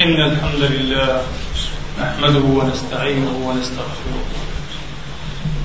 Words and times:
إن 0.00 0.20
الحمد 0.20 0.62
لله 0.62 1.22
نحمده 2.00 2.44
ونستعينه 2.58 3.34
ونستغفره 3.46 4.24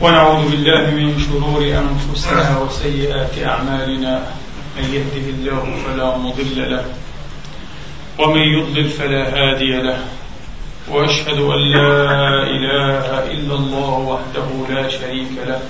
ونعوذ 0.01 0.49
بالله 0.51 0.83
من 0.91 1.19
شرور 1.25 1.61
أنفسنا 1.63 2.57
وسيئات 2.59 3.37
أعمالنا 3.45 4.13
من 4.77 4.85
يهده 4.97 5.25
الله 5.29 5.63
فلا 5.85 6.17
مضل 6.17 6.71
له 6.71 6.85
ومن 8.19 8.41
يضلل 8.41 8.89
فلا 8.89 9.23
هادي 9.35 9.71
له 9.81 9.99
وأشهد 10.89 11.39
أن 11.55 11.61
لا 11.75 11.93
إله 12.55 13.31
إلا 13.31 13.55
الله 13.55 13.91
وحده 14.11 14.47
لا 14.73 14.89
شريك 14.89 15.31
له 15.47 15.61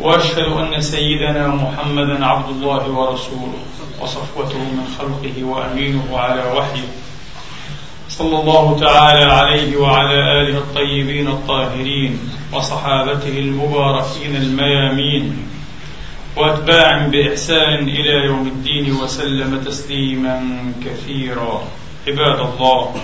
وأشهد 0.00 0.48
أن 0.62 0.80
سيدنا 0.80 1.48
محمدا 1.48 2.26
عبد 2.26 2.48
الله 2.50 2.88
ورسوله 2.90 3.62
وصفوته 4.00 4.58
من 4.58 4.86
خلقه 4.98 5.44
وأمينه 5.44 6.18
على 6.18 6.42
وحيه 6.56 6.88
صلى 8.12 8.40
الله 8.40 8.78
تعالى 8.80 9.24
عليه 9.24 9.76
وعلى 9.76 10.40
آله 10.40 10.58
الطيبين 10.58 11.28
الطاهرين 11.28 12.18
وصحابته 12.52 13.38
المباركين 13.38 14.36
الميامين. 14.36 15.36
واتباع 16.36 17.06
بإحسان 17.06 17.88
إلى 17.88 18.26
يوم 18.26 18.46
الدين 18.46 18.92
وسلم 18.92 19.60
تسليما 19.64 20.36
كثيرا. 20.84 21.62
عباد 22.08 22.40
الله 22.40 22.94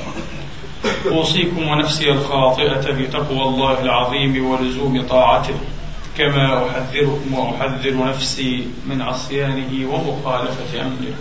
أوصيكم 1.06 1.68
ونفسي 1.68 2.10
الخاطئة 2.10 2.92
بتقوى 2.92 3.42
الله 3.42 3.80
العظيم 3.82 4.50
ولزوم 4.50 5.02
طاعته 5.02 5.58
كما 6.18 6.68
أحذركم 6.68 7.34
وأحذر 7.34 7.96
نفسي 8.08 8.66
من 8.86 9.02
عصيانه 9.02 9.72
ومخالفة 9.92 10.82
أمره. 10.82 11.16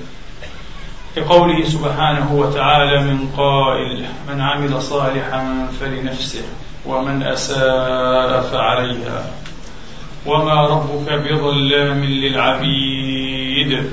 كقوله 1.17 1.63
سبحانه 1.63 2.33
وتعالى 2.33 3.01
من 3.03 3.29
قائل 3.37 4.05
من 4.29 4.41
عمل 4.41 4.81
صالحا 4.81 5.67
فلنفسه 5.79 6.43
ومن 6.85 7.23
أساء 7.23 8.41
فعليها 8.41 9.31
وما 10.25 10.67
ربك 10.67 11.13
بظلام 11.13 12.05
للعبيد. 12.05 13.89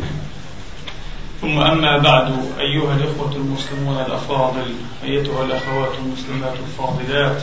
ثم 1.41 1.61
أما 1.61 1.99
بعد 1.99 2.33
أيها 2.61 2.95
الإخوة 2.95 3.33
المسلمون 3.37 4.05
الأفاضل 4.07 4.75
أيتها 5.05 5.45
الأخوات 5.45 5.91
المسلمات 5.99 6.55
الفاضلات 6.67 7.43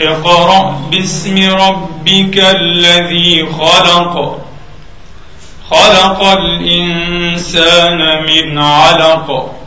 اقرأ 0.00 0.88
باسم 0.90 1.38
ربك 1.54 2.38
الذي 2.38 3.46
خلق. 3.46 4.38
خلق 5.70 6.22
الإنسان 6.22 7.98
من 8.22 8.58
علق. 8.58 9.61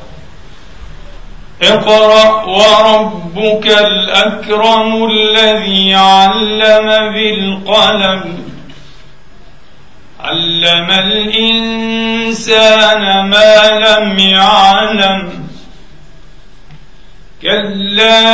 اقرأ 1.68 2.46
وربك 2.46 3.68
الأكرم 3.68 5.12
الذي 5.12 5.94
علم 5.94 7.14
بالقلم. 7.14 8.44
علم 10.20 10.92
الإنسان 10.92 13.02
ما 13.30 13.70
لم 13.70 14.20
يعلم. 14.20 15.48
كلا 17.42 18.26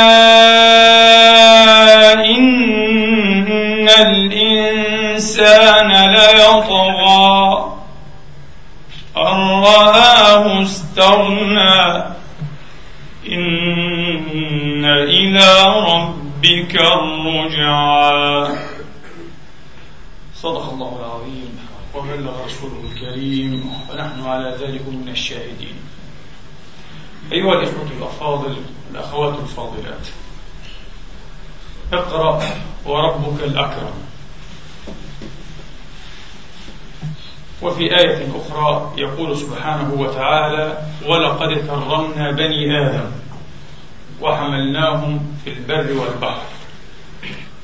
إن 2.14 3.88
الإنسان 3.88 6.10
ليطغى. 6.10 7.72
أن 9.16 9.62
رآه 9.64 10.62
استغنى. 10.62 12.12
إن 13.28 14.84
إلى 14.84 15.62
ربك 15.92 16.74
الرجعى. 16.74 18.56
صدق 20.34 20.72
الله 20.72 20.98
العظيم. 20.98 21.58
وبلغ 21.94 22.44
رسوله 22.44 22.84
الكريم. 22.92 23.70
ونحن 23.90 24.22
على 24.22 24.56
ذلك 24.60 24.88
من 24.88 25.08
الشاهدين. 25.08 25.74
أيها 27.32 27.52
الإخوة 27.52 27.86
الأفاضل 27.98 28.56
الأخوات 28.90 29.38
الفاضلات. 29.38 30.06
اقرأ 31.92 32.42
وربك 32.86 33.42
الأكرم. 33.42 34.11
وفي 37.62 37.98
آية 37.98 38.26
أخرى 38.36 38.92
يقول 38.96 39.36
سبحانه 39.36 39.94
وتعالى 39.98 40.78
ولقد 41.06 41.48
كرمنا 41.48 42.30
بني 42.30 42.78
آدم 42.86 43.10
وحملناهم 44.20 45.36
في 45.44 45.50
البر 45.50 45.92
والبحر 46.00 46.42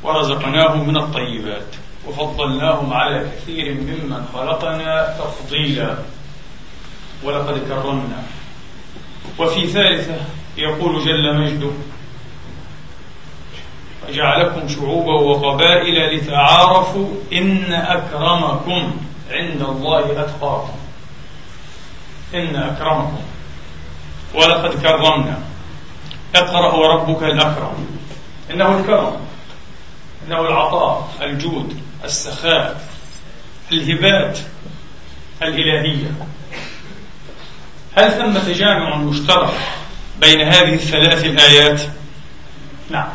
ورزقناهم 0.03 0.88
من 0.88 0.97
الطيبات 0.97 1.66
وفضلناهم 2.08 2.92
على 2.92 3.20
كثير 3.20 3.75
ممن 3.75 4.25
خلقنا 4.34 5.16
تفضيلا. 5.19 5.98
ولقد 7.25 7.58
كرمنا. 7.69 8.22
وفي 9.38 9.66
ثالثة 9.66 10.16
يقول 10.56 11.04
جل 11.04 11.38
مجده 11.41 11.70
وجعلكم 14.08 14.69
شعوبا 14.69 15.12
وقبائل 15.12 16.16
لتعارفوا 16.16 17.08
إن 17.32 17.72
أكرمكم. 17.72 18.97
عند 19.30 19.62
الله 19.62 20.22
أتقاكم. 20.22 20.78
إن 22.34 22.56
أكرمكم. 22.56 23.22
ولقد 24.34 24.82
كرمنا. 24.82 25.38
اقرأ 26.34 26.74
وربك 26.74 27.22
الأكرم. 27.22 27.86
إنه 28.50 28.78
الكرم. 28.80 29.16
إنه 30.26 30.40
العطاء 30.40 31.08
الجود 31.22 31.80
السخاء 32.04 32.80
الهبات 33.72 34.38
الإلهية. 35.42 36.10
هل 37.96 38.12
ثم 38.12 38.52
تجامع 38.52 38.96
مشترك 38.96 39.54
بين 40.20 40.40
هذه 40.40 40.74
الثلاث 40.74 41.24
الآيات؟ 41.24 41.80
نعم. 42.90 43.08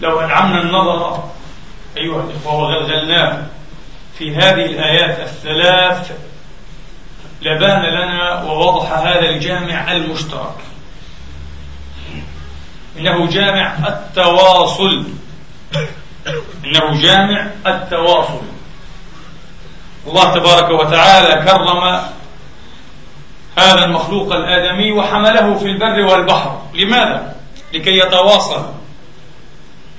لو 0.00 0.20
أنعمنا 0.20 0.62
النظر 0.62 1.24
أيها 1.96 2.22
الإخوة 2.22 2.54
وغلغلناه 2.54 3.46
في 4.20 4.36
هذه 4.36 4.66
الآيات 4.66 5.18
الثلاث 5.20 6.12
لبان 7.42 7.82
لنا 7.82 8.42
ووضح 8.42 8.92
هذا 8.92 9.28
الجامع 9.28 9.92
المشترك. 9.92 10.54
إنه 12.98 13.26
جامع 13.26 13.74
التواصل. 13.88 15.04
إنه 16.64 17.02
جامع 17.02 17.46
التواصل. 17.66 18.42
الله 20.06 20.34
تبارك 20.34 20.70
وتعالى 20.70 21.44
كرم 21.44 22.00
هذا 23.58 23.84
المخلوق 23.84 24.32
الآدمي 24.32 24.92
وحمله 24.92 25.54
في 25.54 25.66
البر 25.66 26.00
والبحر. 26.00 26.62
لماذا؟ 26.74 27.36
لكي 27.72 27.98
يتواصل. 27.98 28.72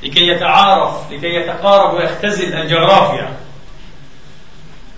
لكي 0.03 0.27
يتعارف. 0.27 1.11
لكي 1.11 1.35
يتقارب 1.35 1.93
ويختزل 1.93 2.53
الجغرافيا. 2.53 3.40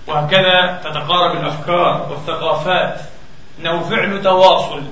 وهكذا 0.06 0.80
تتقارب 0.84 1.40
الأفكار 1.40 2.08
والثقافات. 2.10 3.00
انه 3.60 3.82
فعل 3.82 4.22
تواصل. 4.22 4.82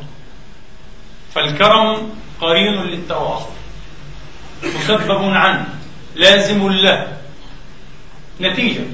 فالكرم 1.35 2.11
قرين 2.41 2.83
للتواصل. 2.83 3.53
مسبب 4.65 5.25
عنه 5.35 5.67
لازم 6.15 6.73
له. 6.73 7.09
نتيجة. 8.41 8.85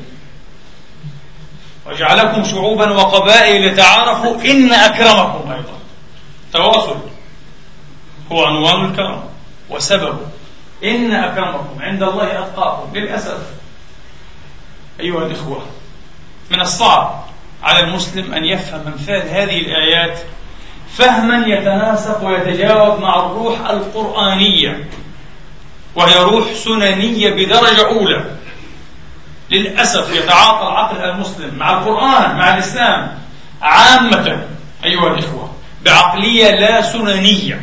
وجعلكم 1.87 2.45
شعوبا 2.45 2.91
وقبائل 2.91 3.69
لتعارفوا 3.69 4.37
إن 4.45 4.73
أكرمكم 4.73 5.53
أيضا. 5.53 5.79
تواصل. 6.53 6.97
هو 8.33 8.45
عنوان 8.45 8.85
الكرم. 8.85 9.23
وسببه 9.71 10.27
إن 10.85 11.15
أكرمكم. 11.15 11.83
عند 11.83 12.03
الله 12.03 12.39
أتقاكم. 12.39 12.97
للأسف. 12.97 13.39
أيها 15.01 15.27
الإخوة. 15.27 15.63
من 16.51 16.61
الصعب 16.61 17.25
على 17.63 17.81
المسلم 17.81 18.35
أن 18.35 18.45
يفهم 18.45 18.87
أمثال 18.87 19.29
هذه 19.29 19.59
الآيات 19.61 20.19
فهما 20.97 21.47
يتناسق 21.47 22.25
ويتجاوب 22.25 23.01
مع 23.01 23.17
الروح 23.17 23.61
القرآنية 23.71 24.89
وهي 25.95 26.19
روح 26.19 26.53
سننية 26.53 27.31
بدرجة 27.31 27.87
أولى. 27.87 28.25
للأسف 29.51 30.17
يتعاطى 30.17 30.63
العقل 30.63 31.11
المسلم 31.11 31.55
مع 31.59 31.71
القرآن 31.71 32.37
مع 32.37 32.55
الإسلام 32.55 33.19
عامة 33.63 34.47
أيها 34.85 35.15
الإخوة 35.15 35.53
بعقلية 35.85 36.51
لا 36.51 36.83
سننية 36.83 37.63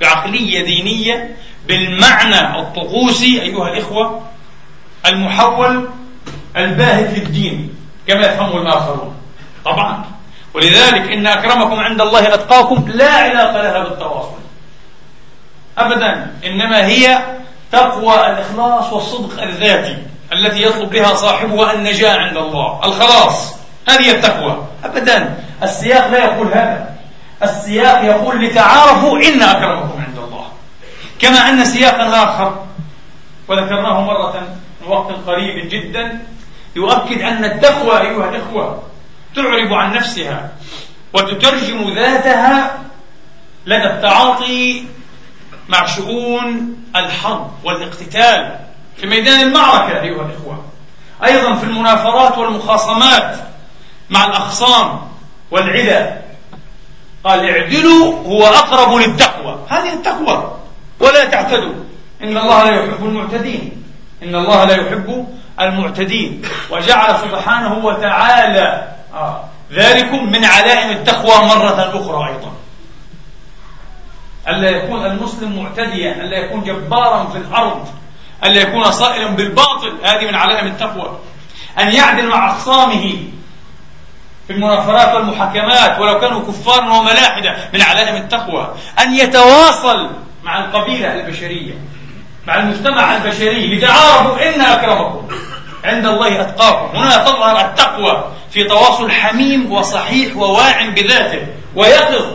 بعقلية 0.00 0.64
دينية 0.64 1.36
بالمعنى 1.68 2.60
الطقوسي 2.60 3.42
أيها 3.42 3.68
الإخوة 3.68 4.22
المحول 5.06 5.88
الباهت 6.56 7.18
للدين 7.18 7.74
كما 8.06 8.26
يفهمه 8.26 8.62
الآخرون. 8.62 9.14
طبعا. 9.64 10.04
ولذلك 10.54 11.12
إن 11.12 11.26
أكرمكم 11.26 11.80
عند 11.80 12.00
الله 12.00 12.34
أتقاكم 12.34 12.88
لا 12.88 13.12
علاقة 13.12 13.62
لها 13.62 13.78
بالتواصل. 13.78 14.40
أبدا. 15.78 16.30
إنما 16.44 16.86
هي 16.86 17.18
تقوى 17.72 18.14
الإخلاص 18.14 18.92
والصدق 18.92 19.42
الذاتي 19.42 19.98
التي 20.32 20.62
يطلب 20.62 20.90
بها 20.90 21.14
صاحبها 21.14 21.72
النجاة 21.74 22.16
عند 22.16 22.36
الله. 22.36 22.80
الخلاص. 22.84 23.54
هذه 23.88 24.10
التقوى. 24.10 24.66
أبدا. 24.84 25.44
السياق 25.62 26.06
لا 26.06 26.18
يقول 26.18 26.46
هذا. 26.46 26.94
السياق 27.42 28.04
يقول 28.04 28.44
لتعارفوا 28.44 29.18
إن 29.18 29.42
أكرمكم 29.42 30.02
عند 30.06 30.18
الله. 30.18 30.46
كما 31.18 31.48
أن 31.48 31.64
سياقا 31.64 32.24
آخر. 32.24 32.64
وذكرناه 33.48 34.00
مرة 34.00 34.34
من 34.80 34.88
وقت 34.88 35.12
قريب 35.26 35.68
جدا. 35.68 36.18
يؤكد 36.76 37.20
أن 37.22 37.44
التقوى 37.44 38.00
أيها 38.00 38.28
الإخوة 38.28 38.82
تعرب 39.36 39.72
عن 39.72 39.92
نفسها 39.92 40.50
وتترجم 41.12 41.94
ذاتها 41.94 42.78
لدى 43.66 43.86
التعاطي 43.86 44.84
مع 45.68 45.86
شؤون 45.86 46.76
الحرب 46.96 47.50
والاقتتال 47.64 48.58
في 48.96 49.06
ميدان 49.06 49.40
المعركة 49.40 50.00
أيها 50.00 50.26
الإخوة. 50.26 50.64
أيضا 51.24 51.54
في 51.54 51.64
المنافرات 51.64 52.38
والمخاصمات 52.38 53.36
مع 54.10 54.24
الأخصام 54.24 55.00
والعدى 55.50 56.10
قال 57.24 57.50
اعدلوا 57.50 58.14
هو 58.26 58.46
أقرب 58.46 58.94
للتقوى. 58.94 59.58
هذه 59.68 59.92
التقوى. 59.92 60.56
ولا 61.00 61.24
تعتدوا. 61.24 61.74
إن 62.22 62.36
الله 62.36 62.64
لا 62.64 62.84
يحب 62.84 63.04
المعتدين. 63.04 63.82
إن 64.22 64.34
الله 64.34 64.64
لا 64.64 64.74
يحب 64.74 65.26
المعتدين. 65.60 66.42
وجعل 66.70 67.18
سبحانه 67.18 67.84
وتعالى 67.84 68.88
آه 69.14 69.44
ذلكم 69.72 70.32
من 70.32 70.44
علائم 70.44 70.90
التقوى 70.90 71.46
مرة 71.46 71.90
أخرى 71.94 72.28
أيضا. 72.28 72.52
ألا 74.48 74.70
يكون 74.70 75.06
المسلم 75.06 75.62
معتديا 75.62 76.12
ألا 76.12 76.36
يكون 76.36 76.64
جبارا 76.64 77.24
في 77.24 77.38
الأرض 77.38 77.88
ألا 78.44 78.60
يكون 78.60 78.90
صائلا 78.90 79.26
بالباطل 79.26 79.92
هذه 80.04 80.26
من 80.26 80.34
علائم 80.34 80.66
التقوى. 80.66 81.18
أن 81.78 81.92
يعدل 81.92 82.28
مع 82.28 82.50
أخصامه 82.50 83.16
في 84.46 84.52
المنافرات 84.52 85.14
والمحاكمات 85.14 85.98
ولو 85.98 86.20
كانوا 86.20 86.40
كفارا 86.40 86.92
وملاحدة 86.92 87.56
من 87.74 87.82
علائم 87.82 88.16
التقوى. 88.16 88.74
أن 88.98 89.14
يتواصل 89.14 90.10
مع 90.42 90.58
القبيلة 90.58 91.14
البشرية. 91.14 91.74
مع 92.46 92.58
المجتمع 92.58 93.16
البشري 93.16 93.76
لتعارفوا 93.76 94.48
إن 94.48 94.60
أكرمكم. 94.60 95.28
عند 95.84 96.06
الله 96.06 96.40
أتقاكم. 96.40 96.96
هنا 96.96 97.24
تظهر 97.24 97.60
التقوى 97.60 98.24
في 98.50 98.64
تواصل 98.64 99.10
حميم 99.10 99.72
وصحيح 99.72 100.36
وواع 100.36 100.86
بذاته 100.88 101.46
ويقظ 101.76 102.26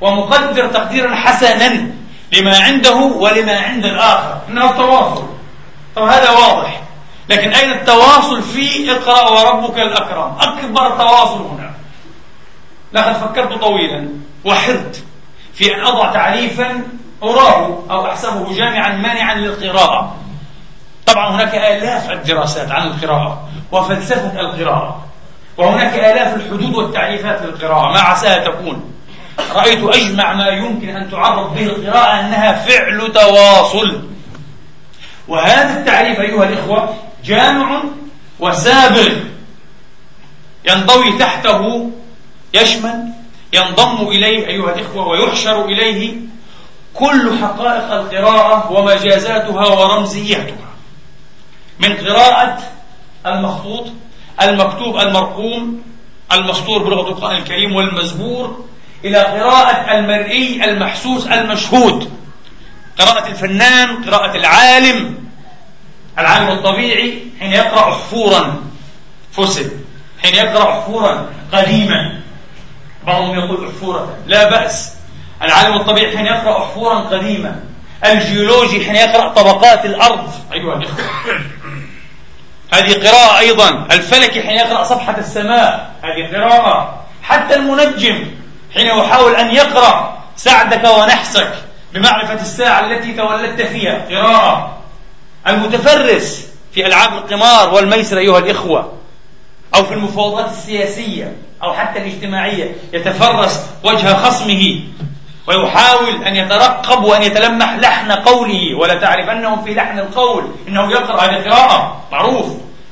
ومقدر 0.00 0.66
تقديرا 0.66 1.14
حسنا 1.14 1.86
لما 2.32 2.58
عنده 2.58 2.94
ولما 2.94 3.60
عند 3.60 3.84
الآخر. 3.84 4.38
إنه 4.48 4.70
التواصل. 4.70 5.26
طب 5.96 6.02
هذا 6.02 6.30
واضح. 6.30 6.80
لكن 7.28 7.50
أين 7.50 7.72
التواصل 7.72 8.42
في 8.42 8.92
اقرأ 8.92 9.30
وربك 9.30 9.78
الأكرم؟ 9.78 10.36
أكبر 10.40 10.90
تواصل 10.90 11.46
هنا. 11.46 11.70
لقد 12.92 13.12
فكرت 13.12 13.52
طويلا. 13.52 14.08
وحرت. 14.44 15.04
في 15.54 15.74
أن 15.74 15.80
أضع 15.80 16.12
تعريفا 16.12 16.82
أراه 17.30 17.82
أو 17.90 18.06
أحسبه 18.06 18.56
جامعا 18.56 18.96
مانعا 18.96 19.34
للقراءة. 19.34 20.16
طبعا 21.06 21.30
هناك 21.30 21.54
آلاف 21.54 22.10
الدراسات 22.10 22.70
عن 22.70 22.86
القراءة 22.86 23.48
وفلسفة 23.72 24.40
القراءة 24.40 25.04
وهناك 25.56 25.94
آلاف 25.94 26.34
الحدود 26.34 26.74
والتعريفات 26.74 27.42
للقراءة. 27.42 27.92
ما 27.92 28.00
عساها 28.00 28.44
تكون. 28.44 28.90
رأيت 29.54 29.84
أجمع 29.84 30.32
ما 30.32 30.46
يمكن 30.46 30.88
أن 30.88 31.10
تعرف 31.10 31.52
به 31.52 31.62
القراءة 31.62 32.20
أنها 32.20 32.52
فعل 32.52 33.12
تواصل. 33.12 34.02
وهذا 35.28 35.80
التعريف 35.80 36.20
أيها 36.20 36.44
الإخوة 36.44 36.94
جامع 37.24 37.82
وسابغ. 38.40 39.12
ينضوي 40.68 41.18
تحته 41.18 41.90
يشمل 42.54 43.04
ينضم 43.52 44.08
إليه 44.08 44.46
أيها 44.46 44.74
الإخوة 44.74 45.08
ويحشر 45.08 45.64
إليه 45.64 46.14
كل 46.94 47.38
حقائق 47.42 47.92
القراءة 47.92 48.72
ومجازاتها 48.72 49.66
ورمزياتها 49.66 50.68
من 51.78 51.96
قراءة 51.96 52.58
المخطوط 53.26 53.86
المكتوب 54.42 54.96
المرقوم 54.96 55.82
المسطور 56.32 56.82
بلغة 56.82 57.08
القرآن 57.08 57.36
الكريم 57.36 57.74
والمزبور 57.76 58.64
إلى 59.04 59.18
قراءة 59.18 59.98
المرئي 59.98 60.64
المحسوس 60.64 61.26
المشهود. 61.26 62.10
قراءة 62.98 63.28
الفنان 63.28 64.04
قراءة 64.04 64.36
العالم 64.36 65.18
العالم 66.18 66.48
الطبيعي 66.48 67.18
حين 67.40 67.52
يقرأ 67.52 67.94
حفورا 67.94 68.62
فسد 69.32 69.84
حين 70.22 70.34
يقرأ 70.34 70.72
حفورا 70.72 71.26
قديما. 71.52 72.20
بعضهم 73.06 73.38
يقول 73.38 73.68
حفورة 73.68 74.16
لا 74.26 74.50
بأس. 74.50 74.94
العالم 75.44 75.76
الطبيعي 75.76 76.16
حين 76.16 76.26
يقرأ 76.26 76.66
حفورا 76.66 76.98
قديمة 76.98 77.56
الجيولوجي 78.04 78.84
حين 78.84 78.96
يقرأ 78.96 79.28
طبقات 79.28 79.84
الأرض. 79.84 80.30
أيها 80.52 80.74
الإخوة. 80.74 81.04
هذه 82.74 83.08
قراءة 83.08 83.38
أيضا. 83.38 83.86
الفلكي 83.90 84.42
حين 84.42 84.56
يقرأ 84.56 84.84
صفحة 84.84 85.18
السماء. 85.18 85.90
هذه 86.02 86.36
قراءة. 86.36 87.04
حتى 87.22 87.54
المنجم 87.54 88.30
حين 88.74 88.86
يحاول 88.86 89.36
أن 89.36 89.54
يقرأ 89.54 90.18
سعدك 90.36 90.84
ونحسك 90.84 91.52
بمعرفة 91.94 92.34
الساعة 92.34 92.80
التي 92.80 93.12
تولدت 93.12 93.62
فيها. 93.62 94.06
قراءة. 94.10 94.78
المتفرس 95.48 96.48
في 96.74 96.86
ألعاب 96.86 97.12
القمار 97.12 97.74
والميسر 97.74 98.18
أيها 98.18 98.38
الإخوة 98.38 98.92
أو 99.74 99.84
في 99.84 99.94
المفاوضات 99.94 100.50
السياسية 100.50 101.36
أو 101.62 101.72
حتى 101.74 101.98
الاجتماعية 101.98 102.76
يتفرس 102.92 103.60
وجه 103.84 104.14
خصمه 104.14 104.80
ويحاول 105.46 106.24
أن 106.26 106.36
يترقب 106.36 107.04
وأن 107.04 107.22
يتلمح 107.22 107.74
لحن 107.74 108.12
قوله 108.12 108.74
ولا 108.78 108.94
تعرف 108.94 109.28
أنه 109.28 109.62
في 109.64 109.74
لحن 109.74 109.98
القول 109.98 110.44
إنه 110.68 110.90
يقرأ 110.92 111.20
هذه 111.20 111.50
قراءة 111.50 112.02
معروف. 112.12 112.46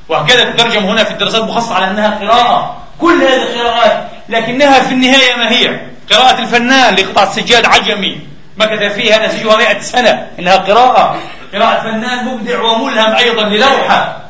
وهكذا 0.09 0.43
تترجم 0.43 0.83
هنا 0.83 1.03
في 1.03 1.11
الدراسات 1.11 1.41
المخصصة 1.41 1.75
على 1.75 1.87
أنها 1.87 2.19
قراءة. 2.21 2.77
كل 3.01 3.21
هذه 3.23 3.43
القراءات 3.43 4.07
لكنها 4.29 4.79
في 4.79 4.91
النهاية 4.91 5.35
ما 5.37 5.51
هي؟ 5.51 5.79
قراءة 6.11 6.39
الفنان 6.39 6.95
لقطعة 6.95 7.31
سجاد 7.31 7.65
عجمي. 7.65 8.19
مكث 8.57 8.93
فيها 8.93 9.27
نسيجها 9.27 9.57
مئة 9.57 9.79
سنة 9.79 10.27
إنها 10.39 10.55
قراءة. 10.55 11.17
قراءة 11.53 11.81
فنان 11.81 12.25
مبدع 12.25 12.61
وملهم 12.61 13.15
أيضا 13.15 13.43
للوحة 13.43 14.22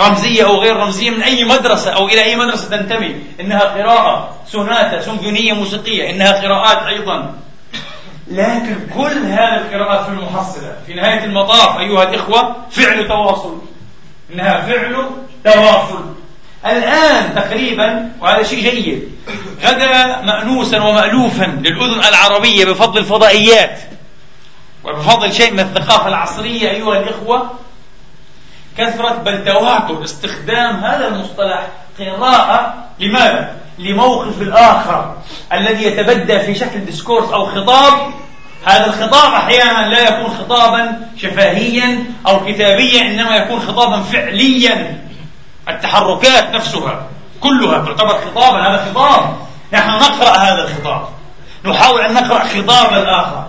رمزية 0.00 0.46
أو 0.46 0.60
غير 0.60 0.76
رمزية 0.76 1.10
من 1.10 1.22
أي 1.22 1.44
مدرسة 1.44 1.90
أو 1.90 2.08
إلى 2.08 2.24
أي 2.24 2.36
مدرسة 2.36 2.68
تنتمي. 2.76 3.16
إنها 3.40 3.60
قراءة 3.60 4.36
سوناتا 4.46 5.00
سيمفونية 5.00 5.52
موسيقية. 5.52 6.10
إنها 6.10 6.32
قراءات 6.32 6.86
أيضا. 6.86 7.34
لكن 8.30 8.76
كل 8.94 9.18
هذه 9.18 9.56
القراءات 9.56 10.04
في 10.04 10.10
المحصلة 10.12 10.76
في 10.86 10.94
نهاية 10.94 11.24
المطاف 11.24 11.78
أيها 11.78 12.02
الإخوة 12.02 12.56
فعل 12.70 13.08
تواصل. 13.08 13.62
إنها 14.32 14.60
فعل 14.60 15.10
تواصل. 15.44 16.14
الآن 16.66 17.34
تقريبا 17.34 18.10
وهذا 18.20 18.42
شيء 18.42 18.70
جيد 18.70 19.12
غدا 19.64 20.22
مأنوسا 20.22 20.82
ومألوفا 20.82 21.44
للأذن 21.44 22.04
العربية 22.04 22.64
بفضل 22.64 22.98
الفضائيات. 22.98 23.80
وبفضل 24.84 25.32
شيء 25.32 25.52
من 25.52 25.60
الثقافة 25.60 26.08
العصرية 26.08 26.70
أيها 26.70 26.98
الإخوة 26.98 27.50
كثرة 28.78 29.14
بل 29.14 29.44
تواتر 29.44 30.04
استخدام 30.04 30.76
هذا 30.76 31.08
المصطلح 31.08 31.68
قراءة 31.98 32.74
لماذا؟ 33.00 33.56
لموقف 33.78 34.42
الآخر 34.42 35.16
الذي 35.52 35.84
يتبدى 35.84 36.40
في 36.40 36.54
شكل 36.54 36.84
ديسكورس 36.84 37.32
أو 37.32 37.46
خطاب. 37.46 37.92
هذا 38.64 38.86
الخطاب 38.86 39.32
أحيانا 39.32 39.88
لا 39.88 40.08
يكون 40.08 40.34
خطابا 40.34 41.00
شفهيا 41.16 42.04
أو 42.26 42.44
كتابيا 42.46 43.02
إنما 43.02 43.36
يكون 43.36 43.60
خطابا 43.60 44.02
فعليا. 44.02 45.04
التحركات 45.68 46.54
نفسها 46.54 47.06
كلها 47.40 47.84
تعتبر 47.84 48.20
خطابا 48.20 48.68
هذا 48.68 48.84
خطاب. 48.90 49.36
نحن 49.72 49.90
نقرأ 49.90 50.38
هذا 50.38 50.64
الخطاب. 50.64 51.08
نحاول 51.64 52.00
أن 52.00 52.14
نقرأ 52.14 52.44
خطاب 52.44 52.92
الآخر 52.92 53.46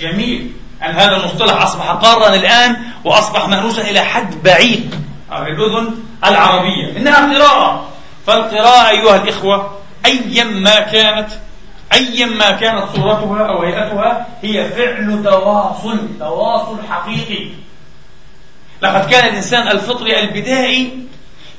جميل. 0.00 0.52
أن 0.84 0.94
هذا 0.94 1.16
المصطلح 1.16 1.62
أصبح 1.62 1.90
قارا 1.90 2.34
الآن 2.34 2.76
وأصبح 3.04 3.48
مأنوسا 3.48 3.82
إلى 3.82 4.00
حد 4.00 4.42
بعيد. 4.42 4.94
الأذن 5.32 5.94
العربية. 6.24 6.96
إنها 6.96 7.34
قراءة. 7.34 7.88
فالقراءة 8.26 8.88
أيها 8.88 9.16
الإخوة 9.16 9.78
أيا 10.06 10.44
ما 10.44 10.80
كانت 10.80 11.28
أيا 11.92 12.26
ما 12.26 12.50
كانت 12.50 12.84
صورتها 12.96 13.46
أو 13.48 13.62
هيئتها 13.62 14.26
هي 14.42 14.70
فعل 14.70 15.22
تواصل 15.24 16.08
تواصل 16.18 16.76
حقيقي. 16.90 17.48
لقد 18.82 19.10
كان 19.10 19.28
الإنسان 19.28 19.68
الفطري 19.68 20.20
البدائي 20.20 20.98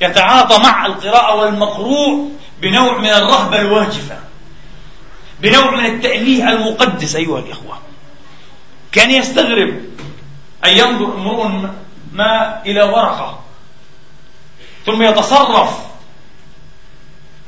يتعاطى 0.02 0.58
مع 0.64 0.86
القراءة 0.86 1.36
والمقروء 1.36 2.32
بنوع 2.62 2.98
من 2.98 3.10
الرهبة 3.10 3.62
الواجفة 3.62 4.16
بنوع 5.42 5.72
من 5.72 5.86
التأليه 5.86 6.50
المقدس 6.50 7.16
أيها 7.16 7.40
الإخوة. 7.40 7.78
كان 8.94 9.12
يستغرب 9.12 9.82
أن 10.66 10.78
ينظر 10.78 11.14
امرؤ 11.16 11.48
ما 12.14 12.62
إلى 12.66 12.84
ورقة 12.84 13.40
ثم 14.86 15.02
يتصرف. 15.02 15.80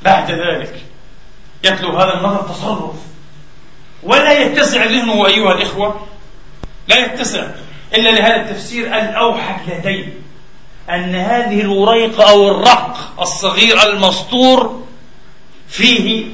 بعد 0.03 0.31
ذلك 0.31 0.83
يتلو 1.63 1.97
هذا 1.97 2.13
النظر 2.13 2.41
تصرف. 2.41 2.95
ولا 4.03 4.39
يتسع 4.39 4.85
ذهنه 4.85 5.27
أيها 5.27 5.51
الإخوة 5.51 6.07
لا 6.87 6.97
يتسع 7.05 7.47
إلا 7.93 8.09
لهذا 8.09 8.35
التفسير 8.35 8.87
الأوحد 8.87 9.69
لديه 9.69 10.13
أن 10.89 11.15
هذه 11.15 11.61
الوريقة 11.61 12.29
أو 12.29 12.51
الرق 12.51 13.21
الصغير 13.21 13.83
المسطور 13.83 14.83
فيه 15.67 16.25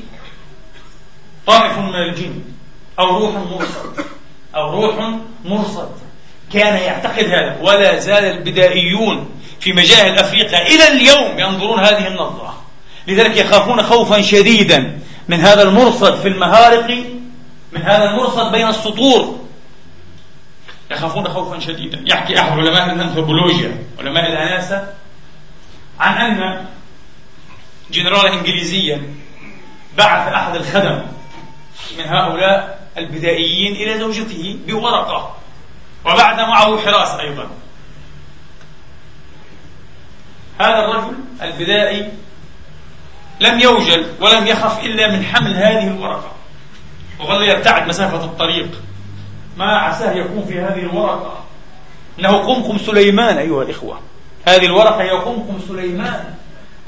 طائف 1.48 1.77
من 1.77 1.96
الجن 1.96 2.41
أو 3.00 3.18
روح 3.18 3.36
مرصد 3.36 4.06
أو 4.55 4.81
روح 4.81 5.20
مرصد. 5.46 5.89
كان 6.53 6.77
يعتقد 6.77 7.25
هذا. 7.25 7.58
ولا 7.62 8.00
زال 8.00 8.25
البدائيون 8.25 9.29
في 9.60 9.74
مجاهل 9.74 10.20
أفريقيا 10.20 10.67
إلى 10.67 10.88
اليوم 10.88 11.39
ينظرون 11.39 11.79
هذه 11.79 12.08
النظرة. 12.08 12.62
لذلك 13.08 13.38
يخافون 13.38 13.84
خوفا 13.84 14.22
شديدا 14.22 15.00
من 15.27 15.39
هذا 15.39 15.63
المرصد 15.63 16.22
في 16.22 16.27
المهارق 16.27 16.89
من 17.72 17.81
هذا 17.81 18.03
المرصد 18.03 18.51
بين 18.51 18.67
السطور. 18.67 19.39
يخافون 20.91 21.27
خوفا 21.27 21.60
شديدا. 21.60 22.03
يحكي 22.08 22.39
أحد 22.39 22.51
علماء 22.51 22.93
الأنثروبولوجيا 22.93 23.84
علماء 24.00 24.31
الأناسة 24.31 24.88
عن 26.00 26.13
أن 26.13 26.65
جنرالا 27.91 28.34
إنجليزيا 28.34 29.01
بعث 29.98 30.34
أحد 30.34 30.55
الخدم 30.55 31.01
من 31.98 32.05
هؤلاء 32.05 32.81
البدائيين 32.98 33.75
إلى 33.75 34.00
زوجته 34.00 34.57
بورقة. 34.67 35.36
وبعث 36.05 36.39
معه 36.39 36.77
حراس 36.77 37.19
أيضا. 37.19 37.48
هذا 40.60 40.86
الرجل 40.86 41.13
البدائي 41.41 42.12
لم 43.39 43.60
يوجل 43.60 44.05
ولم 44.19 44.48
يخف 44.48 44.83
إلا 44.83 45.12
من 45.12 45.25
حمل 45.25 45.55
هذه 45.55 45.88
الورقة. 45.88 46.31
وظل 47.19 47.50
يبتعد 47.50 47.88
مسافة 47.88 48.24
الطريق. 48.24 48.81
ما 49.57 49.77
عساه 49.77 50.12
يكون 50.12 50.45
في 50.45 50.60
هذه 50.60 50.79
الورقة. 50.79 51.43
إنه 52.19 52.38
قمقم 52.38 52.77
سليمان 52.77 53.38
أيها 53.38 53.63
الإخوة. 53.63 54.00
هذه 54.48 54.65
الورقة 54.65 55.01
هي 55.01 55.10
قمقم 55.10 55.60
سليمان. 55.67 56.33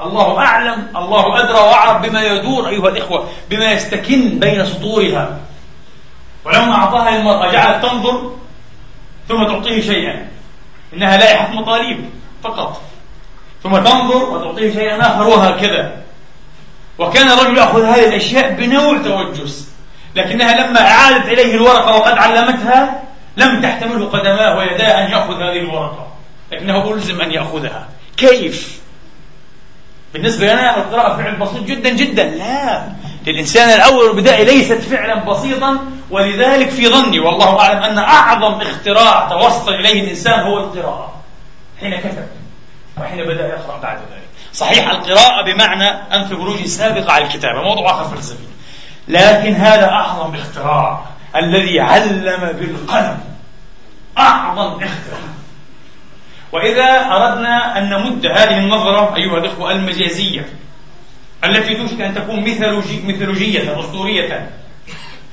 الله 0.02 0.38
أعلم 0.38 0.88
الله 0.96 1.40
أدرى 1.40 1.60
وأعرف 1.60 2.02
بما 2.02 2.24
يدور 2.24 2.70
أيها 2.70 2.90
الإخوة 2.90 3.30
بما 3.50 3.72
يستكن 3.72 4.40
بين 4.40 4.66
سطورها. 4.66 5.40
ولما 6.46 6.76
أعطاها 6.76 7.16
المرأة 7.16 7.52
جعلت 7.52 7.86
تنظر 7.86 8.32
ثم 9.28 9.44
تعطيه 9.44 9.82
شيئا. 9.82 10.28
إنها 10.94 11.18
لائحة 11.18 11.54
مطالب 11.54 12.10
فقط. 12.44 12.82
ثم 13.64 13.78
تنظر 13.78 14.24
وتعطيه 14.30 14.74
شيئا 14.74 15.02
آخر 15.02 15.28
وهكذا. 15.28 16.04
وكان 16.98 17.30
الرجل 17.30 17.58
يأخذ 17.58 17.84
هذه 17.84 18.08
الأشياء 18.08 18.54
بنوع 18.54 18.98
توجس. 18.98 19.74
لكنها 20.16 20.68
لما 20.68 20.82
أعادت 20.82 21.26
إليه 21.26 21.56
الورقة 21.56 21.96
وقد 21.96 22.18
علمتها 22.18 23.04
لم 23.38 23.62
تحتمله 23.62 24.06
قدماه 24.06 24.58
ويداه 24.58 25.06
أن 25.06 25.12
يأخذ 25.12 25.36
هذه 25.36 25.60
الورقة. 25.60 26.08
لكنه 26.52 26.94
ألزم 26.94 27.22
أن 27.22 27.32
يأخذها. 27.32 27.88
كيف؟ 28.18 28.82
بالنسبة 30.14 30.46
لنا 30.46 30.78
القراءة 30.78 31.18
فعل 31.18 31.36
بسيط 31.36 31.64
جدا 31.64 31.90
جدا. 31.90 32.24
لا. 32.24 32.88
للإنسان 33.28 33.70
الأول 33.70 34.10
البدائي 34.10 34.46
ليست 34.46 34.82
فعلا 34.82 35.26
بسيطا 35.26 35.78
ولذلك 36.10 36.70
في 36.70 36.88
ظني 36.88 37.20
والله 37.20 37.60
أعلم 37.60 37.84
أن 37.84 37.98
أعظم 37.98 38.62
اختراع 38.62 39.30
توصل 39.30 39.74
إليه 39.74 40.04
الإنسان 40.04 40.40
هو 40.40 40.58
القراءة. 40.58 41.14
حين 41.80 42.00
كتب 42.00 42.28
وحين 43.02 43.24
بدأ 43.24 43.48
يقرأ 43.48 43.80
بعد 43.84 43.98
ذلك. 43.98 44.24
صحيح 44.54 44.90
القراءة 44.90 45.46
بمعنى 45.46 45.88
أنثروبولوجي 46.16 46.68
سابق 46.68 47.12
على 47.12 47.26
الكتابة 47.26 47.62
موضوع 47.62 47.92
آخر 47.92 48.16
فلسفي 48.16 48.44
لكن 49.08 49.54
هذا 49.54 49.90
أعظم 49.90 50.36
اختراع 50.36 51.06
الذي 51.36 51.80
علم 51.80 52.52
بالقلم. 52.60 53.20
أعظم 54.18 54.84
اختراع. 54.84 55.34
وإذا 56.52 57.08
أردنا 57.12 57.78
أن 57.78 57.90
نمد 57.90 58.26
هذه 58.26 58.58
النظرة 58.58 59.16
أيها 59.16 59.38
الإخوة 59.38 59.72
المجازية 59.72 60.46
التي 61.46 61.76
توشك 61.76 62.02
أن 62.02 62.16
تكون 62.16 62.40
ميثولوجي 62.40 63.02
ميثولوجية 63.02 63.80
أسطورية 63.80 64.50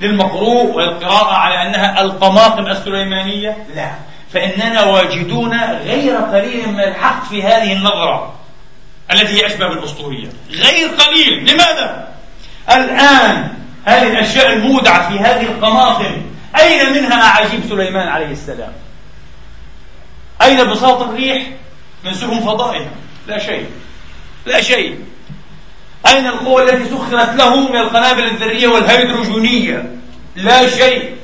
للمقروء 0.01 0.75
والقراءة 0.75 1.33
على 1.33 1.67
أنها 1.67 2.01
القماطم 2.01 2.67
السليمانية 2.67 3.57
لا 3.75 3.91
فإننا 4.33 4.83
واجدون 4.83 5.57
غير 5.63 6.15
قليل 6.15 6.69
من 6.69 6.79
الحق 6.79 7.29
في 7.29 7.43
هذه 7.43 7.73
النظرة 7.73 8.33
التي 9.11 9.41
هي 9.41 9.45
أشبه 9.45 9.67
بالأسطورية 9.67 10.29
غير 10.51 10.87
قليل 10.87 11.51
لماذا؟ 11.51 12.07
الآن 12.69 13.53
هذه 13.85 14.07
الأشياء 14.11 14.53
المودعة 14.53 15.09
في 15.09 15.19
هذه 15.19 15.41
القماطم 15.41 16.21
أين 16.59 16.93
منها 16.93 17.23
أعاجيب 17.23 17.59
سليمان 17.69 18.07
عليه 18.07 18.31
السلام؟ 18.31 18.73
أين 20.41 20.71
بساط 20.71 21.01
الريح 21.01 21.47
من 22.05 22.13
سهم 22.13 22.39
فضائها؟ 22.39 22.91
لا 23.27 23.39
شيء 23.39 23.65
لا 24.45 24.61
شيء 24.61 24.99
أين 26.07 26.27
القوة 26.27 26.63
التي 26.63 26.89
سخرت 26.89 27.35
له 27.35 27.69
من 27.69 27.77
القنابل 27.77 28.23
الذرية 28.23 28.67
والهيدروجينية 28.67 29.95
لا 30.35 30.69
شيء. 30.69 31.15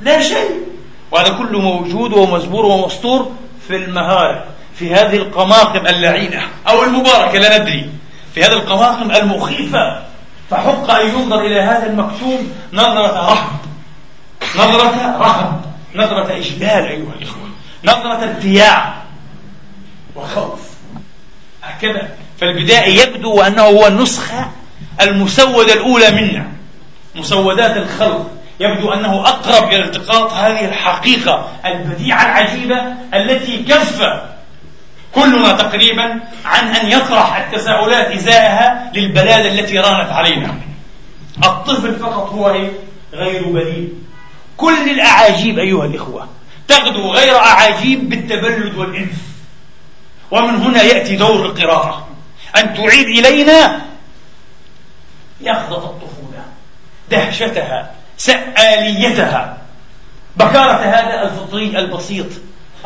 لا 0.00 0.22
شيء. 0.22 0.68
وهذا 1.10 1.28
كله 1.28 1.60
موجود 1.60 2.12
ومزبور 2.12 2.66
ومسطور 2.66 3.32
في 3.68 3.76
المهارب 3.76 4.44
في 4.74 4.94
هذه 4.94 5.16
القماقم 5.16 5.86
اللعينة. 5.86 6.42
أو 6.68 6.84
المباركة 6.84 7.38
لا 7.38 7.58
ندري. 7.58 7.90
في 8.34 8.44
هذه 8.44 8.52
القماقم 8.52 9.10
المخيفة. 9.10 10.02
فحق 10.50 10.90
أن 10.90 11.08
ينظر 11.08 11.40
إلى 11.40 11.60
هذا 11.60 11.86
المكتوب 11.86 12.40
نظرة 12.72 13.30
رهب 13.30 13.58
نظرة 14.56 15.16
رهب 15.18 15.62
نظرة 15.94 16.36
إجلال 16.36 16.86
أيها 16.86 17.14
الإخوة. 17.18 17.48
نظرة 17.84 18.24
ارتياع. 18.24 18.94
وخوف. 20.16 20.60
هكذا. 21.62 22.08
فالبدائي 22.40 22.96
يبدو 22.96 23.40
أنه 23.40 23.62
هو 23.62 23.86
النسخة 23.86 24.50
المسودة 25.00 25.72
الأولى 25.72 26.10
منا. 26.10 26.46
مسودات 27.14 27.76
الخلق. 27.76 28.30
يبدو 28.60 28.92
أنه 28.92 29.28
أقرب 29.28 29.72
إلى 29.72 29.84
التقاط 29.84 30.32
هذه 30.32 30.64
الحقيقة 30.64 31.48
البديعة 31.64 32.22
العجيبة 32.24 32.82
التي 33.14 33.62
كف 33.62 34.02
كلنا 35.14 35.52
تقريبا 35.52 36.20
عن 36.44 36.66
أن 36.66 36.90
يطرح 36.90 37.36
التساؤلات 37.36 38.12
إزاءها 38.12 38.92
للبلادة 38.94 39.48
التي 39.48 39.78
رانت 39.78 40.12
علينا. 40.12 40.54
الطفل 41.44 41.96
فقط 41.96 42.32
هو؟ 42.32 42.56
غير 43.12 43.48
بليد 43.48 44.04
كل 44.56 44.90
الأعاجيب 44.90 45.58
أيها 45.58 45.84
الإخوة 45.84 46.28
تغدو 46.68 47.12
غير 47.12 47.36
أعاجيب 47.36 48.08
بالتبلد 48.08 48.74
والإنف 48.74 49.18
ومن 50.30 50.54
هنا 50.54 50.82
يأتي 50.82 51.16
دور 51.16 51.46
القراءة. 51.46 52.07
أن 52.56 52.74
تعيد 52.74 53.06
إلينا 53.06 53.80
يخضة 55.40 55.84
الطفولة 55.84 56.44
دهشتها 57.10 57.90
سآليتها 58.16 59.58
بكارة 60.36 60.82
هذا 60.84 61.22
الفطري 61.22 61.78
البسيط 61.78 62.26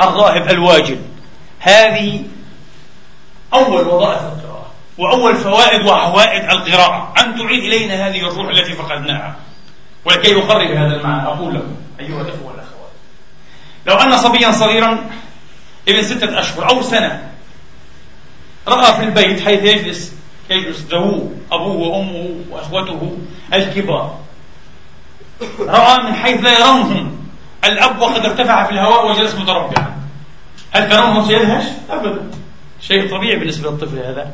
الراهب 0.01 0.51
الواجب 0.51 1.01
هذه 1.59 2.25
أول 3.55 3.87
وظائف 3.87 4.23
القراءة 4.23 4.71
وأول 4.99 5.37
فوائد 5.37 5.87
وعوائد 5.87 6.43
القراءة. 6.45 7.15
أن 7.19 7.37
تعيد 7.37 7.65
إلينا 7.65 8.09
هذه 8.09 8.29
الروح 8.29 8.49
التي 8.49 8.73
فقدناها. 8.73 9.37
ولكي 10.05 10.39
أقرب 10.39 10.71
هذا 10.71 10.97
المعنى 10.97 11.23
أقول 11.23 11.55
لكم 11.55 11.77
أيها 12.01 12.21
الأخوة 12.21 12.47
والأخوات. 12.47 12.93
لو 13.87 13.95
أن 13.95 14.19
صبيا 14.19 14.51
صغيرا 14.51 15.11
ابن 15.89 16.03
ستة 16.03 16.41
أشهر 16.41 16.71
أو 16.71 16.83
سنة 16.83 17.32
رأى 18.69 18.93
في 18.93 19.03
البيت 19.03 19.41
حيث 19.41 19.65
يجلس 19.65 20.13
يجلس 20.51 20.81
ذووه 20.81 21.33
أبوه 21.53 21.77
وأمه 21.77 22.31
وأخوته 22.51 23.17
الكبار. 23.55 24.19
رأى 25.61 26.03
من 26.03 26.15
حيث 26.15 26.45
لا 26.45 26.59
يرونهم. 26.59 27.19
الأب 27.65 28.01
وقد 28.01 28.27
ارتفع 28.27 28.67
في 28.67 28.73
الهواء 28.73 29.11
وجلس 29.11 29.35
متربعا. 29.35 29.97
هل 30.73 30.89
ترونه 30.89 31.29
سيدهش؟ 31.29 31.65
أبدا. 31.91 32.31
شيء 32.81 33.11
طبيعي 33.11 33.37
بالنسبة 33.37 33.71
للطفل 33.71 33.99
هذا. 33.99 34.31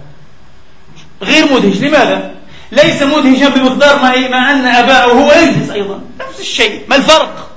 غير 1.22 1.52
مدهش. 1.52 1.76
لماذا؟ 1.76 2.34
ليس 2.72 3.02
مدهشا 3.02 3.48
بمقدار 3.48 4.02
ما, 4.02 4.28
ما 4.28 4.50
أن 4.50 4.66
أباءه 4.66 5.12
هو 5.12 5.32
يجلس 5.32 5.70
أيضا. 5.70 6.00
نفس 6.20 6.40
الشيء. 6.40 6.84
ما 6.88 6.96
الفرق؟ 6.96 7.50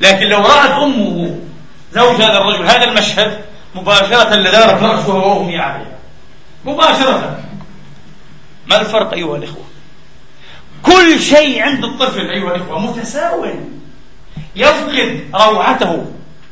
لكن 0.00 0.26
لو 0.26 0.38
رأت 0.38 0.70
أمه 0.70 1.38
زوج 1.92 2.14
هذا 2.14 2.38
الرجل 2.38 2.66
هذا 2.66 2.84
المشهد 2.84 3.40
مباشرة 3.76 4.34
لدارت 4.34 4.82
رأسها 4.82 5.14
وأغمي 5.14 5.58
عليها 5.58 5.96
مباشرة. 6.64 7.40
ما 8.66 8.80
الفرق 8.80 9.12
أيها 9.12 9.36
الإخوة؟ 9.36 9.64
كل 10.82 11.20
شيء 11.20 11.62
عند 11.62 11.84
الطفل 11.84 12.30
أيها 12.30 12.54
الإخوة 12.54 12.78
متساو 12.78 13.46
يفقد 14.56 15.20
روعته 15.34 16.06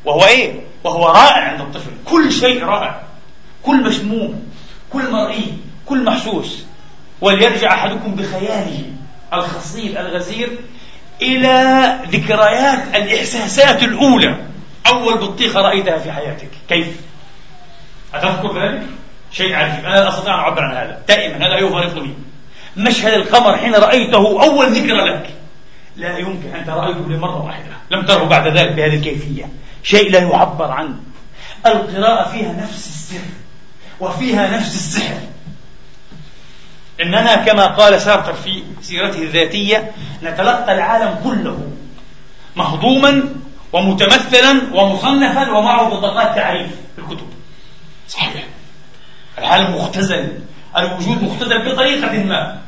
وهو 0.05 0.27
إيه؟ 0.27 0.61
وهو 0.85 1.07
رائع 1.07 1.51
عند 1.51 1.61
الطفل. 1.61 1.91
كل 2.05 2.33
شيء 2.33 2.65
رائع. 2.65 3.03
كل 3.63 3.83
مشموم 3.83 4.43
كل 4.93 5.11
مرئي 5.11 5.59
كل 5.87 6.05
محسوس. 6.05 6.65
وليرجع 7.21 7.75
أحدكم 7.75 8.15
بخياله 8.15 8.83
الخصيب 9.33 9.97
الغزير 9.97 10.59
إلى 11.23 11.99
ذكريات 12.09 12.95
الإحساسات 12.95 13.83
الأولى. 13.83 14.37
أول 14.87 15.19
بطيخة 15.19 15.61
رأيتها 15.61 15.99
في 15.99 16.13
حياتك. 16.13 16.51
كيف؟ 16.69 16.87
أتذكر 18.15 18.63
ذلك؟ 18.63 18.83
شيء 19.33 19.55
عجيب. 19.55 19.85
أنا 19.85 19.95
لا 19.95 20.09
أستطيع 20.09 20.35
أن 20.35 20.39
أعبر 20.39 20.63
عن 20.63 20.77
هذا. 20.77 21.03
دائما 21.09 21.47
هذا 21.47 21.59
يفارقني 21.59 22.15
مشهد 22.77 23.13
القمر 23.13 23.57
حين 23.57 23.75
رأيته 23.75 24.45
أول 24.45 24.73
ذكرى 24.73 25.11
لك. 25.11 25.31
لا 25.97 26.19
يمكن 26.19 26.55
أن 26.55 26.71
رأيته 26.71 27.09
لمرة 27.09 27.43
واحدة. 27.43 27.75
لم 27.91 28.07
تره 28.07 28.25
بعد 28.25 28.47
ذلك 28.47 28.73
بهذه 28.73 28.97
الكيفية. 28.97 29.49
شيء 29.83 30.11
لا 30.11 30.19
يعبر 30.19 30.71
عنه. 30.71 30.97
القراءة 31.67 32.29
فيها 32.29 32.53
نفس 32.53 32.87
السر 32.87 33.25
وفيها 34.01 34.57
نفس 34.57 34.75
السحر. 34.75 35.19
إننا 37.01 37.37
كما 37.37 37.67
قال 37.67 38.01
سارتر 38.01 38.35
في 38.35 38.63
سيرته 38.83 39.23
الذاتية 39.23 39.93
نتلقى 40.23 40.75
العالم 40.75 41.21
كله 41.25 41.71
مهضوما 42.57 43.23
ومتمثلا 43.73 44.61
ومصنفا 44.73 45.51
ومعه 45.51 45.89
بطاقات 45.89 46.37
تعريف 46.37 46.71
الكتب. 46.99 47.27
صحيح. 48.09 48.45
العالم 49.39 49.75
مختزل 49.75 50.39
الوجود 50.77 51.23
مختزل 51.23 51.73
بطريقة 51.73 52.25
ما. 52.25 52.59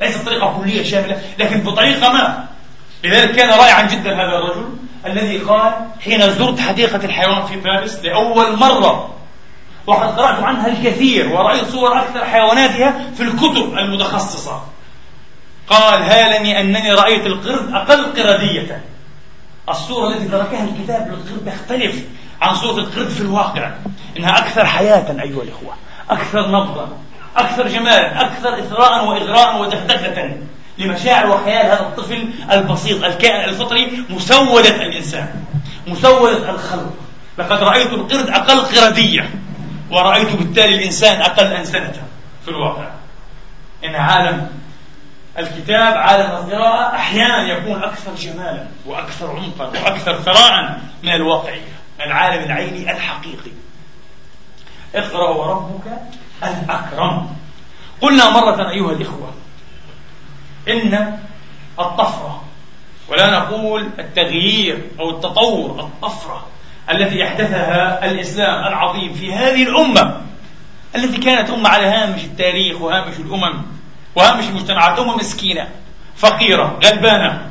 ليست 0.00 0.26
طريقة 0.26 0.58
كلية 0.58 0.82
شاملة 0.82 1.22
لكن 1.38 1.60
بطريقة 1.60 2.12
ما. 2.12 2.44
لذلك 3.04 3.36
كان 3.36 3.48
رائعا 3.48 3.82
جدا 3.82 4.14
هذا 4.14 4.38
الرجل 4.38 4.68
الذي 5.06 5.38
قال 5.38 5.72
حين 6.04 6.20
زرت 6.30 6.60
حديقة 6.60 7.04
الحيوان 7.04 7.46
في 7.46 7.56
باريس 7.56 7.98
لأول 8.04 8.56
مرة 8.56 9.14
وقد 9.86 10.18
قرأت 10.18 10.42
عنها 10.42 10.66
الكثير 10.66 11.28
ورأيت 11.28 11.68
صور 11.68 11.98
أكثر 11.98 12.24
حيواناتها 12.24 13.10
في 13.16 13.22
الكتب 13.22 13.78
المتخصصة. 13.78 14.62
قال 15.68 16.02
هالني 16.02 16.60
أنني 16.60 16.92
رأيت 16.92 17.26
القرد 17.26 17.74
أقل 17.74 18.04
قردية. 18.04 18.82
الصورة 19.68 20.08
التي 20.08 20.28
تركها 20.28 20.64
الكتاب 20.64 21.08
للقرد 21.08 21.52
تختلف. 21.52 22.02
عن 22.42 22.54
صورة 22.54 22.78
القرد 22.78 23.08
في 23.08 23.20
الواقع. 23.20 23.72
إنها 24.16 24.38
أكثر 24.38 24.66
حياة 24.66 25.10
أيها 25.10 25.42
الإخوة. 25.42 25.74
أكثر 26.10 26.48
نبضا 26.48 26.88
أكثر 27.36 27.68
جمالا 27.68 28.20
أكثر 28.20 28.58
إثراء 28.58 29.04
وإغراء 29.04 29.60
ودفدفة 29.60 30.36
لمشاعر 30.78 31.30
وخيال 31.30 31.66
هذا 31.66 31.80
الطفل 31.80 32.28
البسيط 32.52 33.04
الكائن 33.04 33.48
الفطري 33.48 34.04
مسودة 34.10 34.76
الإنسان 34.76 35.28
مسودة 35.86 36.50
الخلق. 36.50 36.94
لقد 37.38 37.62
رأيت 37.62 37.92
القرد 37.92 38.28
أقل 38.30 38.60
قردية 38.60 39.30
ورأيت 39.90 40.36
بالتالي 40.36 40.74
الإنسان 40.74 41.20
أقل 41.20 41.44
أنسنة 41.44 41.92
في 42.44 42.48
الواقع. 42.48 42.88
إن 43.84 43.94
عالم 43.94 44.48
الكتاب 45.38 45.94
عالم 45.96 46.30
القراءة 46.30 46.96
أحيانا 46.96 47.42
يكون 47.42 47.82
أكثر 47.82 48.14
جمالا 48.14 48.66
وأكثر 48.86 49.30
عمقا 49.30 49.66
وأكثر 49.66 50.14
ثراء 50.14 50.80
من 51.02 51.12
الواقعية. 51.12 51.77
العالم 52.00 52.44
العيني 52.44 52.92
الحقيقي. 52.92 53.50
اقرأ 54.94 55.28
وربك 55.28 55.86
الأكرم. 56.42 57.36
قلنا 58.00 58.30
مرة 58.30 58.70
أيها 58.70 58.92
الإخوة 58.92 59.32
إن 60.68 61.18
الطفرة 61.78 62.42
ولا 63.08 63.30
نقول 63.30 63.88
التغيير 63.98 64.90
أو 65.00 65.10
التطور 65.10 65.80
الطفرة 65.80 66.46
التي 66.90 67.24
أحدثها 67.24 68.04
الإسلام 68.10 68.66
العظيم 68.66 69.12
في 69.12 69.32
هذه 69.34 69.62
الأمة 69.62 70.20
التي 70.96 71.16
كانت 71.16 71.50
أمة 71.50 71.68
على 71.68 71.86
هامش 71.86 72.24
التاريخ 72.24 72.80
وهامش 72.80 73.16
الأمم 73.16 73.62
وهامش 74.16 74.44
المجتمعات 74.44 74.98
أمة 74.98 75.16
مسكينة 75.16 75.68
فقيرة 76.16 76.78
غلبانة 76.84 77.50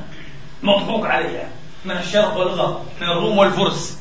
مضحوك 0.64 1.06
عليها 1.06 1.48
من 1.86 1.98
الشرق 1.98 2.38
والغرب 2.38 2.86
من 3.02 3.08
الروم 3.08 3.38
والفرس. 3.38 3.97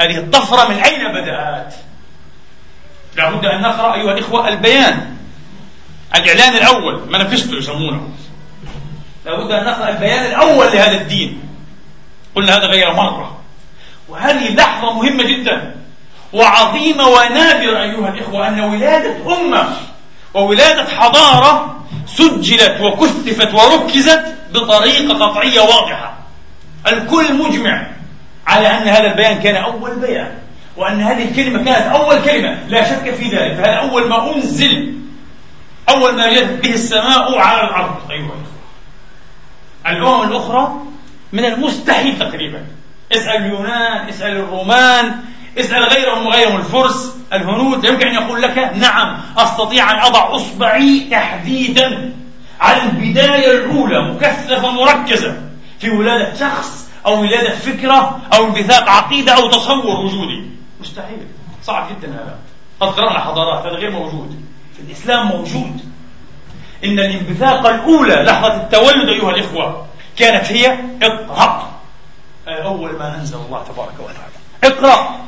هذه 0.00 0.16
الطفرة 0.16 0.68
من 0.68 0.74
أين 0.74 1.12
بدأت؟ 1.12 1.74
لابد 3.16 3.44
أن 3.44 3.60
نقرأ 3.60 3.94
أيها 3.94 4.12
الإخوة 4.12 4.48
البيان. 4.48 5.16
الإعلان 6.16 6.54
الأول 6.54 7.00
مانيفستو 7.10 7.56
يسمونه. 7.56 8.08
لابد 9.26 9.50
أن 9.50 9.64
نقرأ 9.64 9.88
البيان 9.88 10.26
الأول 10.26 10.66
لهذا 10.66 11.00
الدين. 11.00 11.42
قلنا 12.34 12.56
هذا 12.56 12.66
غير 12.66 12.92
مرة. 12.92 13.40
وهذه 14.08 14.54
لحظة 14.54 14.92
مهمة 14.92 15.24
جدا. 15.24 15.74
وعظيمة 16.32 17.06
ونادرة 17.06 17.82
أيها 17.82 18.08
الإخوة 18.08 18.48
أن 18.48 18.60
ولادة 18.60 19.40
أمة 19.40 19.76
وولادة 20.34 20.84
حضارة 20.84 21.84
سجلت 22.06 22.80
وكثفت 22.80 23.54
وركزت 23.54 24.34
بطريقة 24.52 25.26
قطعية 25.26 25.60
واضحة. 25.60 26.18
الكل 26.86 27.34
مجمع. 27.34 27.86
على 28.50 28.68
أن 28.68 28.88
هذا 28.88 29.10
البيان 29.10 29.42
كان 29.42 29.56
أول 29.56 29.94
بيان 30.00 30.34
وأن 30.76 31.00
هذه 31.00 31.28
الكلمة 31.28 31.64
كانت 31.64 31.86
أول 31.86 32.22
كلمة 32.22 32.58
لا 32.68 32.84
شك 32.90 33.14
في 33.14 33.28
ذلك 33.28 33.54
فهذا 33.54 33.90
أول 33.90 34.08
ما 34.08 34.34
أنزل 34.34 34.94
أول 35.88 36.16
ما 36.16 36.34
جاءت 36.34 36.62
به 36.62 36.74
السماء 36.74 37.38
على 37.38 37.68
الأرض. 37.68 38.10
أيها 38.10 38.20
الإخوة. 38.20 38.50
الأمم 39.86 40.30
الأخرى 40.30 40.74
من 41.32 41.44
المستحيل 41.44 42.18
تقريبا. 42.18 42.66
اسأل 43.12 43.36
اليونان 43.36 44.08
اسأل 44.08 44.36
الرومان 44.36 45.16
اسأل 45.58 45.84
غيرهم 45.84 46.26
وغيرهم 46.26 46.56
الفرس 46.56 47.16
الهنود 47.32 47.84
يمكن 47.84 48.06
أن 48.06 48.14
يقول 48.14 48.42
لك 48.42 48.58
نعم 48.58 49.20
أستطيع 49.38 49.90
أن 49.90 49.98
أضع 49.98 50.36
إصبعي 50.36 51.08
تحديدا 51.10 52.14
على 52.60 52.82
البداية 52.82 53.50
الأولى 53.50 54.12
مكثفة 54.12 54.70
مركزة 54.70 55.36
في 55.78 55.90
ولادة 55.90 56.34
شخص 56.34 56.79
أو 57.06 57.20
ولادة 57.20 57.56
فكرة 57.56 58.20
أو 58.34 58.46
انبثاق 58.46 58.88
عقيدة 58.88 59.32
أو 59.32 59.50
تصور 59.50 60.00
وجودي. 60.00 60.50
مستحيل. 60.80 61.26
صعب 61.62 61.88
جدا 61.88 62.12
هذا. 62.12 62.38
قد 62.80 62.88
قرأنا 62.88 63.20
حضارات 63.20 63.66
هذا 63.66 63.74
غير 63.74 63.90
موجود. 63.90 64.44
في 64.76 64.82
الإسلام 64.82 65.26
موجود. 65.26 65.80
إن 66.84 66.98
الانبثاق 66.98 67.66
الأولى 67.66 68.14
لحظة 68.14 68.56
التولد 68.56 69.08
أيها 69.08 69.30
الإخوة 69.30 69.86
كانت 70.16 70.52
هي 70.52 70.78
اقرأ. 71.02 71.70
أول 72.48 72.92
ما 72.98 73.14
أنزل 73.14 73.36
الله 73.36 73.64
تبارك 73.64 73.94
وتعالى. 74.00 74.40
اقرأ. 74.64 75.20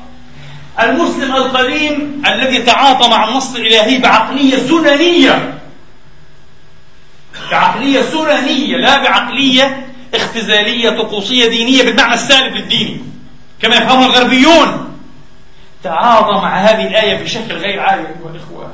المسلم 0.81 1.37
القديم 1.37 2.23
الذي 2.27 2.63
تعاطى 2.63 3.09
مع 3.09 3.29
النص 3.29 3.55
الإلهي 3.55 3.99
بعقلية 3.99 4.57
سننية 4.57 5.59
بعقلية 7.51 8.03
سننية 8.03 8.77
لا 8.77 9.03
بعقلية 9.03 9.87
اختزالية 10.15 10.91
طقوسية 10.91 11.49
دينية 11.49 11.83
بالمعنى 11.83 12.15
السالب 12.15 12.55
للديني 12.55 13.01
كما 13.63 13.77
يفهمها 13.77 14.07
الغربيون. 14.07 14.99
تعاطى 15.85 16.33
مع 16.33 16.57
هذه 16.57 16.87
الآية 16.87 17.23
بشكل 17.23 17.53
غير 17.53 17.81
عادي 17.81 18.03
أيها 18.03 18.31
الإخوة. 18.31 18.71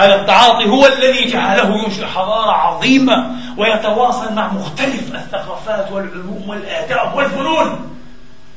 هذا 0.00 0.14
التعاطي 0.14 0.68
هو 0.68 0.86
الذي 0.86 1.24
جعله 1.24 1.84
ينشئ 1.84 2.06
حضارة 2.06 2.52
عظيمة 2.52 3.30
ويتواصل 3.56 4.34
مع 4.34 4.52
مختلف 4.52 5.14
الثقافات 5.14 5.92
والعلوم 5.92 6.44
والآداب 6.48 7.14
والفنون 7.14 7.96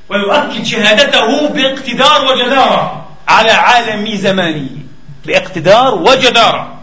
ويؤكد 0.09 0.63
شهادته 0.63 1.47
باقتدار 1.47 2.25
وجدارة 2.25 3.05
على 3.27 3.51
عالم 3.51 4.15
زمانه 4.15 4.69
باقتدار 5.25 5.95
وجدارة. 5.95 6.73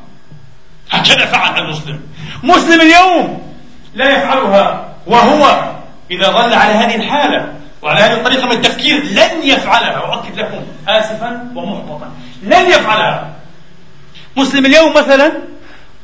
هكذا 0.91 1.27
فعل 1.27 1.59
المسلم. 1.59 2.01
مسلم 2.43 2.81
اليوم 2.81 3.53
لا 3.95 4.11
يفعلها. 4.11 4.88
وهو 5.09 5.73
إذا 6.11 6.27
ظل 6.31 6.55
على 6.55 6.73
هذه 6.73 6.95
الحالة 6.95 7.55
وعلى 7.83 8.01
هذه 8.01 8.13
الطريقة 8.13 8.47
من 8.47 8.53
التفكير 8.53 9.03
لن 9.03 9.43
يفعلها. 9.43 10.15
أؤكد 10.15 10.39
لكم 10.39 10.63
آسفا 10.89 11.53
ومحبطا. 11.55 12.11
لن 12.43 12.67
يفعلها. 12.67 13.31
مسلم 14.37 14.67
اليوم 14.67 14.95
مثلا 14.95 15.33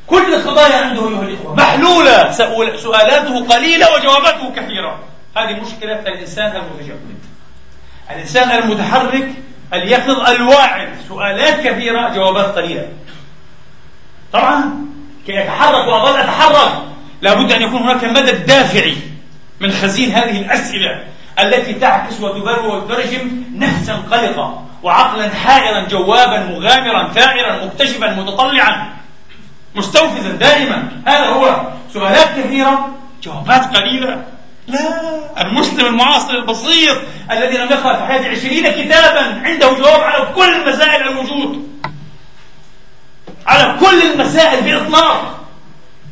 كل 0.07 0.35
القضايا 0.35 0.77
عنده 0.77 1.09
الإخوة 1.09 1.55
محلولة. 1.55 2.31
سؤالاته 2.77 3.47
قليلة 3.47 3.95
وجواباته 3.95 4.53
كثيرة. 4.57 4.99
هذه 5.37 5.61
مشكلة 5.61 6.01
الإنسان 6.01 6.57
المتجمد. 6.57 7.19
الإنسان 8.11 8.51
المتحرك 8.51 9.29
اليقظ 9.73 10.31
الواعد 10.31 10.89
سؤالات 11.09 11.67
كثيرة 11.67 12.09
جوابات 12.09 12.59
قليلة. 12.59 12.89
طبعا 14.33 14.87
كي 15.27 15.43
أتحرك 15.43 15.89
وأظل 15.89 16.17
أتحرك. 16.21 16.73
لابد 17.25 17.53
أن 17.53 17.63
يكون 17.63 17.83
هناك 17.83 18.05
مدد 18.05 18.47
دافعي 18.47 18.97
من 19.61 19.73
خزين 19.73 20.13
هذه 20.13 20.41
الأسئلة 20.41 21.05
التي 21.41 21.73
تعكس 21.73 22.21
وتبرر 22.21 22.67
وتترجم 22.67 23.43
نفسا 23.55 23.95
قلقة 23.95 24.67
وعقلا 24.83 25.29
حائرا 25.35 25.89
جوابا 25.89 26.39
مغامرا 26.39 27.13
ثائرا 27.13 27.65
مكتشفا 27.65 28.15
متطلعا 28.15 28.93
مستوفزا 29.75 30.29
دائما. 30.29 30.89
هذا 31.07 31.27
هو 31.27 31.63
سؤالات 31.93 32.29
كثيرة 32.39 32.89
جوابات 33.23 33.77
قليلة. 33.77 34.25
لا 34.67 34.81
المسلم 35.41 35.87
المعاصر 35.87 36.35
البسيط 36.35 36.97
الذي 37.31 37.57
لم 37.57 37.71
يقرأ 37.71 37.97
في 37.97 38.05
حياته 38.05 38.29
عشرين 38.29 38.69
كتابا 38.69 39.41
عنده 39.45 39.73
جواب 39.73 40.01
على 40.01 40.27
كل 40.37 40.69
مسائل 40.69 41.09
الوجود. 41.09 41.69
على 43.47 43.77
كل 43.81 44.03
المسائل 44.13 44.61
بإطلاق. 44.61 45.41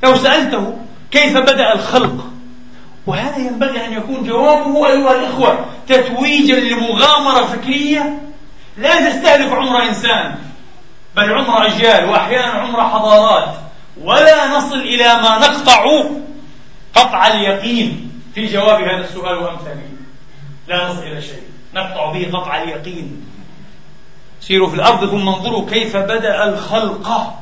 لو 0.02 0.16
سألته 0.16 0.78
كيف 1.12 1.36
بدأ 1.36 1.74
الخلق؟ 1.74 2.32
وهذا 3.06 3.38
ينبغي 3.38 3.86
أن 3.86 3.92
يكون 3.92 4.26
جوابه 4.26 4.86
أيها 4.86 5.12
الإخوة 5.12 5.66
تتويجا 5.88 6.60
لمغامرة 6.60 7.44
فكرية 7.46 8.18
لا 8.76 9.10
تستهلك 9.10 9.52
عمر 9.52 9.82
إنسان 9.82 10.38
بل 11.16 11.32
عمر 11.32 11.66
أجيال 11.66 12.08
وأحيانا 12.08 12.46
عمر 12.46 12.88
حضارات 12.88 13.54
ولا 14.00 14.56
نصل 14.56 14.80
إلى 14.80 15.04
ما 15.04 15.38
نقطع 15.38 15.84
قطع 16.94 17.26
اليقين 17.26 18.12
في 18.34 18.46
جواب 18.46 18.82
هذا 18.82 19.04
السؤال 19.04 19.38
وأمثاله. 19.38 19.88
لا 20.68 20.88
نصل 20.88 21.02
إلى 21.02 21.22
شيء 21.22 21.42
نقطع 21.74 22.12
به 22.12 22.30
قطع 22.32 22.62
اليقين. 22.62 23.26
سيروا 24.40 24.68
في 24.68 24.74
الأرض 24.74 25.10
ثم 25.10 25.28
انظروا 25.28 25.70
كيف 25.70 25.96
بدأ 25.96 26.44
الخلق 26.44 27.34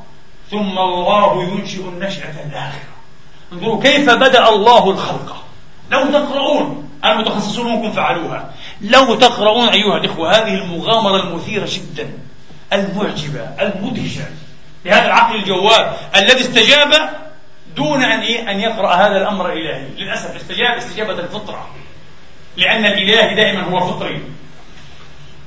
ثم 0.50 0.78
الله 0.78 1.44
ينشئ 1.44 1.88
النشأة 1.88 2.34
الآخرة. 2.46 2.89
انظروا 3.52 3.82
كيف 3.82 4.10
بدأ 4.10 4.48
الله 4.48 4.90
الخلق. 4.90 5.36
لو 5.90 6.04
تقرؤون 6.04 6.90
المتخصصون 7.04 7.66
ممكن 7.66 7.92
فعلوها. 7.92 8.54
لو 8.80 9.14
تقرؤون 9.14 9.68
أيها 9.68 9.96
الإخوة 9.96 10.30
هذه 10.30 10.54
المغامرة 10.54 11.16
المثيرة 11.16 11.68
جدا 11.70 12.10
المعجبة 12.72 13.40
المدهشة. 13.40 14.24
لهذا 14.84 15.06
العقل 15.06 15.36
الجواب 15.36 15.96
الذي 16.16 16.40
استجاب 16.40 17.10
دون 17.76 18.02
أن 18.02 18.20
إيه؟ 18.20 18.50
أن 18.50 18.60
يقرأ 18.60 18.94
هذا 18.94 19.16
الأمر 19.16 19.52
الإلهي 19.52 19.88
للأسف 19.98 20.36
استجاب 20.36 20.76
استجابة 20.76 21.18
الفطرة. 21.18 21.68
لأن 22.56 22.84
الإله 22.84 23.34
دائما 23.34 23.62
هو 23.62 23.80
فطري. 23.80 24.22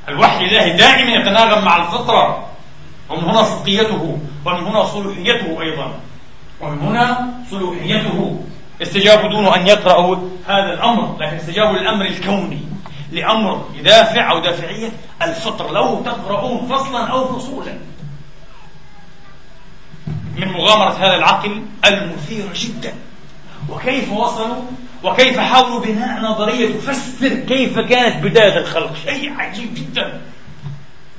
الوحي 0.09 0.45
الإلهي 0.45 0.77
دائما 0.77 1.11
يتناغم 1.11 1.65
مع 1.65 1.77
الفطرة. 1.77 2.47
ومن 3.09 3.23
هنا 3.23 3.43
صدقيته 3.43 4.17
ومن 4.45 4.63
هنا 4.63 4.85
صلوحيته 4.85 5.61
أيضا. 5.61 5.93
ومن 6.63 6.80
هنا 6.80 7.34
صلوحيته 7.52 8.39
استجابوا 8.82 9.30
دون 9.30 9.45
أن 9.45 9.67
يقرأوا 9.67 10.15
هذا 10.47 10.73
الأمر 10.73 11.17
لكن 11.19 11.36
استجابوا 11.36 11.78
للأمر 11.78 12.06
الكوني 12.06 12.60
لأمر 13.12 13.65
يدافع 13.76 14.32
أو 14.32 14.39
دافعية 14.39 14.91
الفطر 15.21 15.71
لو 15.71 16.02
تقرؤون 16.02 16.67
فصلا 16.67 17.08
أو 17.08 17.39
فصولا. 17.39 17.78
من 20.38 20.47
مغامرة 20.47 20.91
هذا 20.91 21.15
العقل 21.15 21.63
المثيرة 21.86 22.54
جدا. 22.56 22.93
وكيف 23.69 24.12
وصلوا؟ 24.12 24.62
وكيف 25.04 25.39
حاولوا 25.39 25.80
بناء 25.80 26.21
نظرية 26.21 26.73
تفسر 26.73 27.36
كيف 27.36 27.80
كانت 27.80 28.23
بداية 28.23 28.58
الخلق؟ 28.58 28.95
شيء 29.06 29.34
عجيب 29.38 29.73
جدا. 29.73 30.21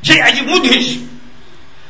شيء 0.02 0.22
عجيب 0.22 0.48
مدهش. 0.48 0.96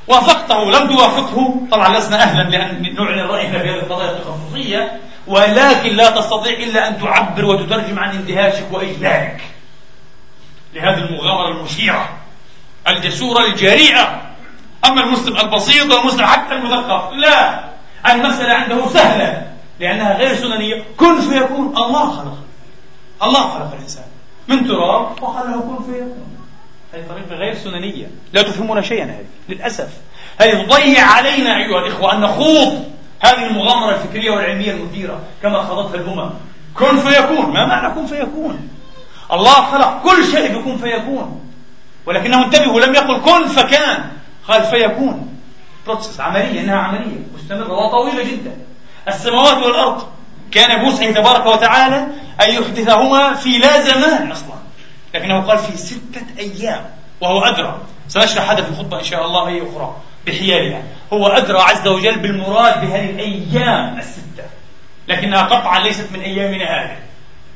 وافقته 0.08 0.64
لم 0.64 0.96
توافقه. 0.96 1.54
طبعا 1.70 1.98
لسنا 1.98 2.22
أهلا 2.22 2.42
لأن 2.42 2.94
نعلن 2.94 3.20
رأينا 3.20 3.58
في 3.58 3.70
هذه 3.70 3.74
القضايا 3.74 4.10
التخصصية. 4.10 5.00
ولكن 5.26 5.96
لا 5.96 6.10
تستطيع 6.10 6.52
إلا 6.52 6.88
أن 6.88 7.00
تعبر 7.00 7.44
وتترجم 7.44 7.98
عن 7.98 8.10
اندهاشك 8.10 8.66
وإجلالك. 8.72 9.40
لهذه 10.74 10.98
المغامرة 10.98 11.48
المشيرة 11.48 12.08
الجسورة 12.88 13.44
الجريئة. 13.44 14.20
أما 14.84 15.04
المسلم 15.04 15.36
البسيط 15.36 15.92
والمسلم 15.92 16.26
حتى 16.26 16.54
المثقف 16.54 17.12
لا 17.12 17.64
المسألة 18.06 18.54
عنده 18.54 18.88
سهلة 18.88 19.46
لأنها 19.80 20.16
غير 20.18 20.36
سننية. 20.36 20.84
كن 20.96 21.20
فيكون 21.20 21.74
الله 21.76 22.10
خلق. 22.10 22.38
الله 23.22 23.40
خلق 23.40 23.72
الإنسان. 23.72 24.04
من 24.48 24.68
تراب 24.68 25.22
وقال 25.22 25.50
له 25.50 25.60
كن 25.60 25.84
فيكون. 25.92 26.43
هذه 26.94 27.04
طريقة 27.08 27.34
غير 27.34 27.54
سننية. 27.54 28.06
لا 28.32 28.42
تفهمون 28.42 28.82
شيئا 28.82 29.04
هذه 29.04 29.24
للأسف. 29.48 29.88
هذه 30.40 30.62
تضيع 30.62 31.04
علينا 31.04 31.56
أيها 31.56 31.78
الإخوة 31.78 32.12
أن 32.12 32.20
نخوض 32.20 32.84
هذه 33.20 33.46
المغامرة 33.46 33.94
الفكرية 33.94 34.30
والعلمية 34.30 34.70
المثيرة 34.70 35.20
كما 35.42 35.62
خاضتها 35.62 35.94
الأمم. 35.94 36.30
كن 36.74 36.98
فيكون 36.98 37.52
ما 37.52 37.66
معنى 37.66 37.94
كن 37.94 38.06
فيكون؟ 38.06 38.68
الله 39.32 39.52
خلق 39.52 40.02
كل 40.02 40.24
شيء 40.32 40.58
بكن 40.58 40.76
فيكون. 40.76 41.40
ولكنه 42.06 42.44
انتبهوا 42.44 42.80
لم 42.80 42.94
يقل 42.94 43.20
كن 43.20 43.46
فكان 43.46 44.04
قال 44.48 44.62
فيكون. 44.62 45.38
بروسس 45.86 46.20
عملية 46.20 46.60
إنها 46.60 46.76
عملية 46.76 47.20
مستمرة 47.34 47.72
وطويلة 47.72 48.22
جدا. 48.30 48.56
السماوات 49.08 49.56
والأرض 49.56 50.02
كان 50.52 50.84
بوسعه 50.84 51.12
تبارك 51.12 51.46
وتعالى 51.46 52.06
أن 52.40 52.50
يحدثهما 52.50 53.34
في 53.34 53.58
لا 53.58 53.80
زمان 53.80 54.32
أصلا. 54.32 54.63
لكنه 55.14 55.40
قال 55.40 55.58
في 55.58 55.76
ستة 55.76 56.26
أيام 56.38 56.90
وهو 57.20 57.40
أدرى. 57.40 57.80
سنشرح 58.08 58.50
هذا 58.50 58.62
في 58.62 58.68
الخطبة 58.68 58.98
إن 58.98 59.04
شاء 59.04 59.26
الله 59.26 59.48
أي 59.48 59.62
أخرى 59.62 59.96
بحيالها. 60.26 60.82
هو 61.12 61.26
أدرى 61.26 61.58
عز 61.58 61.88
وجل 61.88 62.18
بالمراد 62.18 62.80
بهذه 62.80 63.10
الأيام 63.10 63.98
الستة. 63.98 64.44
لكنها 65.08 65.42
قطعا 65.42 65.78
ليست 65.78 66.12
من 66.12 66.20
أيامنا 66.20 66.64
هذه. 66.64 66.96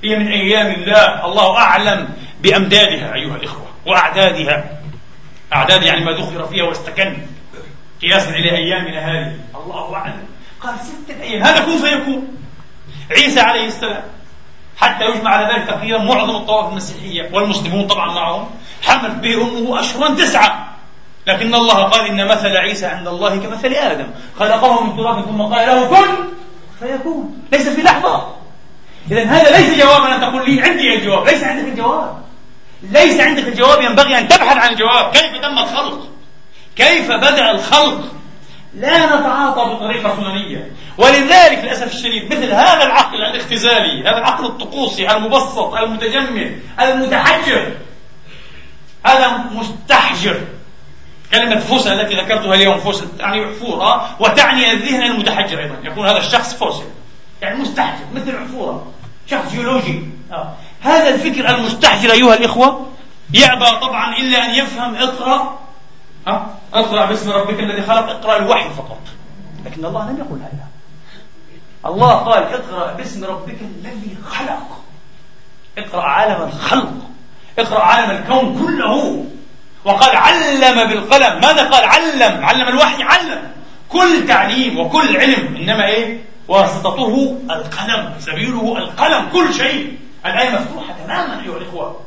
هي 0.04 0.16
من 0.16 0.28
أيام 0.28 0.66
الله. 0.66 1.24
الله 1.24 1.56
أعلم 1.56 2.08
بأمدادها 2.42 3.14
أيها 3.14 3.36
الإخوة 3.36 3.66
وأعدادها. 3.86 4.64
أعداد 5.54 5.82
يعني 5.82 6.04
ما 6.04 6.12
ذخر 6.12 6.46
فيها 6.46 6.64
واستكن 6.64 7.18
قياسا 8.02 8.30
إلى 8.30 8.50
أيامنا 8.50 9.00
هذه. 9.00 9.36
الله 9.54 9.94
أعلم. 9.94 10.26
قال 10.60 10.74
ستة 10.80 11.22
أيام. 11.22 11.42
هذا 11.42 11.60
كن 11.64 11.78
فيكون 11.78 12.28
عيسى 13.10 13.40
عليه 13.40 13.66
السلام. 13.66 14.02
حتى 14.78 15.04
يجمع 15.04 15.30
على 15.30 15.54
ذلك 15.54 15.66
تقريبا 15.68 15.98
معظم 15.98 16.36
الطوائف 16.36 16.68
المسيحية 16.68 17.30
والمسلمون 17.32 17.86
طبعا 17.86 18.14
معهم. 18.14 18.50
حملت 18.82 19.14
به 19.14 19.42
أمه 19.42 19.80
أشهرا 19.80 20.14
تسعة. 20.14 20.76
لكن 21.26 21.54
الله 21.54 21.82
قال 21.82 22.06
إن 22.06 22.28
مثل 22.28 22.56
عيسى 22.56 22.86
عند 22.86 23.08
الله 23.08 23.36
كمثل 23.36 23.72
آدم. 23.72 24.06
خلقه 24.38 24.84
من 24.84 24.96
تراب 24.96 25.24
ثم 25.24 25.42
قال 25.42 25.66
له 25.66 25.86
كن 25.86 26.14
فيكون. 26.80 27.42
ليس 27.52 27.68
في 27.68 27.82
لحظة. 27.82 28.34
إذا 29.10 29.24
هذا 29.24 29.58
ليس 29.58 29.78
جوابا. 29.84 30.14
أن 30.14 30.20
تقول 30.20 30.50
لي 30.50 30.62
عندي 30.62 30.94
الجواب 30.94 31.26
ليس 31.26 31.44
عندك 31.44 31.68
الجواب. 31.68 32.22
ليس 32.82 33.20
عندك 33.20 33.48
الجواب 33.48 33.82
ينبغي 33.82 34.18
أن 34.18 34.28
تبحث 34.28 34.56
عن 34.56 34.72
الجواب. 34.72 35.12
كيف 35.12 35.42
تم 35.42 35.58
الخلق؟ 35.58 36.08
كيف 36.76 37.12
بدأ 37.12 37.50
الخلق؟ 37.50 38.17
لا 38.78 39.06
نتعاطى 39.06 39.74
بطريقة 39.74 40.16
سننية 40.16 40.70
ولذلك 40.98 41.58
للأسف 41.64 41.94
الشديد 41.94 42.32
مثل 42.32 42.52
هذا 42.52 42.82
العقل 42.82 43.22
الاختزالي 43.22 44.02
هذا 44.02 44.18
العقل 44.18 44.46
الطقوسي 44.46 45.10
المبسط 45.10 45.74
المتجمل 45.74 46.58
المتحجر 46.80 47.72
هذا 49.06 49.44
مستحجر. 49.54 50.40
كلمة 51.32 51.58
فوسة 51.58 51.92
التي 51.92 52.14
ذكرتها 52.14 52.54
اليوم 52.54 52.78
فوسة 52.78 53.06
تعني 53.18 53.44
عفورة 53.44 54.16
وتعني 54.20 54.72
الذهن 54.72 55.02
المتحجر 55.02 55.58
أيضا. 55.58 55.76
يكون 55.84 56.06
هذا 56.06 56.18
الشخص 56.18 56.54
فوسل 56.54 56.84
يعني 57.42 57.58
مستحجر 57.58 58.04
مثل 58.14 58.36
عفورة 58.36 58.92
شخص 59.30 59.52
جيولوجي. 59.52 60.02
آه. 60.32 60.54
هذا 60.80 61.08
الفكر 61.14 61.48
المستحجر 61.48 62.12
أيها 62.12 62.34
الإخوة 62.34 62.86
يأبى 63.34 63.70
طبعا 63.80 64.16
إلا 64.16 64.44
أن 64.44 64.50
يفهم 64.54 64.94
اقرأ 64.96 65.58
اقرأ 66.74 67.06
باسم 67.06 67.30
ربك 67.30 67.60
الذي 67.60 67.82
خلق 67.82 68.10
اقرأ 68.10 68.36
الوحي 68.36 68.70
فقط. 68.70 69.00
لكن 69.66 69.84
الله 69.84 70.10
لم 70.10 70.18
يقل 70.18 70.40
هذا. 70.40 70.66
الله 71.86 72.14
قال 72.14 72.42
اقرأ 72.42 72.92
باسم 72.92 73.24
ربك 73.24 73.56
الذي 73.62 74.16
خلق. 74.26 74.80
اقرأ 75.78 76.02
عالم 76.02 76.42
الخلق. 76.42 76.92
اقرأ 77.58 77.80
عالم 77.80 78.10
الكون 78.10 78.66
كله. 78.66 79.24
وقال 79.84 80.16
علم 80.16 80.88
بالقلم. 80.88 81.40
ماذا 81.40 81.70
قال؟ 81.70 81.84
علم. 81.84 82.44
علم 82.44 82.68
الوحي 82.68 83.02
علم. 83.02 83.52
كل 83.88 84.26
تعليم 84.28 84.78
وكل 84.78 85.16
علم 85.16 85.56
إنما 85.56 85.86
إيه؟ 85.86 86.24
واسطته 86.48 87.38
القلم 87.50 88.14
سبيله 88.18 88.78
القلم 88.78 89.28
كل 89.32 89.54
شيء. 89.54 89.98
الآية 90.26 90.50
مفتوحة 90.50 90.94
تماما 91.04 91.42
أيها 91.42 91.56
الإخوة. 91.56 92.00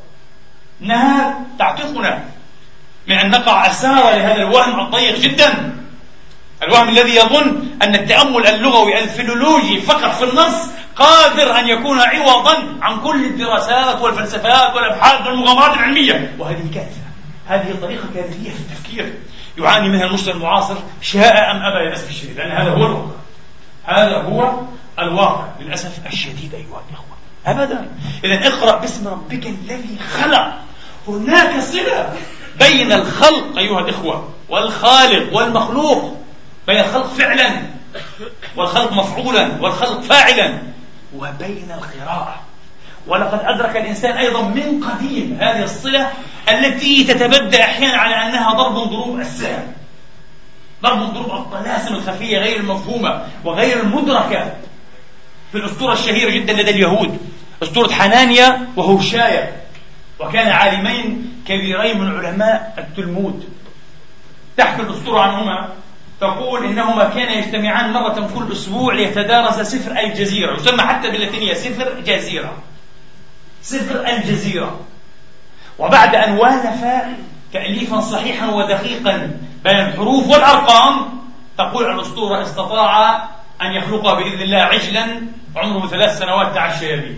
إنها 0.82 1.40
تعتقنا. 1.60 2.24
من 3.08 3.16
أن 3.16 3.30
نقع 3.30 3.68
أسارى 3.68 4.20
لهذا 4.20 4.36
الوهم 4.36 4.80
الضيق 4.80 5.20
جدا. 5.20 5.76
الوهم 6.64 6.90
الذي 6.90 7.16
يظن 7.16 7.68
أن 7.82 7.96
التأمل 7.96 8.48
اللغوي 8.48 9.00
الفلولوجي 9.00 9.82
فقط 9.82 10.12
في 10.12 10.24
النص 10.24 10.56
قادر 10.96 11.60
أن 11.60 11.68
يكون 11.68 12.00
عوضا 12.00 12.78
عن 12.82 13.00
كل 13.00 13.26
الدراسات 13.26 14.02
والفلسفات 14.02 14.76
والأبحاث 14.76 15.28
والمغامرات 15.28 15.78
العلمية. 15.78 16.36
وهذه 16.40 16.64
كارثة. 16.74 17.02
هذه 17.48 17.76
طريقة 17.82 18.04
كارثية 18.16 18.50
في 18.50 18.60
التفكير. 18.60 19.14
يعاني 19.58 19.90
منها 19.90 20.06
المسلم 20.06 20.38
المعاصر 20.38 20.76
شاء 21.02 21.52
أم 21.52 21.58
أبى 21.58 21.86
للأسف 21.86 22.10
الشديد. 22.10 22.38
لأن 22.38 22.52
هذا 22.52 22.70
هو 22.70 22.86
الواقع. 22.86 23.16
هذا 23.84 24.18
هو 24.18 24.52
الواقع. 25.00 25.46
للأسف 25.60 26.08
الشديد 26.08 26.54
أيها 26.54 26.84
الإخوة. 26.90 27.18
أبدا. 27.46 27.90
إذا 28.24 28.48
اقرأ 28.48 28.80
باسم 28.80 29.08
ربك 29.08 29.46
الذي 29.46 29.98
خلق. 30.22 30.54
هناك 31.08 31.60
صلة. 31.60 32.14
بين 32.60 32.92
الخلق 32.92 33.58
أيها 33.58 33.80
الإخوة 33.80 34.30
والخالق 34.50 35.36
والمخلوق 35.36 36.18
بين 36.68 36.78
الخلق 36.78 37.08
فعلا 37.08 37.62
والخلق 38.58 38.94
مفعولا 38.94 39.62
والخلق 39.62 40.02
فاعلا 40.02 40.58
وبين 41.18 41.72
القراءة. 41.72 42.42
ولقد 43.08 43.40
أدرك 43.44 43.78
الإنسان 43.78 44.18
أيضا 44.18 44.42
من 44.42 44.84
قديم 44.84 45.38
هذه 45.42 45.64
الصلة 45.64 46.12
التي 46.50 47.04
تتبدى 47.04 47.64
أحيانا 47.64 47.98
على 47.98 48.16
أنها 48.16 48.54
ضرب 48.54 48.76
ضروب 48.90 49.20
السهم. 49.20 49.74
ضرب 50.84 51.14
ضروب 51.14 51.32
الطلاسم 51.32 51.94
الخفية 51.96 52.38
غير 52.38 52.60
المفهومة 52.60 53.26
وغير 53.46 53.80
المدركة 53.80 54.54
في 55.52 55.58
الأسطورة 55.58 55.94
الشهيرة 55.94 56.30
جدا 56.30 56.54
لدى 56.54 56.72
اليهود 56.72 57.18
أسطورة 57.64 57.92
حنانيا 57.92 58.68
وهوشايا 58.76 59.61
وكان 60.22 60.48
عالمين 60.48 61.34
كبيرين 61.48 62.02
من 62.02 62.18
علماء 62.18 62.74
التلمود. 62.78 63.50
تحكي 64.58 64.82
الأسطورة 64.82 65.20
عنهما 65.20 65.70
تقول 66.22 66.66
إنهما 66.66 67.04
كانا 67.04 67.32
يجتمعان 67.32 67.94
مرة 67.94 68.30
كل 68.36 68.52
أسبوع 68.52 68.94
ليتدارس 68.94 69.60
سفر 69.60 70.00
الجزيرة 70.00 70.56
يسمى 70.56 70.82
حتى 70.82 71.12
باللاتينية 71.12 71.54
سفر 71.54 72.00
جزيرة. 72.00 72.54
سفر 73.62 74.08
الجزيرة. 74.08 74.80
وبعد 75.80 76.16
أن 76.16 76.38
والف 76.38 76.86
تأليفا 77.54 78.02
صحيحا 78.02 78.50
ودقيقا 78.50 79.40
بين 79.64 79.76
الحروف 79.76 80.28
والأرقام 80.28 81.22
تقول 81.58 81.92
الأسطورة 81.92 82.42
استطاع 82.42 83.14
أن 83.62 83.72
يخلق 83.72 84.14
بإذن 84.14 84.42
الله 84.42 84.58
عجلا 84.58 85.22
عمره 85.56 85.88
ثلاث 85.88 86.20
سنوات 86.20 86.56
تعشى 86.56 86.96
به 86.96 87.16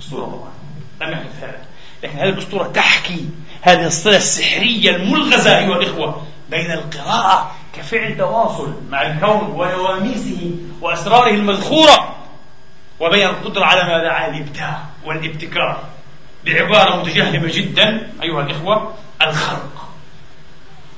أسطورة 0.00 0.24
طبعا. 0.24 0.52
لم 1.00 1.12
يحدث 1.12 1.42
هذا. 1.42 1.58
لكن 2.04 2.18
هذه 2.18 2.28
الأسطورة 2.28 2.68
تحكي 2.68 3.28
هذه 3.62 3.86
الصلة 3.86 4.16
السحرية 4.16 4.96
الملغزة 4.96 5.58
أيها 5.58 5.76
الإخوة 5.76 6.26
بين 6.50 6.70
القراءة 6.70 7.54
كفعل 7.76 8.16
تواصل 8.16 8.74
مع 8.90 9.02
الكون 9.02 9.50
ونواميسه 9.50 10.50
وأسراره 10.80 11.30
المذخورة 11.30 12.16
وبين 13.00 13.26
القدرة 13.26 13.64
على 13.64 13.82
ماذا؟ 13.84 14.08
على 14.08 14.36
الإبداع 14.36 14.78
والإبتكار 15.04 15.82
بعبارة 16.44 16.96
متجهمة 16.96 17.48
جدا 17.52 18.10
أيها 18.22 18.40
الإخوة 18.40 18.94
الخلق 19.22 19.88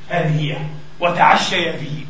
هذه 0.08 0.40
هي 0.40 0.56
وتعشي 1.00 1.72
فيه 1.72 2.04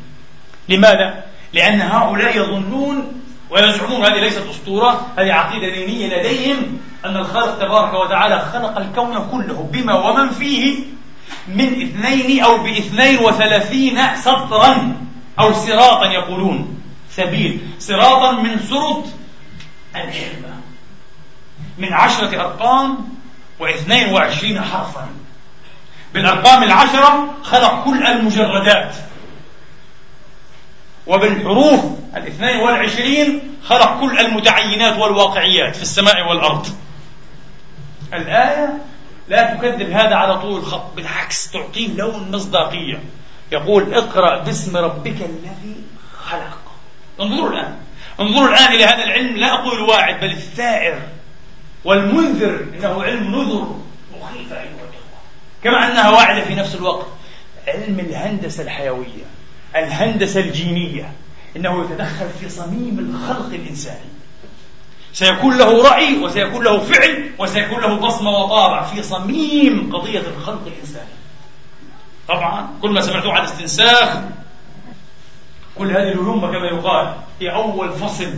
لماذا؟ 0.69 1.23
لأن 1.53 1.81
هؤلاء 1.81 2.37
يظنون 2.37 3.16
ويزعمون 3.49 4.05
هذه 4.05 4.19
ليست 4.19 4.43
أسطورة 4.49 5.07
هذه 5.17 5.33
عقيدة 5.33 5.69
دينية 5.69 6.17
لديهم 6.17 6.79
أن 7.05 7.17
الخالق 7.17 7.59
تبارك 7.59 7.93
وتعالى 7.93 8.39
خلق 8.53 8.77
الكون 8.77 9.29
كله 9.31 9.69
بما 9.71 9.93
ومن 9.93 10.29
فيه 10.29 10.79
من 11.47 11.81
اثنين 11.81 12.43
أو 12.43 12.57
باثنين 12.57 13.19
وثلاثين 13.19 14.15
سطرا 14.15 14.95
أو 15.39 15.53
صراطا 15.53 16.05
يقولون. 16.05 16.81
سبيل. 17.11 17.59
صراطا 17.79 18.31
من 18.31 18.59
سرط 18.59 19.03
الحكمة 19.95 20.57
من 21.77 21.93
عشرة 21.93 22.41
أرقام 22.41 22.97
واثنين 23.59 24.13
وعشرين 24.13 24.61
حرفا. 24.61 25.07
بالأرقام 26.13 26.63
العشرة 26.63 27.35
خلق 27.43 27.83
كل 27.85 28.07
المجردات. 28.07 28.95
وبالحروف 31.07 31.85
الاثنين 32.15 32.59
والعشرين 32.59 33.55
خلق 33.63 33.99
كل 33.99 34.19
المتعينات 34.19 34.99
والواقعيات 34.99 35.75
في 35.75 35.81
السماء 35.81 36.29
والأرض. 36.29 36.67
الآية 38.13 38.77
لا 39.27 39.55
تكذب 39.55 39.89
هذا 39.89 40.15
على 40.15 40.39
طول 40.39 40.59
الخط 40.59 40.93
بالعكس 40.95 41.51
تعطيه 41.51 41.87
لون 41.87 42.31
مصداقية. 42.31 43.03
يقول 43.51 43.93
اقرأ 43.93 44.43
باسم 44.43 44.77
ربك 44.77 45.15
الذي 45.21 45.75
خلق. 46.23 46.57
انظروا 47.19 47.49
الآن. 47.49 47.75
انظروا 48.19 48.47
الآن 48.47 48.73
إلى 48.73 48.85
هذا 48.85 49.03
العلم. 49.03 49.37
لا 49.37 49.53
أقول 49.53 49.77
الواعد 49.77 50.19
بل 50.19 50.31
الثائر 50.31 50.99
والمنذر. 51.85 52.65
إنه 52.73 53.03
علم 53.03 53.35
نذر 53.35 53.79
مخيفة 54.21 54.55
أيها 54.55 54.63
الإخوة 54.63 55.19
كما 55.63 55.91
أنها 55.91 56.09
واعدة 56.09 56.41
في 56.41 56.55
نفس 56.55 56.75
الوقت. 56.75 57.07
علم 57.67 57.99
الهندسة 57.99 58.63
الحيوية. 58.63 59.36
الهندسة 59.75 60.39
الجينية 60.39 61.11
إنه 61.55 61.85
يتدخل 61.85 62.29
في 62.39 62.49
صميم 62.49 62.99
الخلق 62.99 63.53
الإنساني. 63.53 64.09
سيكون 65.13 65.57
له 65.57 65.89
رأي 65.89 66.17
وسيكون 66.17 66.63
له 66.63 66.79
فعل 66.79 67.29
وسيكون 67.39 67.81
له 67.81 67.95
بصمة 67.95 68.29
وطابع 68.31 68.83
في 68.83 69.03
صميم 69.03 69.95
قضية 69.95 70.19
الخلق 70.19 70.67
الإنساني. 70.67 71.17
طبعا 72.27 72.69
كل 72.81 72.89
ما 72.89 73.01
سمعتوه 73.01 73.33
عن 73.33 73.43
استنساخ 73.43 74.17
كل 75.75 75.91
هذه 75.91 76.11
العلوم 76.11 76.41
كما 76.41 76.67
يقال 76.67 77.15
هي 77.41 77.53
أول 77.53 77.91
فصل 77.91 78.33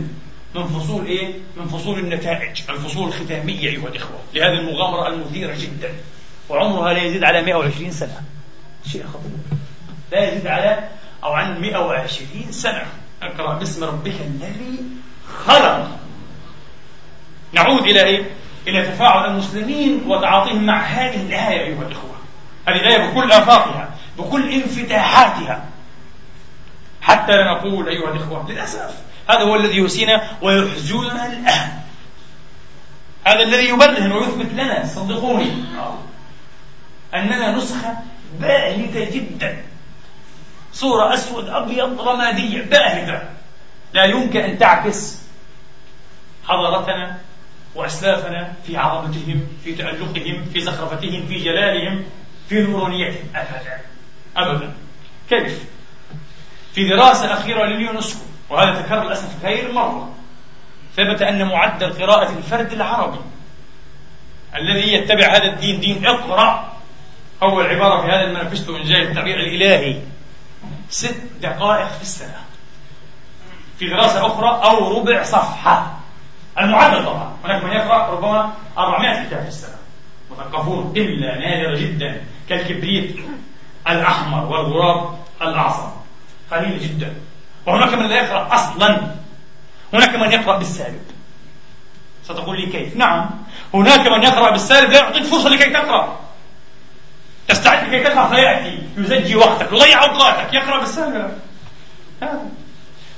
من 0.54 0.64
فصول 0.64 1.06
إيه؟ 1.06 1.34
من 1.56 1.64
فصول 1.66 1.98
النتائج 1.98 2.62
الفصول 2.70 3.08
الختامية 3.08 3.68
أيها 3.68 3.88
الإخوة. 3.88 4.18
لهذه 4.34 4.58
المغامرة 4.58 5.08
المثيرة 5.08 5.54
جدا. 5.54 5.92
وعمرها 6.48 6.92
لا 6.92 7.02
يزيد 7.02 7.24
على 7.24 7.42
120 7.42 7.90
سنة. 7.90 8.22
شيء 8.86 9.04
خطير 9.06 9.60
لا 10.12 10.28
يزيد 10.28 10.46
على 10.46 10.88
أو 11.24 11.32
عن 11.32 11.60
120 11.60 12.52
سنة. 12.52 12.86
اقرأ 13.22 13.58
باسم 13.58 13.84
ربك 13.84 14.14
الذي 14.20 14.78
خلق. 15.46 15.88
نعود 17.52 17.82
إلى 17.82 18.04
إيه؟ 18.04 18.30
إلى 18.68 18.86
تفاعل 18.86 19.30
المسلمين 19.30 20.02
وتعاطيهم 20.06 20.66
مع 20.66 20.80
هذه 20.82 21.22
الآية 21.22 21.60
أيها 21.60 21.82
الإخوة. 21.82 22.16
هذه 22.68 22.76
الآية 22.76 23.10
بكل 23.10 23.32
آفاقها 23.32 23.90
بكل 24.18 24.52
انفتاحاتها. 24.52 25.64
حتى 27.02 27.32
لا 27.32 27.52
نقول 27.52 27.88
أيها 27.88 28.10
الإخوة 28.10 28.50
للأسف 28.50 28.94
هذا 29.30 29.40
هو 29.40 29.56
الذي 29.56 29.76
يوسينا 29.76 30.22
ويحزننا 30.42 31.26
الآن. 31.26 31.70
هذا 33.24 33.42
الذي 33.42 33.68
يبرهن 33.68 34.12
ويثبت 34.12 34.52
لنا 34.52 34.86
صدقوني. 34.86 35.64
أننا 37.14 37.56
نسخة 37.56 37.94
باهتة 38.40 39.10
جدا. 39.10 39.62
صورة 40.72 41.14
أسود 41.14 41.48
أبيض 41.48 42.00
رمادية 42.00 42.62
باهتة. 42.62 43.22
لا 43.92 44.04
يمكن 44.04 44.40
أن 44.40 44.58
تعكس 44.58 45.22
حضارتنا 46.44 47.18
وأسلافنا 47.74 48.52
في 48.66 48.76
عظمتهم 48.76 49.46
في 49.64 49.74
تألقهم 49.74 50.44
في 50.52 50.60
زخرفتهم 50.60 51.26
في 51.26 51.38
جلالهم 51.38 52.04
في 52.48 52.62
نورانيتهم 52.62 53.28
أبدا. 53.34 53.80
أبدا. 54.36 54.72
كيف؟ 55.30 55.64
في 56.74 56.88
دراسة 56.88 57.32
أخيرة 57.32 57.64
لليونسكو 57.64 58.20
وهذا 58.50 58.82
تكرر 58.82 59.04
للأسف 59.04 59.44
غير 59.44 59.72
مرة. 59.72 60.14
ثبت 60.96 61.22
أن 61.22 61.48
معدل 61.48 61.92
قراءة 61.92 62.38
الفرد 62.38 62.72
العربي 62.72 63.20
الذي 64.56 64.92
يتبع 64.92 65.26
هذا 65.36 65.44
الدين 65.44 65.80
دين 65.80 66.06
اقرأ 66.06 66.72
أول 67.42 67.66
عبارة 67.66 68.02
في 68.02 68.12
هذا 68.12 68.24
المانفستو 68.24 68.72
من 68.72 68.82
جهة 68.82 69.02
التعبير 69.02 69.40
الإلهي. 69.40 70.00
ست 70.90 71.20
دقائق 71.42 71.88
في 71.88 72.02
السنة. 72.02 72.40
في 73.78 73.88
دراسة 73.88 74.26
أخرى 74.26 74.60
أو 74.64 74.98
ربع 74.98 75.22
صفحة. 75.22 75.98
المعدل 76.58 77.04
طبعا. 77.04 77.32
هناك 77.44 77.64
من 77.64 77.70
يقرأ 77.70 78.10
ربما 78.10 78.52
400 78.78 79.26
كتاب 79.26 79.42
في 79.42 79.48
السنة. 79.48 79.76
مثقفون 80.30 80.92
إلا 80.96 81.38
نادرة 81.38 81.78
جدا. 81.80 82.22
كالكبريت 82.48 83.16
الأحمر 83.88 84.44
والغراب 84.44 85.18
الأعصم. 85.42 85.90
قليلة 86.50 86.86
جدا. 86.86 87.14
وهناك 87.66 87.94
من 87.94 88.08
لا 88.08 88.16
يقرأ 88.16 88.54
أصلا. 88.54 89.14
هناك 89.92 90.14
من 90.14 90.32
يقرأ 90.32 90.58
بالسالب. 90.58 91.02
ستقول 92.24 92.60
لي 92.60 92.66
كيف؟ 92.66 92.96
نعم. 92.96 93.30
هناك 93.74 94.06
من 94.06 94.22
يقرأ 94.22 94.50
بالسالب 94.50 94.90
لا 94.90 94.98
يعطيك 94.98 95.22
فرصة 95.22 95.48
لكي 95.48 95.70
تقرأ. 95.70 96.18
تستعد 97.50 97.88
لكي 97.88 98.04
تقرأ 98.04 98.28
فيأتي 98.28 98.78
يزجي 98.96 99.36
وقتك 99.36 99.72
يضيع 99.72 100.04
أوقاتك 100.04 100.54
يقرأ 100.54 100.78
بالسالب 100.78 101.32
هذا. 102.22 102.40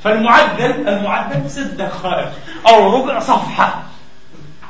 فالمعدل 0.05 0.89
المعدل 0.89 1.51
ست 1.51 1.61
دقائق 1.61 2.33
أو 2.69 2.97
ربع 2.97 3.19
صفحة. 3.19 3.83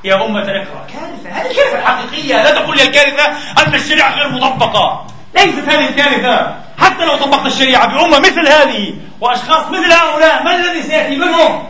يا 0.05 0.27
أمة 0.27 0.41
اقرأ 0.41 0.87
كارثة. 0.93 1.31
هذه 1.31 1.51
الكارثة 1.51 1.79
الحقيقية 1.79 2.43
لا 2.43 2.51
تقول 2.51 2.77
لي 2.77 2.83
الكارثة 2.83 3.27
أن 3.67 3.75
الشريعة 3.75 4.15
غير 4.15 4.29
مطبقة. 4.29 5.07
ليست 5.35 5.69
هذه 5.69 5.89
الكارثة. 5.89 6.57
حتى 6.79 7.05
لو 7.05 7.17
طبقنا 7.17 7.47
الشريعة 7.47 7.87
بأمة 7.87 8.19
مثل 8.19 8.49
هذه 8.49 8.95
وأشخاص 9.21 9.67
مثل 9.67 9.93
هؤلاء 9.93 10.43
ما 10.43 10.57
الذي 10.57 10.83
سيأتي 10.83 11.17
منهم؟ 11.17 11.67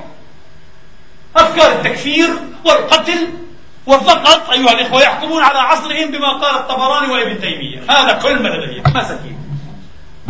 أفكار 1.36 1.72
التكفير 1.72 2.28
والقتل 2.64 3.28
وفقط 3.86 4.50
أيها 4.50 4.72
الإخوة 4.72 5.02
يحكمون 5.02 5.42
على 5.42 5.58
عصرهم 5.58 6.10
بما 6.10 6.32
قال 6.32 6.56
الطبراني 6.56 7.12
وابن 7.12 7.40
تيمية. 7.40 7.80
هذا 7.90 8.12
كل 8.12 8.42
ما 8.42 8.48
لديهم 8.48 8.82
مساكين 8.94 9.38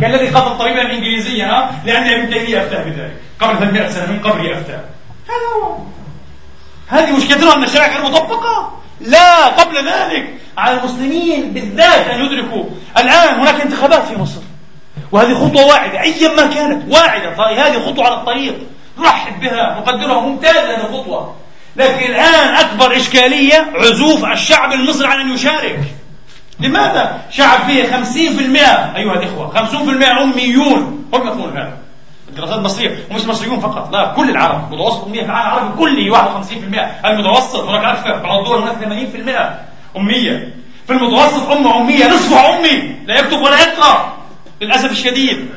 كالذي 0.01 0.27
قتل 0.27 0.57
طبيبا 0.57 0.91
انجليزيا 0.91 1.71
لأن 1.85 2.03
ابن 2.03 2.29
تيمية 2.33 2.63
أفتى 2.63 2.75
بذلك. 2.75 3.17
قبل 3.39 3.59
300 3.59 3.89
سنة 3.89 4.11
من 4.11 4.19
قبل 4.19 4.51
أفتى. 4.53 4.79
هذا 5.27 5.63
هو. 5.63 5.77
هذه 6.87 7.15
مشكلتنا 7.15 7.55
أن 7.55 7.63
الشريعه 7.63 7.97
غير 7.97 8.05
مطبقة. 8.05 8.79
لا 9.01 9.47
قبل 9.47 9.75
ذلك 9.75 10.33
على 10.57 10.79
المسلمين 10.79 11.53
بالذات 11.53 12.07
أن 12.07 12.25
يدركوا. 12.25 12.63
الآن 12.97 13.39
هناك 13.39 13.61
انتخابات 13.61 14.03
في 14.03 14.15
مصر. 14.15 14.41
وهذه 15.11 15.33
خطوة 15.33 15.65
واعدة. 15.65 16.01
ايا 16.01 16.35
ما 16.35 16.53
كانت 16.53 16.93
واعدة. 16.93 17.29
هذه 17.67 17.85
خطوة 17.85 18.05
على 18.05 18.15
الطريق. 18.15 18.55
نرحب 18.97 19.39
بها 19.39 19.79
نقدرها 19.79 20.19
ممتازة 20.19 20.75
هذه 20.75 20.85
الخطوه 20.85 21.35
لكن 21.75 22.05
الآن 22.05 22.55
أكبر 22.55 22.97
إشكالية 22.97 23.71
عزوف 23.75 24.25
الشعب 24.25 24.71
المصري 24.71 25.07
عن 25.07 25.19
أن 25.19 25.33
يشارك. 25.33 25.79
لماذا؟ 26.59 27.21
شعب 27.31 27.59
فيه 27.65 27.83
50% 27.83 28.95
أيها 28.95 29.13
الإخوة 29.13 29.53
50% 29.55 30.21
أميون. 30.21 31.05
هم 31.13 31.27
يقولون 31.27 31.57
هذا. 31.57 31.77
الدراسات 32.29 32.57
المصرية 32.57 32.97
ومش 33.11 33.25
مصريون 33.25 33.59
فقط 33.59 33.93
لا 33.93 34.13
كل 34.15 34.29
العرب. 34.29 34.73
متوسط 34.73 35.05
أمية 35.05 35.19
في 35.21 35.25
العالم 35.25 35.47
العربي 35.47 35.77
كله 35.77 36.11
51% 36.11 37.05
المتوسط 37.05 37.59
هناك 37.59 37.85
أكثر 37.97 38.17
بعض 38.23 38.39
الدول 38.39 38.57
هناك 38.57 38.75
80% 39.95 39.97
أمية. 39.97 40.53
في 40.87 40.93
المتوسط 40.93 41.51
أمة 41.51 41.81
أمية 41.81 42.07
نصفها 42.07 42.59
أمي 42.59 42.95
لا 43.05 43.19
يكتب 43.19 43.41
ولا 43.41 43.61
يقرأ 43.61 44.17
للأسف 44.61 44.91
الشديد. 44.91 45.49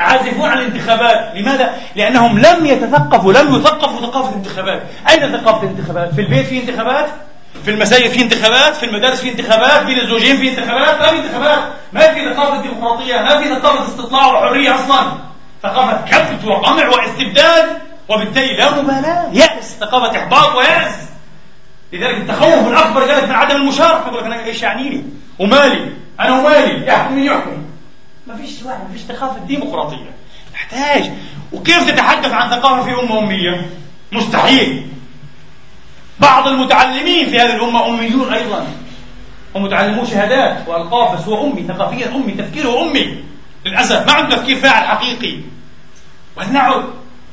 عازفون 0.00 0.50
عن 0.50 0.58
الانتخابات. 0.58 1.32
لماذا؟ 1.34 1.74
لأنهم 1.96 2.38
لم 2.38 2.66
يتثقفوا 2.66 3.32
لم 3.32 3.54
يثقفوا 3.54 4.00
ثقافة 4.00 4.28
الانتخابات. 4.28 4.82
أين 5.10 5.32
ثقافة 5.36 5.62
الانتخابات؟ 5.62 6.14
في 6.14 6.20
البيت 6.20 6.46
في 6.46 6.60
انتخابات؟ 6.60 7.06
في 7.64 7.70
المساجد 7.70 8.10
في 8.10 8.22
انتخابات؟ 8.22 8.76
في 8.76 8.86
المدارس 8.86 9.20
في 9.20 9.30
انتخابات؟ 9.30 9.82
بين 9.82 9.98
الزوجين 9.98 10.36
في 10.36 10.48
انتخابات؟ 10.48 11.00
ما 11.00 11.08
في 11.08 11.16
انتخابات. 11.16 11.58
ما 11.92 12.00
في 12.00 12.34
ثقافة 12.34 12.62
ديمقراطية 12.62 13.16
ما 13.16 13.38
في 13.38 13.48
ثقافة 13.48 13.88
استطلاع 13.88 14.26
وحرية 14.26 14.74
أصلا. 14.74 15.12
ثقافة 15.62 16.04
كبت 16.10 16.44
وقمع 16.44 16.88
واستبداد 16.88 17.66
وبالتالي 18.08 18.56
لا 18.56 18.82
مبالاة. 18.82 19.28
يأس 19.32 19.76
ثقافة 19.80 20.18
إحباط 20.18 20.54
ويأس. 20.56 20.94
لذلك 21.92 22.14
التخوف 22.14 22.68
الأكبر 22.68 23.06
جالك 23.06 23.24
من 23.24 23.34
عدم 23.34 23.56
المشاركة. 23.56 24.08
يقول 24.08 24.18
لك 24.18 24.24
أنا 24.26 24.44
إيش 24.44 24.62
يعنيني 24.62 25.04
ومالي. 25.38 25.92
أنا 26.20 26.38
ومالي. 26.38 26.86
يحكم 26.86 27.12
من 27.12 27.22
يحكم 27.22 27.64
ما 28.30 28.36
فيش 28.36 28.62
واحد 28.62 28.78
ما 28.78 28.92
فيش 28.92 29.02
ثقافة 29.02 29.38
ديمقراطية. 29.38 30.10
نحتاج 30.54 31.10
وكيف 31.52 31.90
تتحدث 31.90 32.32
عن 32.32 32.50
ثقافة 32.50 32.82
في 32.82 33.02
أمة 33.02 33.18
أمية؟ 33.18 33.70
مستحيل. 34.12 34.86
بعض 36.20 36.48
المتعلمين 36.48 37.30
في 37.30 37.40
هذه 37.40 37.56
الأمة 37.56 37.88
أميون 37.88 38.32
أيضا. 38.32 38.66
هم 39.54 39.62
متعلمون 39.62 40.06
شهادات 40.06 40.68
وألقاب 40.68 41.16
بس 41.16 41.24
هو 41.24 41.46
أمي 41.46 41.62
ثقافيا 41.68 42.08
أمي 42.14 42.32
تفكيره 42.32 42.82
أمي. 42.82 43.24
للأسف 43.64 44.06
ما 44.06 44.12
عنده 44.12 44.36
تفكير 44.36 44.56
فاعل 44.56 44.88
حقيقي. 44.88 45.38
ولنعد 46.36 46.84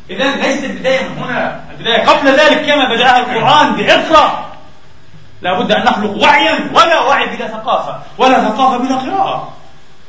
إذا 0.10 0.36
ليست 0.36 0.64
البداية 0.64 1.08
من 1.08 1.18
هنا. 1.24 1.64
البداية 1.72 2.06
قبل 2.06 2.28
ذلك 2.28 2.66
كما 2.66 2.96
بدأها 2.96 3.20
القرآن 3.20 3.76
بإقرأ. 3.76 4.48
لابد 5.42 5.72
أن 5.72 5.84
نخلق 5.84 6.24
وعيا 6.24 6.72
ولا 6.74 7.00
وعي 7.00 7.26
بلا 7.26 7.48
ثقافة 7.48 8.00
ولا 8.18 8.50
ثقافة 8.50 8.78
بلا 8.78 8.96
قراءة. 8.96 9.57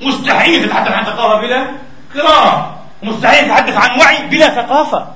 مستحيل 0.01 0.65
تتحدث 0.67 0.93
عن 0.93 1.05
ثقافة 1.05 1.41
بلا 1.41 1.67
قراءة 2.15 2.79
مستحيل 3.03 3.45
تتحدث 3.45 3.77
عن 3.77 4.01
وعي 4.01 4.27
بلا 4.27 4.49
ثقافة. 4.49 5.07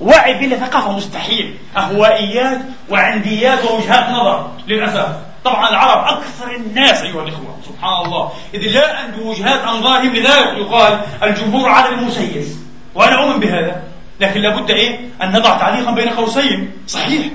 وعي 0.00 0.34
بلا 0.34 0.56
ثقافة 0.56 0.92
مستحيل. 0.92 1.58
أهوائيات 1.76 2.60
وعنديات 2.90 3.64
ووجهات 3.64 4.10
نظر 4.10 4.50
للأسف. 4.66 5.08
طبعا 5.44 5.70
العرب 5.70 6.16
أكثر 6.16 6.54
الناس 6.56 7.02
أيها 7.02 7.22
الإخوة 7.22 7.56
سبحان 7.68 8.04
الله. 8.04 8.32
إذ 8.54 8.72
جاء 8.72 9.10
بوجهات 9.16 9.60
أنظارهم 9.60 10.12
لذلك 10.14 10.58
يقال 10.58 11.00
الجمهور 11.22 11.68
على 11.68 11.88
المسيس. 11.88 12.58
وأنا 12.94 13.22
أؤمن 13.22 13.40
بهذا. 13.40 13.82
لكن 14.20 14.40
لابد 14.40 14.70
إيه؟ 14.70 15.00
أن 15.22 15.32
نضع 15.32 15.58
تعليقا 15.58 15.90
بين 15.90 16.08
قوسين. 16.08 16.72
صحيح. 16.86 17.26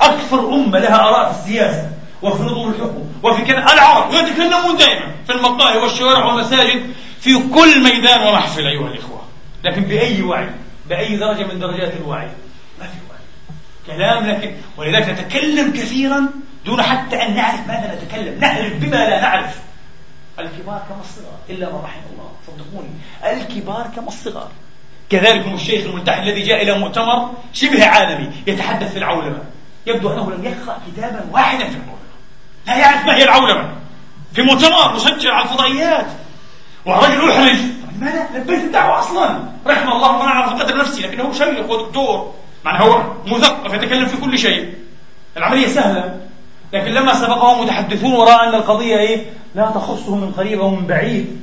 أكثر 0.00 0.54
أمة 0.54 0.78
لها 0.78 1.08
آراء 1.08 1.32
في 1.32 1.38
السياسة. 1.38 1.90
وفي 2.22 2.42
الحكم 2.42 3.04
وفي 3.22 3.44
كلام 3.44 3.68
العرب 3.68 4.12
يتكلمون 4.12 4.76
دائما 4.76 5.14
في 5.26 5.32
المقاهي 5.32 5.78
والشوارع 5.78 6.24
والمساجد 6.24 6.94
في 7.20 7.48
كل 7.54 7.82
ميدان 7.82 8.26
ومحفل 8.26 8.66
أيها 8.66 8.88
الإخوة. 8.88 9.24
لكن 9.64 9.82
بأي 9.82 10.22
وعي؟ 10.22 10.50
بأي 10.88 11.16
درجة 11.16 11.44
من 11.44 11.58
درجات 11.58 11.92
الوعي؟ 11.96 12.28
ما 12.80 12.86
في 12.86 12.98
وعي. 13.10 13.20
كلام 13.86 14.26
لكن 14.26 14.54
ولذلك 14.76 15.08
نتكلم 15.08 15.72
كثيرا 15.72 16.30
دون 16.66 16.82
حتى 16.82 17.22
أن 17.22 17.34
نعرف 17.34 17.68
ماذا 17.68 17.98
نتكلم. 18.02 18.40
نعرف 18.40 18.72
بما 18.72 18.96
لا 18.96 19.20
نعرف. 19.20 19.60
الكبار 20.38 20.82
كما 20.88 21.00
الصغار 21.00 21.38
إلا 21.50 21.72
من 21.72 21.80
رحم 21.84 22.00
الله. 22.12 22.30
صدقوني. 22.46 22.90
الكبار 23.24 23.90
كما 23.96 24.08
الصغار. 24.08 24.48
كذلك 25.10 25.46
الشيخ 25.54 25.86
الملتحي 25.86 26.22
الذي 26.22 26.42
جاء 26.42 26.62
إلى 26.62 26.78
مؤتمر 26.78 27.30
شبه 27.52 27.86
عالمي 27.86 28.30
يتحدث 28.46 28.92
في 28.92 28.98
العولمة. 28.98 29.38
يبدو 29.86 30.12
أنه 30.12 30.30
لم 30.30 30.44
يقرأ 30.44 30.78
كتابا 30.86 31.26
واحدا 31.32 31.64
في 31.64 31.76
العولمة. 31.76 32.03
لا 32.66 32.76
يعرف 32.76 33.06
ما 33.06 33.16
هي 33.16 33.24
العولمة. 33.24 33.74
في 34.34 34.42
مؤتمر 34.42 34.94
مسجل 34.94 35.30
على 35.30 35.44
الفضائيات. 35.44 36.06
ورجل 36.86 37.30
أحرج 37.30 37.56
لماذا؟ 37.96 38.28
لبيت 38.34 38.64
الدعوة 38.64 38.98
أصلا. 38.98 39.38
رحم 39.66 39.88
الله 39.88 40.22
من 40.22 40.28
أعرف 40.28 40.62
قدر 40.62 40.76
نفسي 40.76 41.02
لكنه 41.02 41.32
شيخ 41.32 41.70
ودكتور 41.70 42.34
معنى 42.64 42.84
هو 42.84 43.02
مثقف 43.26 43.74
يتكلم 43.74 44.06
في 44.06 44.16
كل 44.16 44.38
شيء. 44.38 44.74
العملية 45.36 45.68
سهلة 45.68 46.20
لكن 46.72 46.90
لما 46.90 47.14
سبقه 47.14 47.62
متحدثون 47.62 48.12
وراء 48.12 48.48
أن 48.48 48.54
القضية 48.54 48.96
إيه؟ 48.96 49.26
لا 49.54 49.70
تخصه 49.70 50.16
من 50.16 50.32
قريب 50.32 50.60
أو 50.60 50.70
من 50.70 50.86
بعيد. 50.86 51.40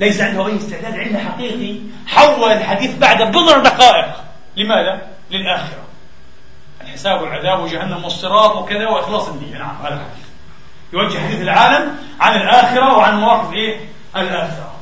ليس 0.00 0.20
عنده 0.20 0.46
أي 0.46 0.56
استعداد 0.56 0.98
علمي 0.98 1.18
حقيقي. 1.18 1.80
حول 2.06 2.52
الحديث 2.52 2.98
بعد 2.98 3.22
بضع 3.22 3.58
دقائق. 3.58 4.14
لماذا؟ 4.56 5.00
للآخرة. 5.30 5.84
الحساب 6.80 7.22
والعذاب 7.22 7.60
وجهنم 7.60 8.04
والصراط 8.04 8.56
وكذا 8.56 8.88
وإخلاص 8.88 9.28
النية 9.28 9.58
نعم 9.58 9.76
هذا 9.84 10.02
يوجه 10.92 11.18
حديث 11.18 11.40
العالم 11.40 11.96
عن 12.20 12.40
الآخرة 12.40 12.96
وعن 12.96 13.20
مواقف 13.20 13.52
إيه؟ 13.52 13.80
الآخرة. 14.16 14.74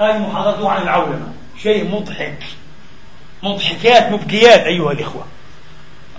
هذه 0.00 0.18
محاضرته 0.18 0.70
عن 0.70 0.82
العولمة. 0.82 1.32
شيء 1.62 1.90
مضحك. 1.90 2.42
مضحكات 3.42 4.12
مبكيات 4.12 4.60
أيها 4.60 4.92
الإخوة. 4.92 5.26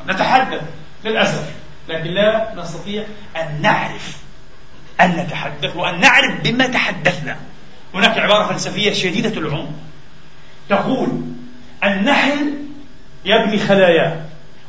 نتحدث 0.08 0.62
للأسف 1.04 1.52
لكن 1.90 2.10
لا 2.10 2.54
نستطيع 2.56 3.04
أن 3.36 3.62
نعرف 3.62 4.18
أن 5.02 5.12
نتحدث 5.12 5.76
وأن 5.76 6.00
نعرف 6.00 6.42
بما 6.44 6.68
تحدثنا. 6.68 7.38
هناك 7.94 8.18
عبارة 8.18 8.48
فلسفية 8.48 8.94
شديدة 8.94 9.40
العمق. 9.40 9.72
تقول 10.70 11.10
النحل 11.84 12.54
يبني 13.26 13.60
خلاياه 13.60 14.22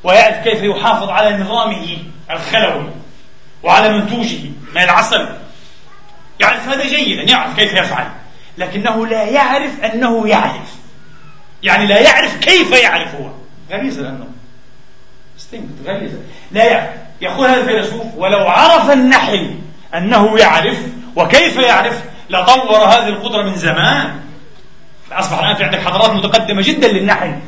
ويعرف 0.05 0.37
كيف 0.37 0.63
يحافظ 0.63 1.09
على 1.09 1.37
نظامه 1.37 1.99
الخلوي. 2.31 3.02
وعلى 3.63 3.99
منتوجه 3.99 4.39
من 4.75 4.83
العسل 4.83 5.29
يعرف 6.41 6.69
هذا 6.69 6.87
جيدا 6.87 7.23
يعرف 7.23 7.57
كيف 7.57 7.73
يفعل 7.73 8.07
لكنه 8.59 9.07
لا 9.07 9.23
يعرف 9.23 9.81
أنه 9.85 10.29
يعرف. 10.29 10.75
يعني 11.63 11.87
لا 11.87 12.01
يعرف 12.01 12.39
كيف 12.39 12.73
يعرف 12.73 13.15
هو. 13.15 13.31
غريزة 13.71 14.03
لأنه. 14.03 14.27
استنكت 15.39 15.87
غريزة. 15.87 16.19
لا 16.51 16.65
يعرف. 16.65 16.91
يقول 17.21 17.47
هذا 17.47 17.61
الفيلسوف 17.61 18.07
ولو 18.17 18.49
عرف 18.49 18.91
النحل 18.91 19.55
أنه 19.95 20.39
يعرف 20.39 20.79
وكيف 21.17 21.57
يعرف 21.57 22.03
لطور 22.31 22.79
هذه 22.79 23.09
القدرة 23.09 23.43
من 23.43 23.55
زمان. 23.55 24.21
أصبح 25.13 25.39
الآن 25.39 25.57
في 25.57 25.65
عندك 25.65 25.81
حضارات 25.81 26.11
متقدمة 26.11 26.63
جدا 26.63 26.89
للنحل 26.89 27.39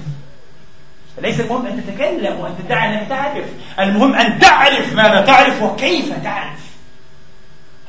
ليس 1.18 1.40
المهم 1.40 1.66
أن 1.66 1.86
تتكلم 1.86 2.40
وأن 2.40 2.54
تدعي 2.58 2.94
أنك 2.94 3.08
تعرف. 3.08 3.44
المهم 3.80 4.14
أن 4.14 4.38
تعرف 4.38 4.92
ماذا 4.92 5.20
تعرف 5.20 5.62
وكيف 5.62 6.22
تعرف. 6.24 6.64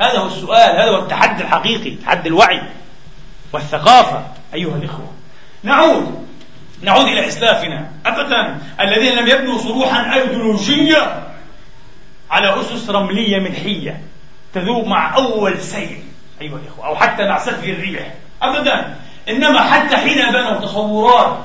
هذا 0.02 0.20
هو 0.20 0.28
السؤال 0.28 0.80
هذا 0.80 0.90
هو 0.90 1.04
التحدي 1.04 1.44
الحقيقي 1.44 1.96
تحدي 1.96 2.30
الوعي 2.30 2.62
والثقافة 3.54 4.24
أيها 4.54 4.76
الإخوة. 4.76 5.12
نعود 5.64 6.26
نعود 6.82 7.06
إلى 7.06 7.28
إسلافنا. 7.28 7.92
أبدا 8.06 8.58
الذين 8.80 9.16
لم 9.16 9.28
يبنوا 9.28 9.58
صروحا 9.58 10.14
أيديولوجية 10.14 11.24
على 12.32 12.62
أسس 12.62 12.90
رملية 12.90 13.40
ملحية 13.40 14.02
تذوب 14.54 14.88
مع 14.88 15.16
أول 15.16 15.62
سيل 15.62 16.04
أيها 16.42 16.58
الإخوة 16.58 16.86
أو 16.86 16.96
حتى 16.96 17.28
مع 17.28 17.38
سفك 17.40 17.64
الريح. 17.64 18.14
أبدا 18.42 18.96
إنما 19.30 19.62
حتى 19.62 19.98
حين 19.98 20.32
بنوا 20.32 20.60
تصورات 20.60 21.38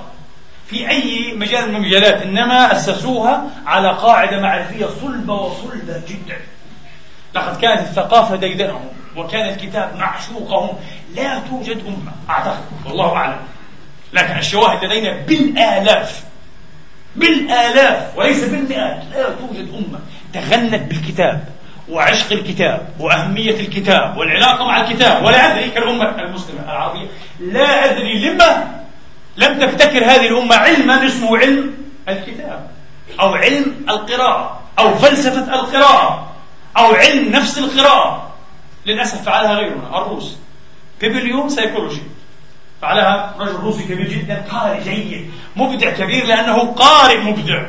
في 0.70 0.88
أي 0.88 1.32
مجال 1.34 1.68
من 1.68 1.76
المجالات 1.76 2.22
إنما 2.22 2.72
أسسوها 2.72 3.44
على 3.66 3.88
قاعدة 3.88 4.40
معرفية 4.40 4.86
صلبة 4.86 5.34
وصلبة 5.34 6.02
جدا. 6.08 6.36
لقد 7.34 7.60
كانت 7.60 7.80
الثقافة 7.80 8.36
ديدنهم 8.36 8.88
وكان 9.16 9.48
الكتاب 9.48 9.96
معشوقهم 9.96 10.76
لا 11.16 11.38
توجد 11.38 11.82
أمة 11.86 12.12
أعتقد. 12.30 12.64
والله 12.86 13.16
أعلم. 13.16 13.40
لكن 14.12 14.38
الشواهد 14.38 14.84
لدينا 14.84 15.16
بالآلاف 15.26 16.24
بالآلاف 17.16 18.18
وليس 18.18 18.44
بالمئات 18.44 19.02
لا 19.12 19.24
توجد 19.24 19.68
أمة 19.74 19.98
تغنت 20.32 20.82
بالكتاب 20.82 21.44
وعشق 21.88 22.32
الكتاب 22.32 22.88
وأهمية 22.98 23.60
الكتاب 23.60 24.16
والعلاقة 24.16 24.64
مع 24.64 24.80
الكتاب. 24.80 25.24
ولا 25.24 25.52
أدري 25.52 25.70
كالأمة 25.70 26.22
المسلمة 26.22 26.62
العربية. 26.64 27.06
لا 27.40 27.84
أدري 27.84 28.18
لما 28.18 28.80
لم 29.36 29.60
تبتكر 29.60 30.04
هذه 30.04 30.26
الأمة 30.28 30.56
علما 30.56 31.06
اسمه 31.06 31.38
علم 31.38 31.74
الكتاب 32.08 32.70
أو 33.20 33.34
علم 33.34 33.86
القراءة 33.88 34.60
أو 34.78 34.94
فلسفة 34.94 35.54
القراءة 35.54 36.32
أو 36.76 36.94
علم 36.94 37.32
نفس 37.32 37.58
القراءة. 37.58 38.30
للأسف 38.86 39.22
فعلها 39.22 39.54
غيرنا 39.54 39.98
الروس. 39.98 40.36
bibliopsychology 41.00 42.02
فعلها 42.82 43.34
رجل 43.38 43.54
روسي 43.54 43.82
كبير 43.82 44.08
جدا 44.08 44.44
قارئ 44.50 44.84
جيد 44.84 45.30
مبدع 45.56 45.90
كبير 45.90 46.26
لأنه 46.26 46.72
قارئ 46.72 47.18
مبدع. 47.18 47.66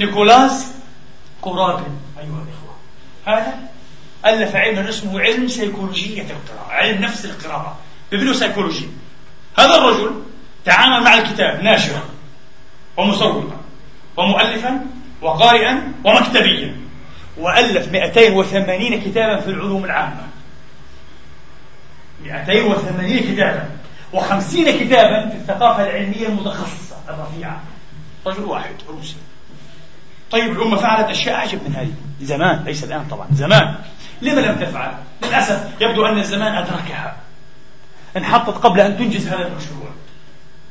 نيكولاس 0.00 0.66
روباكين 1.40 1.98
أيها 2.18 2.44
الإخوة. 2.44 2.74
هذا 3.26 3.54
ألف 4.26 4.56
علما 4.56 4.88
اسمه 4.88 5.20
علم 5.20 5.48
سيكولوجية 5.48 6.22
القراءة 6.22 6.70
علم 6.70 7.02
نفس 7.02 7.24
القراءة. 7.24 7.76
bibliopsychology 8.10 8.88
هذا 9.58 9.74
الرجل 9.74 10.22
تعامل 10.64 11.04
مع 11.04 11.14
الكتاب 11.14 11.62
ناشرا 11.62 12.02
ومصورا 12.96 13.60
ومؤلفا 14.16 14.80
وقارئا 15.22 15.92
ومكتبيا. 16.04 16.76
وألف 17.38 17.92
280 17.92 19.00
كتابا 19.00 19.40
في 19.40 19.50
العلوم 19.50 19.84
العامة. 19.84 20.26
280 22.24 23.18
كتابا 23.18 23.68
و50 24.14 24.70
كتابا 24.80 25.28
في 25.28 25.36
الثقافة 25.36 25.82
العلمية 25.82 26.26
المتخصصة 26.26 26.96
الرفيعة. 27.08 27.62
رجل 28.26 28.44
واحد 28.44 28.74
روسي. 28.88 29.16
طيب 30.30 30.52
الأمة 30.52 30.76
فعلت 30.76 31.10
أشياء 31.10 31.34
أعجب 31.34 31.58
من 31.68 31.74
هذه. 31.74 31.92
زمان 32.20 32.64
ليس 32.64 32.84
الآن 32.84 33.04
طبعا 33.10 33.28
زمان. 33.32 33.74
لما 34.22 34.40
لم 34.40 34.56
تفعل؟ 34.60 34.94
للأسف 35.22 35.68
يبدو 35.80 36.06
أن 36.06 36.18
الزمان 36.18 36.54
أدركها. 36.54 37.16
انحطت 38.16 38.64
قبل 38.64 38.80
أن 38.80 38.98
تنجز 38.98 39.28
هذا 39.28 39.46
المشروع. 39.46 39.90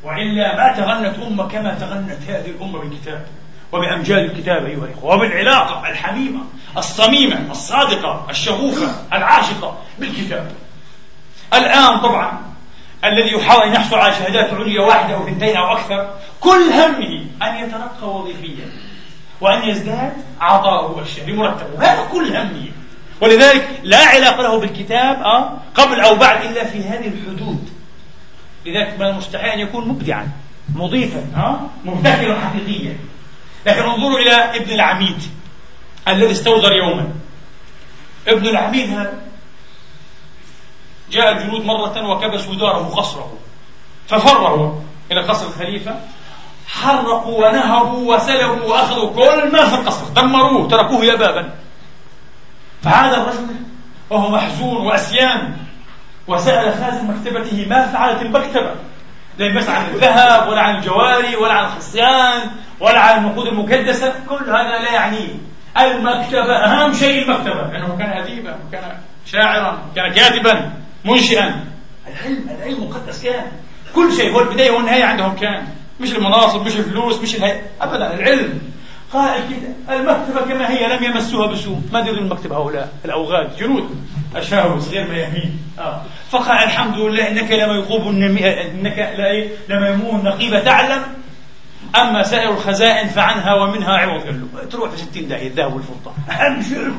وإلا 0.03 0.55
ما 0.55 0.73
تغنت 0.73 1.19
أمة 1.27 1.47
كما 1.47 1.73
تغنت 1.73 2.29
هذه 2.29 2.49
الأمة 2.49 2.79
بالكتاب 2.79 3.25
وبأمجاد 3.71 4.23
الكتاب 4.23 4.65
أيها 4.65 4.85
الإخوة 4.85 5.15
وبالعلاقة 5.15 5.89
الحميمة 5.89 6.39
الصميمة 6.77 7.51
الصادقة 7.51 8.25
الشغوفة 8.29 8.87
العاشقة 9.13 9.77
بالكتاب. 9.99 10.51
الآن 11.53 11.99
طبعا 11.99 12.41
الذي 13.03 13.31
يحاول 13.31 13.63
أن 13.63 13.73
يحصل 13.73 13.95
على 13.95 14.13
شهادات 14.13 14.53
عليا 14.53 14.81
واحدة 14.81 15.15
أو 15.15 15.23
اثنتين 15.23 15.57
أو 15.57 15.73
أكثر 15.73 16.09
كل 16.39 16.61
همه 16.73 17.25
أن 17.41 17.55
يترقى 17.55 18.09
وظيفيا 18.15 18.65
وأن 19.41 19.69
يزداد 19.69 20.13
عطاؤه 20.41 21.01
الشهري 21.01 21.33
مرتبه 21.33 21.79
هذا 21.79 22.07
كل 22.11 22.37
همه 22.37 22.71
ولذلك 23.21 23.67
لا 23.83 24.05
علاقة 24.05 24.41
له 24.43 24.59
بالكتاب 24.59 25.21
أه 25.21 25.51
قبل 25.75 25.99
أو 25.99 26.15
بعد 26.15 26.45
إلا 26.45 26.63
في 26.63 26.83
هذه 26.83 27.07
الحدود. 27.07 27.69
لذلك 28.65 28.99
من 28.99 29.05
المستحيل 29.05 29.49
أن 29.49 29.59
يكون 29.59 29.87
مبدعا 29.87 30.29
مضيفا 30.75 31.25
مبتكرا 31.85 32.39
حقيقيا. 32.39 32.97
لكن 33.65 33.81
انظروا 33.81 34.19
إلى 34.19 34.35
ابن 34.35 34.71
العميد 34.71 35.23
الذي 36.07 36.31
استوزر 36.31 36.71
يوما. 36.71 37.09
ابن 38.27 38.47
العميد 38.47 38.89
هذا 38.89 39.13
جاء 41.11 41.31
الجنود 41.31 41.65
مرة 41.65 42.09
وكبسوا 42.09 42.55
داره 42.55 42.95
قصره 42.95 43.33
ففروا 44.07 44.81
إلى 45.11 45.21
قصر 45.21 45.47
الخليفة 45.47 45.95
حرقوا 46.67 47.47
ونهبوا 47.47 48.15
وسلبوا 48.15 48.65
وأخذوا 48.65 49.13
كل 49.13 49.51
ما 49.51 49.69
في 49.69 49.75
القصر 49.75 50.09
دمروه 50.09 50.67
تركوه 50.67 51.05
يبابا. 51.05 51.53
فعاد 52.83 53.13
الرجل 53.13 53.55
وهو 54.09 54.29
محزون 54.29 54.85
وأسيان. 54.85 55.57
وسأل 56.29 56.73
خازن 56.73 57.07
مكتبته 57.07 57.65
ما 57.69 57.87
فعلت 57.87 58.21
المكتبة. 58.21 58.71
لا 59.37 59.45
يبحث 59.45 59.69
عن 59.69 59.85
الذهب 59.85 60.49
ولا 60.49 60.61
عن 60.61 60.75
الجواري 60.75 61.35
ولا 61.35 61.53
عن 61.53 61.65
الخصيان 61.65 62.41
ولا 62.79 62.99
عن 62.99 63.17
النقود 63.17 63.47
المكدسة. 63.47 64.13
كل 64.29 64.45
هذا 64.45 64.79
لا 64.83 64.91
يعنيه 64.91 65.29
المكتبة 65.77 66.55
أهم 66.55 66.93
شيء 66.93 67.23
المكتبة. 67.23 67.71
لأنه 67.71 67.97
كان 67.97 68.09
أديبا 68.09 68.55
وكان 68.67 68.97
شاعرا 69.25 69.81
كان 69.95 70.13
كاتبا 70.13 70.71
منشئا. 71.05 71.65
العلم 72.07 72.49
العلم 72.57 72.83
مقدس 72.83 73.23
كان. 73.23 73.45
كل 73.95 74.13
شيء 74.13 74.33
هو 74.33 74.39
البداية 74.39 74.71
والنهاية 74.71 75.03
عندهم 75.03 75.35
كان. 75.35 75.67
مش 75.99 76.11
المناصب 76.11 76.65
مش 76.65 76.75
الفلوس 76.75 77.21
مش 77.21 77.35
الهي... 77.35 77.61
أبدا 77.81 78.13
العلم. 78.13 78.61
قائل 79.13 79.43
كده 79.49 79.95
المكتبة 79.95 80.41
كما 80.41 80.69
هي 80.69 80.97
لم 80.97 81.03
يمسوها 81.03 81.47
بسوء. 81.47 81.81
ما 81.93 82.01
ديروا 82.01 82.19
المكتبة 82.19 82.57
هؤلاء 82.57 82.93
الأوغاد 83.05 83.57
جنود. 83.57 84.05
أشاوس 84.35 84.89
غير 84.89 85.07
ما 85.07 85.17
يهين 85.17 85.59
آه. 85.79 86.01
فقال 86.29 86.63
الحمد 86.63 86.97
لله 86.97 87.27
إنك 87.27 87.51
لما 87.51 87.73
يقوب 87.73 88.07
النمي... 88.07 88.61
إنك 88.61 88.97
لا 88.97 89.31
إيه؟ 89.31 89.49
لما 89.69 89.89
يمون 89.89 90.23
نقيبة 90.23 90.59
تعلم. 90.59 91.01
أما 91.95 92.23
سائر 92.23 92.49
الخزائن 92.49 93.07
فعنها 93.07 93.53
ومنها 93.53 93.97
عوض. 93.97 94.21
قال 94.21 94.41
له 94.53 94.63
تروح 94.63 94.89
في 94.89 94.97
ستين 94.97 95.27
داهية 95.27 95.47
الذهب 95.47 95.73
والفضة. 95.73 96.11
أهم 96.29 96.61
شيء 96.61 96.91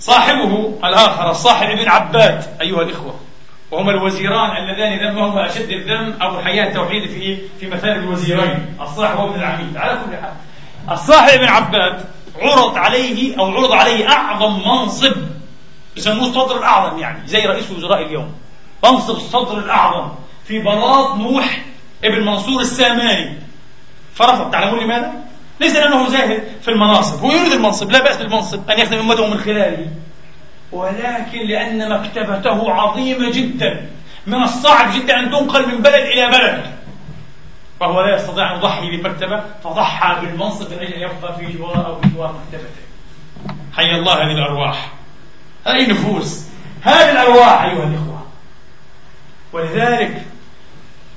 صاحبه 0.00 0.78
الآخر 0.84 1.30
الصاحب 1.30 1.66
ابن 1.66 1.88
عباد 1.88 2.44
أيها 2.60 2.82
الإخوة. 2.82 3.14
وهما 3.76 3.90
الوزيران 3.90 4.56
اللذان 4.56 5.08
ذمهما 5.08 5.46
أشد 5.46 5.70
الذم 5.70 6.14
أبو 6.20 6.38
حياة 6.38 6.68
التوحيد 6.68 7.10
في 7.10 7.38
في 7.60 7.66
مثال 7.66 7.90
الوزيرين. 7.90 8.76
الصاحب 8.80 9.18
وابن 9.18 9.40
العميد. 9.40 9.76
على 9.76 10.00
كل 10.06 10.16
حال. 10.16 10.32
الصاحب 10.90 11.38
ابن 11.38 11.48
عباد 11.48 12.00
عرض 12.38 12.76
عليه 12.76 13.38
أو 13.38 13.56
عرض 13.56 13.72
عليه 13.72 14.08
أعظم 14.08 14.68
منصب 14.68 15.12
يسموه 15.96 16.28
الصدر 16.28 16.58
الأعظم 16.58 16.98
يعني 16.98 17.26
زي 17.26 17.46
رئيس 17.46 17.70
وزراء 17.70 18.02
اليوم. 18.06 18.34
منصب 18.84 19.16
الصدر 19.16 19.58
الأعظم 19.58 20.08
في 20.44 20.58
بلاط 20.58 21.14
نوح 21.14 21.64
ابن 22.04 22.24
منصور 22.24 22.60
الساماني. 22.60 23.38
فرفض. 24.14 24.50
تعلمون 24.50 24.84
لماذا؟ 24.84 25.12
ليس 25.60 25.76
لأنه 25.76 26.08
زاهد 26.08 26.42
في 26.62 26.70
المناصب. 26.70 27.24
هو 27.24 27.30
يريد 27.30 27.52
المنصب. 27.52 27.90
لا 27.90 28.02
بأس 28.02 28.16
بالمنصب 28.16 28.70
أن 28.70 28.78
يخدم 28.78 28.98
أمته 28.98 29.26
من 29.26 29.38
خلاله. 29.38 29.86
ولكن 30.76 31.38
لأن 31.38 32.00
مكتبته 32.00 32.72
عظيمة 32.72 33.30
جدا. 33.30 33.90
من 34.26 34.42
الصعب 34.42 34.92
جدا 34.94 35.20
أن 35.20 35.30
تنقل 35.30 35.68
من 35.68 35.82
بلد 35.82 35.94
إلى 35.94 36.26
بلد. 36.26 36.62
فهو 37.80 38.00
لا 38.00 38.16
يستطيع 38.16 38.52
أن 38.52 38.58
يضحي 38.58 38.90
بالمكتبة 38.90 39.42
فضحى 39.64 40.20
بالمنصب 40.20 40.72
من 40.72 40.78
أجل 40.78 40.92
أن 40.92 41.00
يبقى 41.00 41.36
في 41.38 41.52
جوار 41.52 41.86
أو 41.86 41.94
بجوار 41.94 42.32
مكتبته. 42.32 42.86
حي 43.76 43.90
الله 43.90 44.14
هذه 44.14 44.32
الأرواح. 44.32 44.92
هذه 45.66 45.84
النفوس. 45.84 46.46
هذه 46.82 47.10
الأرواح 47.10 47.62
أيها 47.62 47.84
الإخوة. 47.84 48.26
ولذلك 49.52 50.22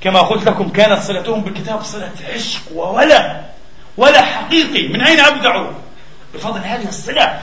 كما 0.02 0.20
قلت 0.20 0.48
لكم 0.48 0.70
كانت 0.70 1.02
صلتهم 1.02 1.42
بالكتاب 1.42 1.84
صلة 1.84 2.12
عشق 2.34 2.62
وولا 2.76 3.42
ولا 3.98 4.22
حقيقي. 4.22 4.88
من 4.88 5.02
أين 5.02 5.20
أبدعوا؟ 5.20 5.72
بفضل 6.34 6.60
هذه 6.60 6.88
الصلة. 6.88 7.42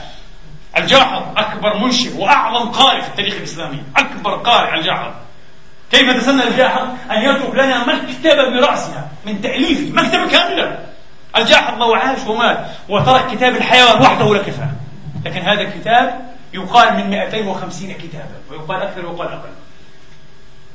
الجاحظ 0.77 1.23
أكبر 1.37 1.77
منشئ 1.77 2.17
وأعظم 2.17 2.69
قارئ 2.69 3.01
في 3.01 3.07
التاريخ 3.07 3.33
الإسلامي. 3.35 3.83
أكبر 3.97 4.35
قارئ 4.35 4.79
الجاحظ 4.79 5.11
كيف 5.91 6.17
تسنى 6.17 6.43
الجاحظ 6.47 6.87
أن 7.11 7.21
يترك 7.21 7.55
لنا 7.55 7.79
مكتبة 7.85 8.49
برأسها 8.49 9.07
من 9.25 9.41
تأليفه 9.41 9.91
مكتبة 10.03 10.29
كاملة؟ 10.29 10.79
الجاحظ 11.37 11.79
لو 11.79 11.93
عاش 11.93 12.27
ومات 12.27 12.67
وترك 12.89 13.31
كتاب 13.31 13.55
الحيوان 13.55 14.01
وحده 14.01 14.35
لكفى 14.35 14.67
لكن 15.25 15.41
هذا 15.41 15.61
الكتاب 15.61 16.21
يقال 16.53 16.93
من 16.95 17.09
250 17.09 17.93
كتابا 17.93 18.35
ويقال 18.51 18.81
أكثر 18.81 19.05
ويقال 19.05 19.27
أقل. 19.27 19.49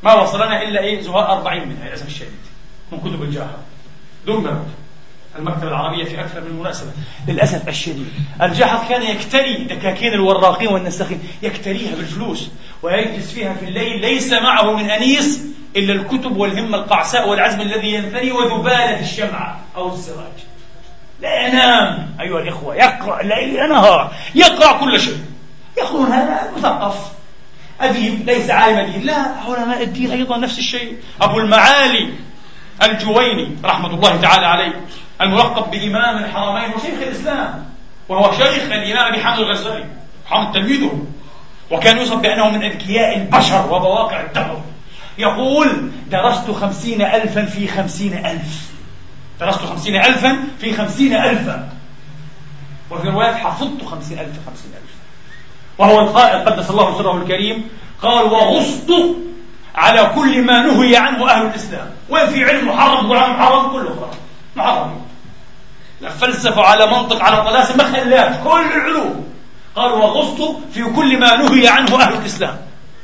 ما 0.03 0.15
وصلنا 0.15 0.63
إلا 0.63 0.81
إيه؟ 0.81 1.01
زهاء 1.01 1.33
40 1.33 1.69
منها 1.69 1.89
للأسف 1.89 2.07
الشديد 2.07 2.41
من 2.93 3.01
كتب 3.01 3.23
الجاحظ 3.23 3.59
دمرت 4.27 4.67
المكتبة 5.39 5.69
العربية 5.69 6.05
في 6.05 6.21
أكثر 6.21 6.41
من 6.41 6.61
مناسبة. 6.61 6.91
للأسف 7.29 7.69
الشديد 7.69 8.09
الجاحظ 8.43 8.89
كان 8.89 9.03
يكتري 9.03 9.65
دكاكين 9.65 10.13
الوراقين 10.13 10.69
والنساخين. 10.69 11.21
يكتريها 11.43 11.95
بالفلوس 11.97 12.51
ويجلس 12.83 13.33
فيها 13.33 13.55
في 13.55 13.65
الليل. 13.65 14.01
ليس 14.01 14.33
معه 14.33 14.73
من 14.77 14.91
أنيس 14.91 15.41
إلا 15.77 15.93
الكتب 15.93 16.37
والهمة 16.37 16.79
القعساء 16.79 17.29
والعزم 17.29 17.61
الذي 17.61 17.95
ينثني 17.95 18.33
وذبالة 18.33 19.01
الشمعة 19.01 19.61
أو 19.77 19.95
السراج 19.95 20.33
لا 21.21 21.47
ينام 21.47 22.17
أيها 22.21 22.39
الإخوة. 22.39 22.75
يقرأ 22.77 23.23
ليل 23.23 23.69
نهار 23.69 24.13
يقرأ 24.35 24.81
كل 24.81 25.01
شيء. 25.01 25.19
يقولون 25.79 26.13
هذا 26.13 26.51
مثقف 26.57 26.97
أديب 27.81 28.27
ليس 28.27 28.51
عالم 28.51 28.93
دين 28.93 29.03
لا 29.03 29.35
علماء 29.49 29.83
الدين 29.83 30.11
أيضا 30.11 30.37
نفس 30.37 30.59
الشيء. 30.59 30.97
أبو 31.21 31.39
المعالي 31.39 32.15
الجويني 32.83 33.57
رحمة 33.65 33.95
الله 33.95 34.17
تعالى 34.17 34.47
عليه. 34.47 34.81
الملقب 35.23 35.71
بإمام 35.71 36.25
الحرمين 36.25 36.71
وشيخ 36.75 36.95
الإسلام 37.03 37.65
وهو 38.09 38.33
شيخ 38.33 38.63
الإمام 38.63 39.13
أبي 39.13 39.25
حامد 39.25 39.39
الغزالي 39.39 39.85
حامد 40.27 40.53
تلميذه. 40.53 41.05
وكان 41.71 41.99
يوصف 41.99 42.17
بأنه 42.17 42.51
من 42.51 42.63
أذكياء 42.63 43.17
البشر 43.17 43.67
وبواقع 43.67 44.21
الدهر 44.21 44.61
يقول 45.19 45.91
درست 46.11 46.51
خمسين 46.51 47.03
ألفا 47.03 47.45
في 47.45 47.69
خمسين 47.69 48.27
ألف. 48.27 48.73
درست 49.41 49.59
خمسين 49.59 49.97
ألفا 49.97 50.37
في 50.61 50.73
خمسين 50.73 51.15
ألفا. 51.15 51.69
وفي 52.91 53.09
روايات 53.09 53.37
حفظت 53.37 53.85
خمسين 53.85 54.19
ألف 54.19 54.37
خمسين 54.47 54.71
ألف. 54.71 54.93
وهو 55.79 56.01
القائل 56.01 56.45
قدس 56.45 56.71
الله 56.71 56.99
سره 56.99 57.17
الكريم. 57.17 57.69
قال 58.03 58.25
وغصت 58.25 58.93
على 59.75 60.13
كل 60.15 60.43
ما 60.43 60.63
نهي 60.63 60.97
عنه 60.97 61.31
أهل 61.31 61.47
الإسلام. 61.47 61.91
وين 62.11 62.27
في 62.27 62.45
علم 62.45 62.69
محرم 62.69 63.11
وعلم 63.11 63.33
محرم 63.33 63.73
كله 63.73 63.95
خلاص 63.95 64.15
محرم. 64.57 65.01
فلسفة 66.09 66.63
على 66.63 66.87
منطق 66.87 67.23
على 67.23 67.45
طلاسم 67.45 67.79
ما 67.79 67.85
خلاش 67.85 68.37
كل 68.45 68.73
العلوم 68.77 69.27
قال 69.77 69.93
وغصت 69.93 70.57
في 70.75 70.85
كل 70.85 71.19
ما 71.19 71.37
نهي 71.37 71.69
عنه 71.69 72.03
أهل 72.03 72.15
الإسلام. 72.15 72.57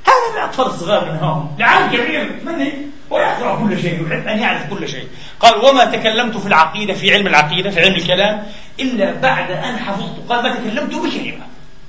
هذا 0.05 0.37
الأطفال 0.37 0.67
الصغار 0.67 1.05
منهم. 1.05 1.57
لعل 1.59 1.97
كبير 1.97 2.41
من 2.45 2.73
ويقرأ 3.11 3.57
كل 3.57 3.83
شيء 3.83 4.07
يحب 4.07 4.27
أن 4.27 4.39
يعرف 4.39 4.71
كل 4.71 4.89
شيء. 4.89 5.09
قال 5.41 5.65
وما 5.65 5.85
تكلمت 5.85 6.37
في 6.37 6.47
العقيدة 6.47 6.95
في 6.95 7.15
علم 7.15 7.27
العقيدة 7.27 7.71
في 7.71 7.81
علم 7.81 7.95
الكلام 7.95 8.47
إلا 8.81 9.13
بعد 9.13 9.51
أن 9.51 9.79
حفظت. 9.79 10.29
قال 10.29 10.43
ما 10.43 10.55
تكلمت 10.55 10.95
بكلمة 10.95 11.47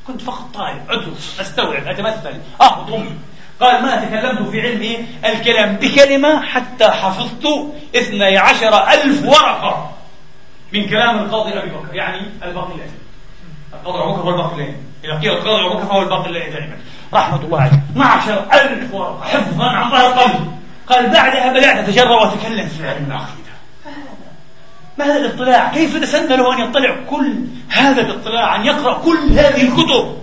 كنت 0.07 0.21
فقط 0.21 0.45
طالب 0.53 0.81
أدرس 0.89 1.37
أستوعب 1.41 1.87
أتمثل 1.87 2.33
أمي. 2.61 3.15
قال 3.61 3.81
ما 3.81 3.95
تكلمت 3.95 4.49
في 4.49 4.61
علم؟ 4.61 5.07
الكلام 5.25 5.75
بكلمة 5.75 6.41
حتى 6.41 6.87
حفظت 6.87 7.71
اثني 7.95 8.37
عشر 8.37 8.87
ألف 8.87 9.25
ورقة. 9.25 9.91
من 10.73 10.89
كلام 10.89 11.19
القاضي 11.19 11.59
أبي 11.59 11.69
بكر 11.69 11.95
يعني 11.95 12.21
الباقلاني. 12.43 12.91
القاضي 13.73 14.03
أبو 14.03 14.13
بكر 14.13 14.21
هو 14.21 14.29
الباقلاني. 14.29 14.75
إذا 15.03 15.13
قيل 15.13 15.31
القاضي 15.31 15.65
أبو 15.65 15.77
بكر 15.77 15.85
فهو 15.85 16.01
الباقلاني 16.01 16.51
دائما. 16.51 16.77
رحمة 17.13 17.41
الله 17.41 17.61
عليه. 17.61 17.81
12 17.91 18.45
ألف 18.53 18.93
ورقة. 18.93 19.23
حفظا 19.23 19.65
عن 19.65 19.91
ظهر 19.91 20.11
قلب 20.11 20.59
قال 20.87 21.09
بعدها 21.09 21.51
بدأت 21.51 21.77
أتجرأ 21.77 22.15
وأتكلم 22.15 22.67
في 22.67 22.89
علم 22.89 23.05
العقيدة. 23.05 23.49
ما 24.97 25.05
هذا 25.05 25.17
الاطلاع؟ 25.17 25.73
كيف 25.73 25.97
تسنى 25.97 26.37
له 26.37 26.53
أن 26.53 26.69
يطلع 26.69 26.95
كل 27.09 27.33
هذا 27.69 28.01
الاطلاع 28.01 28.55
أن 28.55 28.65
يقرأ 28.65 28.97
كل 28.97 29.29
هذه 29.31 29.61
الكتب؟ 29.61 30.17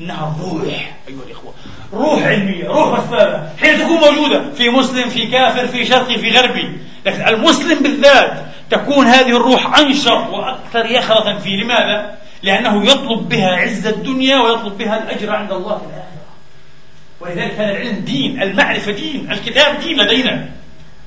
إنها 0.00 0.36
روح 0.40 0.94
أيها 1.08 1.22
الإخوة. 1.26 1.54
روح 1.92 2.22
علمية 2.22 2.68
روح 2.68 3.00
مسألة 3.00 3.50
حين 3.60 3.78
تكون 3.78 3.96
موجودة 3.96 4.52
في 4.54 4.68
مسلم 4.68 5.08
في 5.08 5.26
كافر 5.26 5.66
في 5.66 5.84
شرقي 5.84 6.18
في 6.18 6.30
غربي. 6.30 6.78
لكن 7.06 7.28
المسلم 7.28 7.82
بالذات 7.82 8.44
تكون 8.70 9.06
هذه 9.06 9.36
الروح 9.36 9.78
أنشط 9.78 10.28
وأكثر 10.32 10.86
يخرة 10.86 11.38
فيه 11.38 11.62
لماذا؟ 11.62 12.14
لأنه 12.42 12.86
يطلب 12.86 13.28
بها 13.28 13.56
عز 13.56 13.86
الدنيا 13.86 14.38
ويطلب 14.38 14.78
بها 14.78 15.02
الأجر 15.02 15.30
عند 15.30 15.52
الله 15.52 15.78
في 15.78 15.84
الآخرة. 15.84 16.12
ولذلك 17.20 17.60
هذا 17.60 17.70
العلم 17.70 18.04
دين 18.04 18.42
المعرفة 18.42 18.92
دين 18.92 19.32
الكتاب 19.32 19.80
دين 19.80 19.96
لدينا. 19.96 20.48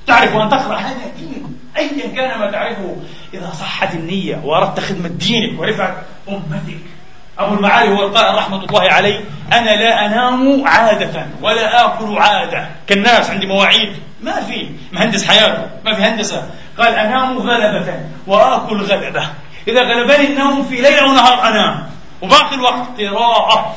تعرف 0.06 0.36
أن 0.36 0.48
تقرأ 0.48 0.76
هذا 0.76 1.12
دين 1.18 1.58
أيا 1.76 2.14
كان 2.16 2.38
ما 2.38 2.50
تعرفه. 2.50 2.96
إذا 3.34 3.50
صحت 3.50 3.94
النية 3.94 4.40
وأردت 4.44 4.80
خدمة 4.80 5.08
دينك 5.08 5.60
ورفعة 5.60 6.02
أمتك 6.28 6.95
أبو 7.38 7.54
المعالي 7.54 7.88
هو 7.88 8.06
القائل 8.06 8.34
رحمة 8.34 8.64
الله 8.64 8.92
عليه 8.92 9.20
أنا 9.52 9.70
لا 9.70 10.06
أنام 10.06 10.66
عادة 10.66 11.26
ولا 11.42 11.84
آكل 11.84 12.18
عادة. 12.18 12.68
كالناس 12.86 13.30
عندي 13.30 13.46
مواعيد. 13.46 13.96
ما 14.22 14.40
في. 14.40 14.70
مهندس 14.92 15.28
حياته. 15.28 15.66
ما 15.84 15.94
في 15.94 16.02
هندسة. 16.02 16.50
قال 16.78 16.94
أنام 16.94 17.38
غلبة 17.38 18.00
وآكل 18.26 18.82
غلبة. 18.82 19.28
إذا 19.68 19.80
غلبني 19.80 20.26
النوم 20.26 20.62
في 20.62 20.74
ليل 20.74 21.04
ونهار 21.04 21.48
أنام. 21.48 21.90
وباقي 22.22 22.54
الوقت 22.54 23.00
قراءة 23.00 23.76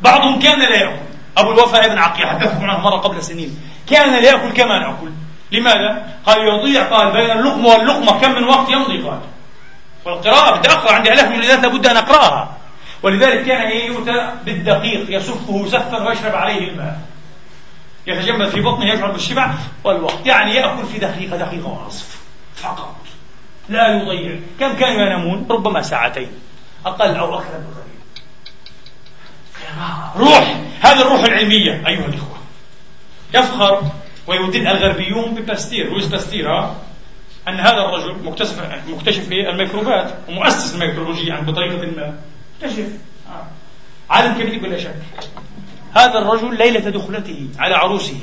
بعضهم 0.00 0.38
كان 0.38 0.58
لا 0.58 0.76
يأكل. 0.76 0.96
أبو 1.38 1.52
الوفاء 1.52 1.88
بن 1.88 1.98
عقيل 1.98 2.26
حدثكم 2.26 2.70
عنه 2.70 2.78
مرة 2.78 2.96
قبل 2.96 3.22
سنين. 3.22 3.60
كان 3.90 4.12
لا 4.12 4.30
يأكل 4.30 4.52
كما 4.52 4.78
نأكل. 4.78 5.10
لماذا؟ 5.52 6.02
قال 6.26 6.38
يضيع 6.48 6.82
قال 6.82 7.12
بين 7.12 7.30
اللقمة 7.30 7.68
واللقمة. 7.68 8.20
كم 8.20 8.32
من 8.32 8.44
وقت 8.44 8.70
يمضي؟ 8.70 9.02
قال. 9.02 9.20
والقراءة 10.04 10.72
أقرأ 10.72 10.92
عندي 10.92 11.12
آلاف 11.12 11.24
المجلدات 11.24 11.58
لابد 11.58 11.86
أن 11.86 11.96
أقرأها. 11.96 12.56
ولذلك 13.02 13.46
كان 13.46 13.70
يؤتى 13.70 14.32
بالدقيق 14.44 15.16
يسفه 15.16 15.66
سفا 15.68 16.08
ويشرب 16.08 16.34
عليه 16.34 16.68
الماء. 16.68 17.00
يتجمد 18.06 18.48
في 18.48 18.60
بطنه 18.60 18.92
يشعر 18.92 19.10
بالشبع 19.10 19.50
والوقت. 19.84 20.26
يعني 20.26 20.54
يأكل 20.54 20.84
في 20.84 20.98
دقيقة 20.98 21.36
دقيقة 21.36 21.68
ونصف 21.68 22.20
فقط. 22.56 22.96
لا 23.68 23.88
يضيع. 23.88 24.38
كم 24.60 24.76
كانوا 24.76 25.02
ينامون؟ 25.02 25.46
ربما 25.50 25.82
ساعتين. 25.82 26.32
أقل 26.86 27.16
أو 27.16 27.38
أكثر 27.38 27.48
بقليل 27.50 27.82
روح. 30.16 30.56
هذه 30.80 31.00
الروح 31.00 31.20
العلمية 31.20 31.82
أيها 31.86 32.04
الإخوة. 32.04 32.38
يفخر 33.34 33.82
ويدل 34.26 34.66
الغربيون 34.66 35.34
بباستير. 35.34 35.90
لويس 35.90 36.06
باستير 36.06 36.70
أن 37.48 37.60
هذا 37.60 37.78
الرجل 37.78 38.24
مكتشف 38.24 38.62
مكتشف 38.88 39.32
الميكروبات 39.32 40.14
ومؤسس 40.28 40.74
الميكروبولوجيا 40.74 41.28
يعني 41.28 41.46
بطريقة 41.46 41.86
ما. 41.96 42.14
اكتشف 42.62 42.88
آه. 43.28 43.46
عالم 44.10 44.34
كبير 44.34 44.58
بلا 44.62 44.78
شك. 44.78 44.94
هذا 45.94 46.18
الرجل 46.18 46.58
ليلة 46.58 46.90
دخلته 46.90 47.48
على 47.58 47.74
عروسه. 47.74 48.16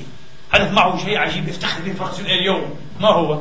حدث 0.54 0.74
معه 0.74 0.98
شيء 0.98 1.18
عجيب. 1.18 1.48
يفتخر 1.48 1.82
به 1.82 1.94
فرس 1.94 2.20
اليوم. 2.20 2.76
ما 3.02 3.08
هو؟ 3.08 3.40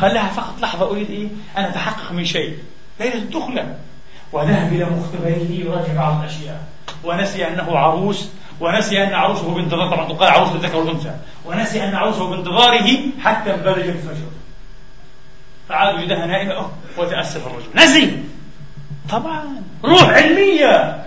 قال 0.00 0.14
لها 0.14 0.28
فقط 0.28 0.60
لحظة 0.62 0.90
أريد 0.90 1.10
إيه؟ 1.10 1.28
أن 1.56 1.64
أتحقق 1.64 2.12
من 2.12 2.24
شيء. 2.24 2.58
ليلة 3.00 3.14
الدخلة 3.14 3.76
وذهب 4.32 4.72
إلى 4.72 4.84
مختبره 4.84 5.46
يراجع 5.50 5.94
بعض 5.94 6.20
الأشياء. 6.20 6.64
ونسي 7.04 7.48
أنه 7.48 7.78
عروس. 7.78 8.28
ونسي 8.60 9.02
أن 9.02 9.14
عروسه 9.14 9.54
بانتظار 9.54 9.90
طبعا 9.90 10.08
تقال 10.08 10.28
عروس 10.28 10.48
الذكر 10.52 10.76
والأنثى 10.76 11.14
ونسي 11.46 11.84
أن 11.84 11.94
عروسه 11.94 12.30
بانتظاره 12.30 12.98
حتى 13.24 13.54
انبلج 13.54 13.88
الفجر. 13.88 14.28
فعاد 15.68 15.94
وجدها 15.94 16.26
نائمة. 16.26 16.70
وتأسف 16.96 17.46
الرجل. 17.46 17.66
نسي 17.74 18.18
طبعا. 19.10 19.62
روح 19.84 20.02
علمية. 20.02 21.04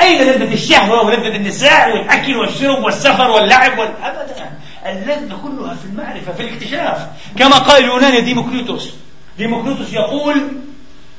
أين 0.00 0.22
لذة 0.22 0.54
الشهوة 0.54 1.04
ولذة 1.04 1.36
النساء 1.36 1.92
والأكل 1.96 2.36
والشرب 2.36 2.84
والسفر 2.84 3.30
واللعب 3.30 3.78
والأبدا 3.78 4.50
اللذة 4.86 5.36
كلها 5.42 5.74
في 5.74 5.84
المعرفة 5.84 6.32
في 6.32 6.42
الاكتشاف. 6.42 7.06
كما 7.38 7.58
قال 7.58 7.84
اليوناني 7.84 8.20
ديموكريتوس 8.20 8.94
ديموكريتوس 9.38 9.92
يقول 9.92 10.36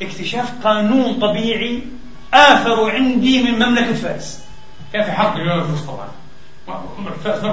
اكتشاف 0.01 0.51
قانون 0.63 1.19
طبيعي 1.19 1.83
آثر 2.33 2.91
عندي 2.91 3.43
من 3.43 3.59
مملكة 3.59 3.93
فارس. 3.93 4.39
كان 4.93 5.03
في 5.03 5.11
حرب 5.11 5.37
الفرس 5.37 5.81
طبعا 5.81 6.07
فارس 7.23 7.45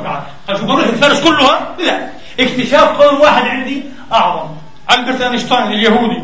قال 0.48 0.58
شو 0.58 0.66
مملكة 0.66 0.96
فارس 0.96 1.20
كلها؟ 1.20 1.76
لا. 1.78 2.08
اكتشاف 2.40 3.00
قانون 3.00 3.20
واحد 3.20 3.42
عندي 3.42 3.82
أعظم. 4.12 4.48
ألبرت 4.94 5.20
أينشتاين 5.20 5.72
اليهودي 5.72 6.22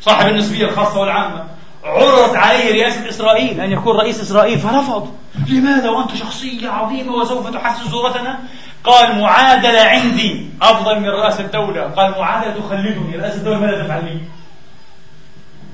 صاحب 0.00 0.28
النسبية 0.28 0.64
الخاصة 0.64 1.00
والعامة 1.00 1.44
عرضت 1.84 2.36
عليه 2.36 2.82
رئاسة 2.82 3.08
إسرائيل 3.08 3.60
أن 3.60 3.72
يكون 3.72 3.96
رئيس 3.96 4.20
إسرائيل 4.20 4.58
فرفض. 4.58 5.14
لماذا؟ 5.48 5.90
وأنت 5.90 6.14
شخصية 6.14 6.68
عظيمة 6.68 7.12
وسوف 7.12 7.50
تحسن 7.50 7.90
صورتنا؟ 7.90 8.38
قال 8.84 9.20
معادلة 9.20 9.80
عندي 9.80 10.50
أفضل 10.62 11.00
من 11.00 11.08
رئاسة 11.08 11.44
الدولة. 11.44 11.82
قال 11.82 12.10
معادلة 12.10 12.54
تخلدني 12.54 13.16
رئاسة 13.16 13.36
الدولة 13.36 13.58
ماذا 13.58 13.84
تفعل 13.84 14.04
لي. 14.04 14.20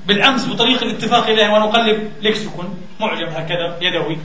بالأمس 0.07 0.47
بطريق 0.49 0.83
الاتفاق 0.83 1.27
إليه 1.27 1.49
ونقلب 1.49 2.13
ليكسيكون 2.23 2.79
معجم 3.01 3.29
هكذا 3.29 3.77
يدوي. 3.81 4.19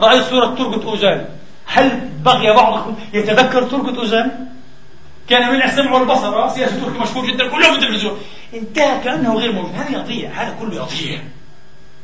رأيت 0.00 0.24
صورة 0.24 0.46
تركة 0.46 0.90
أوزان. 0.90 1.26
هل 1.66 2.08
بقي 2.24 2.54
بعضكم 2.54 2.96
يتذكر 3.12 3.62
تركة 3.62 3.98
أوزان؟ 3.98 4.48
كان 5.28 5.52
من 5.52 5.62
السمع 5.62 5.92
والبصر 5.92 6.48
سياسي 6.48 6.80
تركي 6.80 6.98
مشهور 6.98 7.26
جدا 7.26 7.48
كله 7.48 7.62
في 7.62 7.74
التلفزيون. 7.74 8.18
انتهى 8.54 9.00
كأنه 9.04 9.34
غير 9.34 9.52
موجود 9.52 9.74
هذا 9.74 9.90
يضيع 9.90 10.30
هذا 10.30 10.56
كله 10.60 10.74
يضيع 10.74 11.20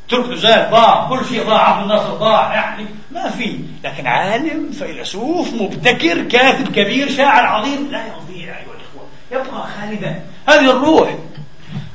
ترك 0.08 0.34
زاد 0.34 0.70
ضاع 0.70 1.08
كل 1.08 1.24
شيء 1.28 1.44
ضاع 1.44 1.68
عبد 1.68 1.82
الناصر 1.82 2.14
ضاع 2.14 2.54
يعني 2.54 2.86
ما 3.10 3.30
في. 3.30 3.58
لكن 3.84 4.06
عالم 4.06 4.70
فيلسوف 4.72 5.54
مبتكر 5.54 6.22
كاتب 6.22 6.68
كبير 6.68 7.10
شاعر 7.10 7.46
عظيم. 7.46 7.88
لا 7.90 8.04
يضيع 8.06 8.58
أيها 8.58 8.74
الإخوة 8.74 9.08
يبقى 9.32 9.68
خالدا. 9.68 10.22
هذه 10.48 10.70
الروح. 10.70 11.14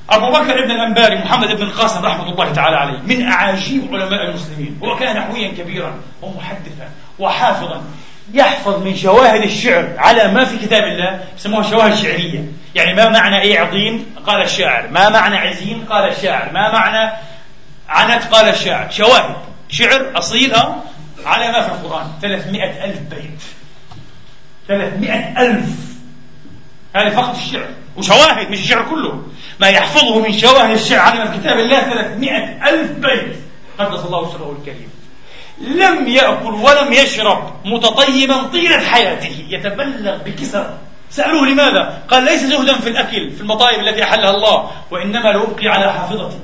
أبو 0.09 0.25
بكر 0.25 0.65
بن 0.65 0.71
الأنباري 0.71 1.15
محمد 1.15 1.47
بن 1.47 1.61
القاسم 1.61 2.05
رحمة 2.05 2.31
الله 2.31 2.51
تعالى 2.51 2.75
عليه 2.75 2.99
من 2.99 3.27
أعاجيب 3.27 3.95
علماء 3.95 4.29
المسلمين 4.29 4.79
هو 4.83 4.95
كان 4.95 5.17
نحويا 5.17 5.47
كبيرا 5.47 5.99
ومحدثا 6.21 6.89
وحافظا. 7.19 7.83
يحفظ 8.33 8.83
من 8.83 8.95
شواهد 8.95 9.41
الشعر 9.41 9.93
على 9.97 10.27
ما 10.31 10.45
في 10.45 10.57
كتاب 10.57 10.83
الله 10.83 11.23
يسموها 11.37 11.69
شواهد 11.69 11.95
شعرية. 11.95 12.45
يعني 12.75 12.93
ما 12.93 13.09
معنى 13.09 13.41
إيه 13.41 13.59
عظيم 13.59 14.15
قال 14.27 14.41
الشاعر 14.41 14.87
ما 14.87 15.09
معنى 15.09 15.35
عزيم 15.35 15.85
قال 15.89 16.09
الشاعر 16.09 16.51
ما 16.53 16.71
معنى 16.71 17.11
عنت 17.89 18.23
قال 18.23 18.49
الشاعر. 18.49 18.91
شواهد 18.91 19.35
شعر 19.69 20.11
أصيل 20.15 20.55
على 21.25 21.51
ما 21.51 21.61
في 21.61 21.71
القرآن. 21.71 22.07
300 22.21 22.85
ألف 22.85 22.99
بيت. 22.99 23.41
300 24.67 25.41
ألف. 25.41 25.65
هذه 26.95 27.09
فقط 27.09 27.35
الشعر. 27.35 27.69
وشواهد 27.97 28.49
مش 28.49 28.59
الشعر 28.59 28.89
كله. 28.89 29.23
ما 29.59 29.67
يحفظه 29.67 30.19
من 30.19 30.33
شواهد 30.33 30.71
الشعر 30.71 30.99
على 30.99 31.37
كتاب 31.37 31.59
الله 31.59 31.79
300 31.79 32.69
ألف 32.69 32.91
بيت. 32.91 33.35
قدس 33.77 34.05
الله 34.05 34.31
سره 34.31 34.57
الكريم. 34.59 34.92
لم 35.63 36.07
يأكل 36.07 36.53
ولم 36.53 36.93
يشرب 36.93 37.51
متطيبا 37.65 38.43
طيلة 38.43 38.79
حياته. 38.79 39.45
يتبلغ 39.49 40.17
بكسر. 40.17 40.77
سألوه 41.09 41.47
لماذا؟ 41.47 42.03
قال 42.09 42.23
ليس 42.23 42.43
زهدا 42.43 42.79
في 42.79 42.89
الأكل 42.89 43.31
في 43.31 43.41
المطايب 43.41 43.79
التي 43.79 44.03
أحلها 44.03 44.29
الله 44.29 44.71
وإنما 44.91 45.29
لأبقي 45.29 45.67
على 45.67 45.93
حافظتي 45.93 46.39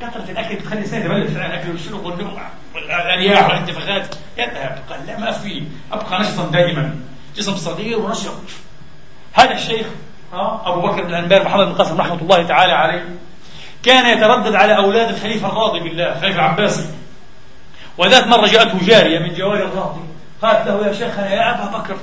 كثرة 0.00 0.30
الأكل 0.30 0.54
بتخلي 0.54 0.78
الإنسان 0.78 1.00
يتبلد 1.00 1.28
في 1.28 1.36
الأكل 1.36 1.70
والشرب 1.70 2.04
والنوم 2.04 2.38
والأرياح 2.74 3.48
والانتفاخات. 3.48 4.14
يذهب. 4.38 4.78
قال 4.90 5.06
لا 5.06 5.18
ما 5.18 5.30
في. 5.30 5.62
أبقى 5.92 6.20
نشطا 6.20 6.50
دائما. 6.52 6.96
جسم 7.36 7.56
صغير 7.56 7.98
ونشط. 7.98 8.32
هذا 9.32 9.54
الشيخ 9.54 9.86
أبو 10.64 10.80
بكر 10.80 11.02
بن 11.02 11.08
الأنبار 11.08 11.44
محمد 11.44 11.66
بن 11.66 11.72
قاسم 11.72 12.00
رحمة 12.00 12.18
الله 12.22 12.42
تعالى 12.42 12.72
عليه 12.72 13.04
كان 13.82 14.18
يتردد 14.18 14.54
على 14.54 14.76
أولاد 14.76 15.08
الخليفة 15.08 15.48
الراضي 15.48 15.80
بالله 15.80 16.12
الخليفة 16.12 16.36
العباسي 16.36 16.84
وذات 18.00 18.26
مرة 18.26 18.46
جاءته 18.46 18.86
جارية 18.86 19.18
من 19.18 19.34
جوار 19.34 19.64
الراضي 19.64 20.00
قالت 20.42 20.68
له 20.68 20.86
يا 20.86 20.92
شيخنا 20.92 21.34
يا 21.34 21.54
أبا 21.54 21.78
بكر 21.78 21.96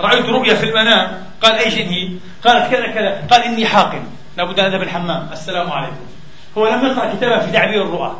رأيت 0.00 0.26
رؤيا 0.26 0.54
في 0.54 0.64
المنام؟ 0.64 1.24
قال 1.42 1.52
أي 1.52 1.70
شيء 1.70 1.88
هي؟ 1.88 2.08
قالت 2.44 2.70
كذا 2.70 2.86
كذا. 2.86 3.26
قال 3.30 3.42
إني 3.42 3.66
حاقن 3.66 4.02
لابد 4.36 4.60
أن 4.60 4.66
أذهب 4.66 4.82
الحمام. 4.82 5.28
السلام 5.32 5.70
عليكم. 5.72 6.06
هو 6.58 6.68
لم 6.68 6.86
يقرأ 6.86 7.14
كتابا 7.14 7.38
في 7.38 7.52
تعبير 7.52 7.82
الرؤى 7.82 8.16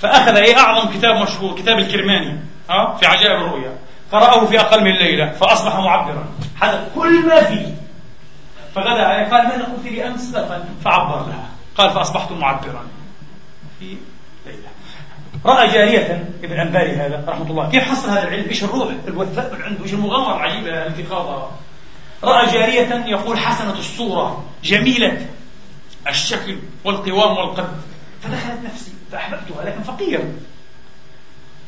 فأخذ 0.00 0.36
أي 0.36 0.56
أعظم 0.56 0.90
كتاب 0.90 1.16
مشهور 1.22 1.58
كتاب 1.58 1.78
الكرماني 1.78 2.40
ها 2.70 2.96
في 2.96 3.06
عجائب 3.06 3.40
الرؤيا. 3.40 3.78
قرأه 4.12 4.46
في 4.46 4.60
أقل 4.60 4.84
من 4.84 4.92
ليلة 4.92 5.30
فأصبح 5.30 5.76
معبرا. 5.76 6.24
حدث 6.56 6.80
كل 6.94 7.26
ما 7.26 7.42
فيه. 7.42 7.74
فغدا 8.74 9.30
قال 9.30 9.48
ماذا 9.48 9.64
قلت 9.64 9.84
لي 9.84 10.08
أمس؟ 10.08 10.36
فعبر 10.84 11.26
لها. 11.26 11.48
قال 11.78 11.90
فأصبحت 11.90 12.32
معبرا. 12.32 12.86
في 13.78 13.96
ليلة. 14.46 14.68
رأى 15.44 15.72
جارية 15.72 16.28
ابن 16.44 16.60
أنباري 16.60 16.92
هذا 16.92 17.24
رحمة 17.28 17.50
الله. 17.50 17.70
كيف 17.70 17.84
حصل 17.84 18.10
هذا 18.10 18.22
العلم؟ 18.22 18.48
إيش 18.48 18.64
الروح؟ 18.64 18.88
الوثاء 19.08 19.54
من 19.54 19.62
عنده 19.62 19.84
إيش 19.84 19.92
المغامرة 19.92 20.36
العجيبة 20.36 20.86
التي 20.86 21.04
خاضها؟ 21.04 21.50
رأى 22.24 22.46
جارية 22.46 23.04
يقول 23.06 23.38
حسنة 23.38 23.78
الصورة 23.78 24.44
جميلة 24.64 25.26
الشكل 26.08 26.58
والقوام 26.84 27.36
والقد 27.36 27.68
فدخلت 28.22 28.58
نفسي 28.64 28.92
فأحببتها 29.12 29.64
لكن 29.64 29.82
فقير. 29.82 30.20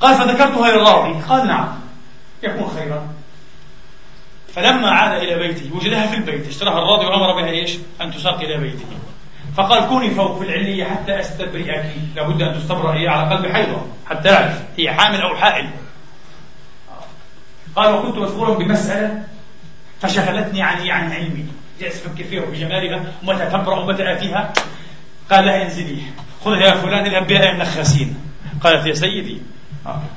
قال 0.00 0.14
فذكرتها 0.14 0.70
للراضي 0.70 1.22
قال 1.22 1.46
نعم. 1.46 1.68
يكون 2.42 2.70
خيرا. 2.76 3.08
فلما 4.54 4.90
عاد 4.90 5.22
إلى 5.22 5.38
بيته 5.38 5.76
وجدها 5.76 6.06
في 6.06 6.16
البيت 6.16 6.48
اشتراها 6.48 6.78
الراضي 6.78 7.06
وأمر 7.06 7.42
بها 7.42 7.50
إيش؟ 7.50 7.78
أن 8.00 8.10
تساق 8.14 8.40
إلى 8.40 8.56
بيته. 8.56 8.86
فقال 9.60 9.88
كوني 9.88 10.10
فوق 10.10 10.38
في 10.38 10.44
العلية 10.44 10.84
حتى 10.84 11.20
أستبرئك 11.20 11.84
لابد 12.16 12.42
أن 12.42 12.54
تستبرأ 12.54 12.94
هي 12.94 13.08
على 13.08 13.34
قلب 13.34 13.52
حيضة 13.52 13.82
حتى 14.06 14.30
أعرف 14.30 14.62
هي 14.78 14.92
حامل 14.92 15.20
أو 15.20 15.36
حائل. 15.36 15.70
قال 17.76 17.94
وكنت 17.94 18.16
مشغولا 18.16 18.58
بمسألة 18.58 19.22
فشغلتني 20.00 20.62
عن 20.62 20.88
عن 20.88 21.12
علمي. 21.12 21.46
جالس 21.80 22.06
أفكر 22.06 22.24
فيها 22.24 22.42
وبجمالها 22.42 23.04
ومتى 23.22 23.46
تبرأ 23.46 23.78
ومتى 23.78 24.12
آتيها. 24.12 24.52
قال 25.30 25.46
لها 25.46 25.62
انزلي 25.62 26.02
خذها 26.44 26.60
يا 26.60 26.74
فلان 26.74 27.24
بها 27.24 27.52
النخاسين 27.52 28.16
قالت 28.60 28.86
يا 28.86 28.94
سيدي 28.94 29.42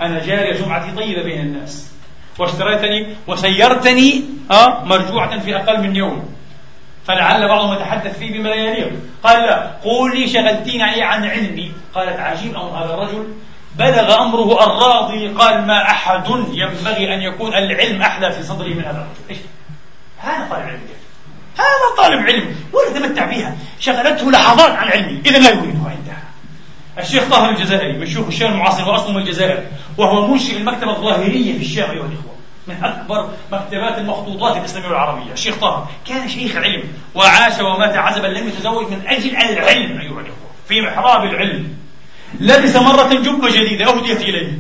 أنا 0.01 0.25
جارية 0.25 0.53
جمعتي 0.53 0.91
طيبة 0.91 1.23
بين 1.23 1.39
الناس. 1.39 1.91
واشتريتني 2.39 3.15
وسيرتني 3.27 4.23
آه 4.51 4.83
مرجوعة 4.83 5.39
في 5.39 5.55
أقل 5.55 5.81
من 5.81 5.95
يوم. 5.95 6.33
فلعل 7.08 7.47
بعضهم 7.47 7.74
يتحدث 7.74 8.20
فيه 8.20 8.34
بما 8.34 8.49
لا 8.49 8.56
يليق. 8.56 8.91
قال 9.24 9.43
لا 9.43 9.72
قولي 9.84 10.28
شغلتيني 10.28 11.04
عن 11.04 11.26
علمي. 11.26 11.72
قالت 11.95 12.20
عجيب 12.20 12.56
أمر 12.56 12.70
هذا 12.70 12.93
الرجل؟ 12.93 13.34
بلغ 13.76 14.22
أمره 14.22 14.64
الراضي 14.64 15.28
قال 15.28 15.68
ما 15.68 15.82
أحد 15.91 16.30
ينبغي 16.54 17.14
أن 17.14 17.22
يكون 17.22 17.54
العلم 17.54 18.01
أحلى 18.01 18.32
في 18.32 18.43
صدره 18.43 18.68
من 18.68 18.86
هذا 18.86 18.97
الرجل 18.97 19.30
إيش؟ 19.30 19.38
هذا 20.18 20.47
طالب 20.49 20.66
علم. 20.66 20.80
هذا 21.58 21.95
طالب 21.97 22.26
علم. 22.26 22.56
ولا 22.74 22.88
يتمتع 22.88 23.26
بها. 23.26 23.56
شغلته 23.80 24.32
لحظات 24.32 24.72
عن 24.72 24.88
علمه 24.88 25.22
إذا 25.26 25.38
لا 25.39 25.49
يريدها 25.49 25.89
عندها. 25.89 26.24
الشيخ 26.99 27.30
طاهر 27.30 27.49
الجزائري 27.49 27.97
من 27.97 28.06
شيوخ 28.06 28.28
الشام 28.28 28.51
المعاصر 28.51 28.89
وأصله 28.89 29.12
من 29.12 29.22
الجزائر 29.22 29.64
وهو 29.97 30.28
منشئ 30.28 30.58
المكتبة 30.58 30.91
الظاهرية 30.91 31.58
في 31.58 31.66
الشام 31.66 31.91
أيها 31.91 32.06
الإخوة. 32.06 32.32
من 32.68 32.84
أكبر 32.84 33.30
مكتبات 33.51 33.97
المخطوطات 33.97 34.57
الإسلامية 34.57 34.88
والعربية 34.88 35.32
الشيخ 35.34 35.55
طه 35.55 35.88
كان 36.07 36.30
شيخ 36.30 36.55
علم 36.55 36.84
وعاش 37.16 37.59
ومات 37.59 37.95
عزبا 37.95 38.28
لم 38.28 38.47
يتزوج 38.47 38.91
من 38.91 39.07
أجل 39.07 39.36
العلم 39.36 39.99
أيها 39.99 40.20
الأخوة 40.20 40.49
في 40.68 40.82
محراب 40.82 41.24
العلم. 41.24 41.78
لبس 42.39 42.76
مرة 42.76 43.14
جبة 43.14 43.49
جديدة 43.49 43.86
أهديت 43.86 44.22
إليه. 44.22 44.59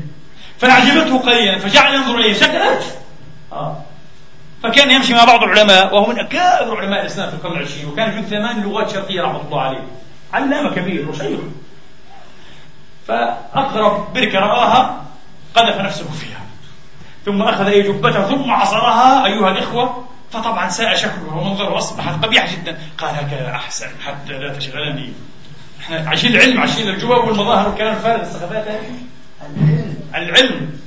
فأعجبته 0.59 1.17
قليلا 1.17 1.59
فجعل 1.59 1.95
ينظر 1.95 2.15
إليه. 2.15 2.33
شكلت 2.33 2.99
آه. 3.53 3.77
فكان 4.63 4.91
يمشي 4.91 5.13
مع 5.13 5.23
بعض 5.23 5.43
العلماء 5.43 5.95
وهو 5.95 6.05
من 6.05 6.19
أكابر 6.19 6.81
علماء 6.81 7.01
الإسلام 7.01 7.29
في 7.29 7.35
القرن 7.35 7.57
العشرين 7.57 7.87
وكان 7.87 8.11
يجيد 8.11 8.25
ثمان 8.25 8.63
لغات 8.63 8.89
شرقية 8.89 9.21
رحمة 9.21 9.41
الله 9.41 9.61
عليه. 9.61 9.83
علامة 10.33 10.75
كبير 10.75 11.09
وشيخ. 11.09 11.39
فأقرب 13.07 14.13
بركة 14.13 14.39
رآها 14.39 15.03
قذف 15.55 15.77
نفسه 15.77 16.11
فيها. 16.11 16.42
ثم 17.25 17.41
أخذ 17.41 17.65
أي 17.65 17.81
جبته 17.81 18.27
ثم 18.27 18.51
عصرها. 18.51 19.25
أيها 19.25 19.51
الإخوة 19.51 20.05
فطبعا 20.31 20.69
ساء 20.69 20.95
شكله 20.95 21.37
ومنظره 21.37 21.77
أصبح 21.77 22.09
قبيح 22.09 22.53
جدا. 22.53 22.77
قال 22.97 23.15
هكذا 23.15 23.51
أحسن 23.51 23.87
حتى 24.05 24.33
لا 24.33 24.53
تشغلني. 24.53 25.13
إحنا 25.81 26.09
عايشين 26.09 26.35
العلم 26.35 26.59
عايشين 26.59 26.89
الجواب 26.89 27.27
والمظاهر 27.27 27.69
والكلام 27.69 27.93
الفارغ 27.95 28.23
العلم 28.51 29.07
العلم. 30.15 30.79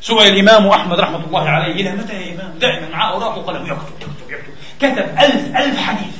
سئل 0.00 0.26
الإمام 0.26 0.66
أحمد 0.66 1.00
رحمة 1.00 1.24
الله 1.26 1.48
عليه. 1.48 1.72
إلى 1.72 1.92
متى 1.92 2.12
يا 2.12 2.34
إمام؟ 2.34 2.58
دائما 2.58 2.88
معه 2.88 3.10
أوراق 3.12 3.38
وقلم. 3.38 3.66
يكتب 3.66 3.92
يكتب 4.00 4.30
يكتب. 4.30 4.52
كتب 4.80 5.18
ألف 5.18 5.56
ألف 5.56 5.80
حديث. 5.80 6.14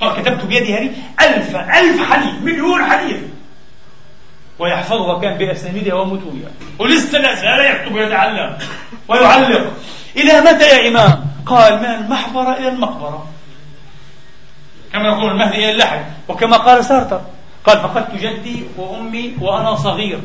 قال 0.00 0.22
كتبت 0.22 0.44
بيدي 0.44 0.74
هذه 0.74 0.90
ألف 1.20 1.56
ألف 1.56 2.12
حديث 2.12 2.42
مليون 2.42 2.84
حديث. 2.84 3.16
ويحفظها 4.58 5.20
كان 5.20 5.38
بأسانيدها 5.38 5.94
ومتونها 5.94 6.50
ولسه 6.78 7.18
لا 7.18 7.34
زال 7.34 7.60
يكتب 7.60 7.94
ويتعلم 7.94 8.58
ويعلق 9.08 9.72
إلى 10.16 10.40
متى 10.40 10.68
يا 10.68 10.88
إمام؟ 10.88 11.26
قال 11.46 11.78
من 11.78 11.84
المحبرة 11.84 12.56
إلى 12.56 12.68
المقبرة. 12.68 13.26
كما 14.92 15.08
يقول 15.08 15.30
المهدي 15.30 15.56
إلى 15.56 15.70
اللحد 15.70 16.04
وكما 16.28 16.56
قال 16.56 16.84
سارتر 16.84 17.20
قال 17.64 17.80
فقدت 17.80 18.14
جدي 18.14 18.64
وأمي 18.76 19.34
وأنا 19.40 19.74
صغير 19.74 20.20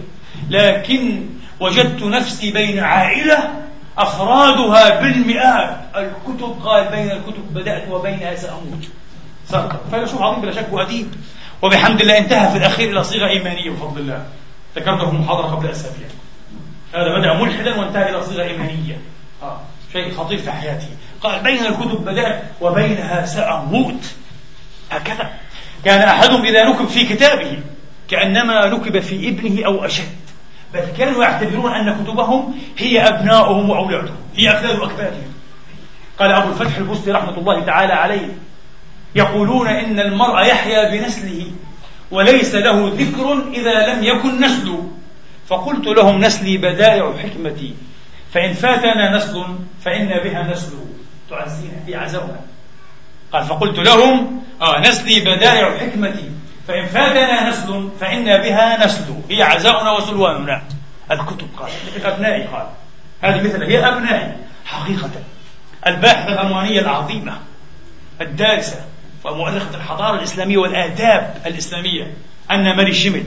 لكن 0.49 1.25
وجدت 1.59 2.03
نفسي 2.03 2.51
بين 2.51 2.79
عائلة 2.79 3.49
أفرادها 3.97 5.01
بالمئات. 5.01 5.77
الكتب 5.95 6.55
قال 6.63 6.87
بين 6.87 7.11
الكتب 7.11 7.53
بدأت 7.53 7.91
وبينها 7.91 8.35
سأموت. 8.35 8.87
سارتر 9.47 9.77
فيلسوف 9.91 10.21
عظيم 10.21 10.41
بلا 10.41 10.51
شك 10.51 10.67
وأديب. 10.71 11.15
وبحمد 11.61 12.01
الله 12.01 12.17
انتهى 12.17 12.51
في 12.51 12.57
الأخير 12.57 12.91
إلى 12.91 13.03
صيغة 13.03 13.27
إيمانية 13.27 13.69
بفضل 13.69 14.01
الله. 14.01 14.25
ذكرته 14.75 15.09
في 15.09 15.15
محاضرة 15.15 15.47
قبل 15.47 15.67
أسابيع. 15.67 16.07
هذا 16.93 17.19
بدأ 17.19 17.33
ملحدا 17.33 17.79
وانتهى 17.79 18.09
إلى 18.09 18.23
صيغة 18.23 18.43
إيمانية. 18.43 19.01
آه. 19.43 19.61
شيء 19.93 20.11
خطير 20.11 20.37
في 20.37 20.51
حياته 20.51 20.87
قال 21.21 21.43
بين 21.43 21.65
الكتب 21.65 22.05
بدأت 22.05 22.43
وبينها 22.61 23.25
سأموت. 23.25 24.05
هكذا. 24.91 25.33
كان 25.85 26.09
أحدهم 26.09 26.45
إذا 26.45 26.69
نكب 26.69 26.87
في 26.87 27.05
كتابه 27.05 27.59
كأنما 28.09 28.67
نكب 28.67 28.99
في 28.99 29.29
ابنه 29.29 29.65
أو 29.65 29.85
أشد. 29.85 30.21
بل 30.73 30.85
كانوا 30.97 31.23
يعتبرون 31.23 31.71
أن 31.71 32.03
كتبهم 32.03 32.55
هي 32.77 33.07
أبناؤهم 33.07 33.69
وأولادهم. 33.69 34.17
هي 34.35 34.51
أكباد 34.51 34.79
أكبادهم 34.79 35.33
قال 36.19 36.31
أبو 36.31 36.49
الفتح 36.49 36.77
البستي 36.77 37.11
رحمة 37.11 37.37
الله 37.37 37.65
تعالى 37.65 37.93
عليه 37.93 38.27
يقولون 39.15 39.67
إن 39.67 39.99
المرء 39.99 40.39
يحيا 40.39 40.91
بنسله 40.91 41.51
وليس 42.11 42.55
له 42.55 42.91
ذكر 42.95 43.43
إذا 43.53 43.87
لم 43.87 44.03
يكن 44.03 44.39
نسل 44.39 44.77
فقلت 45.47 45.87
لهم 45.87 46.19
نسلي 46.19 46.57
بدائع 46.57 47.13
حكمتي. 47.17 47.73
فإن 48.33 48.53
فاتنا 48.53 49.17
نسل 49.17 49.45
فإن 49.85 50.07
بها 50.07 50.51
نسل. 50.51 50.73
تعزينا 51.29 51.83
في 51.85 51.95
عزونا. 51.95 52.39
قال 53.33 53.43
فقلت 53.43 53.79
لهم 53.79 54.43
آه 54.61 54.79
نسلي 54.79 55.19
بدائع 55.19 55.77
حكمتي. 55.77 56.31
فإن 56.67 56.85
فاتنا 56.85 57.49
نسل 57.49 57.89
فإن 57.99 58.25
بها 58.25 58.85
نسل. 58.85 59.15
هي 59.29 59.43
عزاؤنا 59.43 59.91
وسلواننا. 59.91 60.61
الكتب 61.11 61.47
قال 61.57 61.69
أبنائي 62.05 62.43
قال. 62.43 62.67
هذه 63.21 63.43
مثل 63.43 63.63
هي 63.63 63.87
أبنائي. 63.87 64.31
حقيقة 64.65 65.09
الباحثة 65.87 66.33
الألمانية 66.33 66.79
العظيمة 66.79 67.33
الدارسة 68.21 68.90
ومؤرخة 69.25 69.75
الحضارة 69.75 70.17
الإسلامية 70.17 70.57
والآداب 70.57 71.41
الإسلامية 71.45 72.13
أن 72.51 72.75
ماري 72.77 72.93
شيمل 72.93 73.23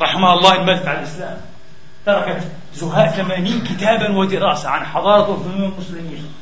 رحمها 0.00 0.34
الله 0.34 0.54
إن 0.54 0.68
على 0.88 0.98
الإسلام 0.98 1.40
تركت 2.06 2.42
زهاء 2.74 3.08
ثمانين 3.08 3.64
كتابا 3.64 4.16
ودراسة 4.16 4.68
عن 4.68 4.86
حضارة 4.86 5.30
وفنون 5.30 5.72
المسلمين 5.72 6.32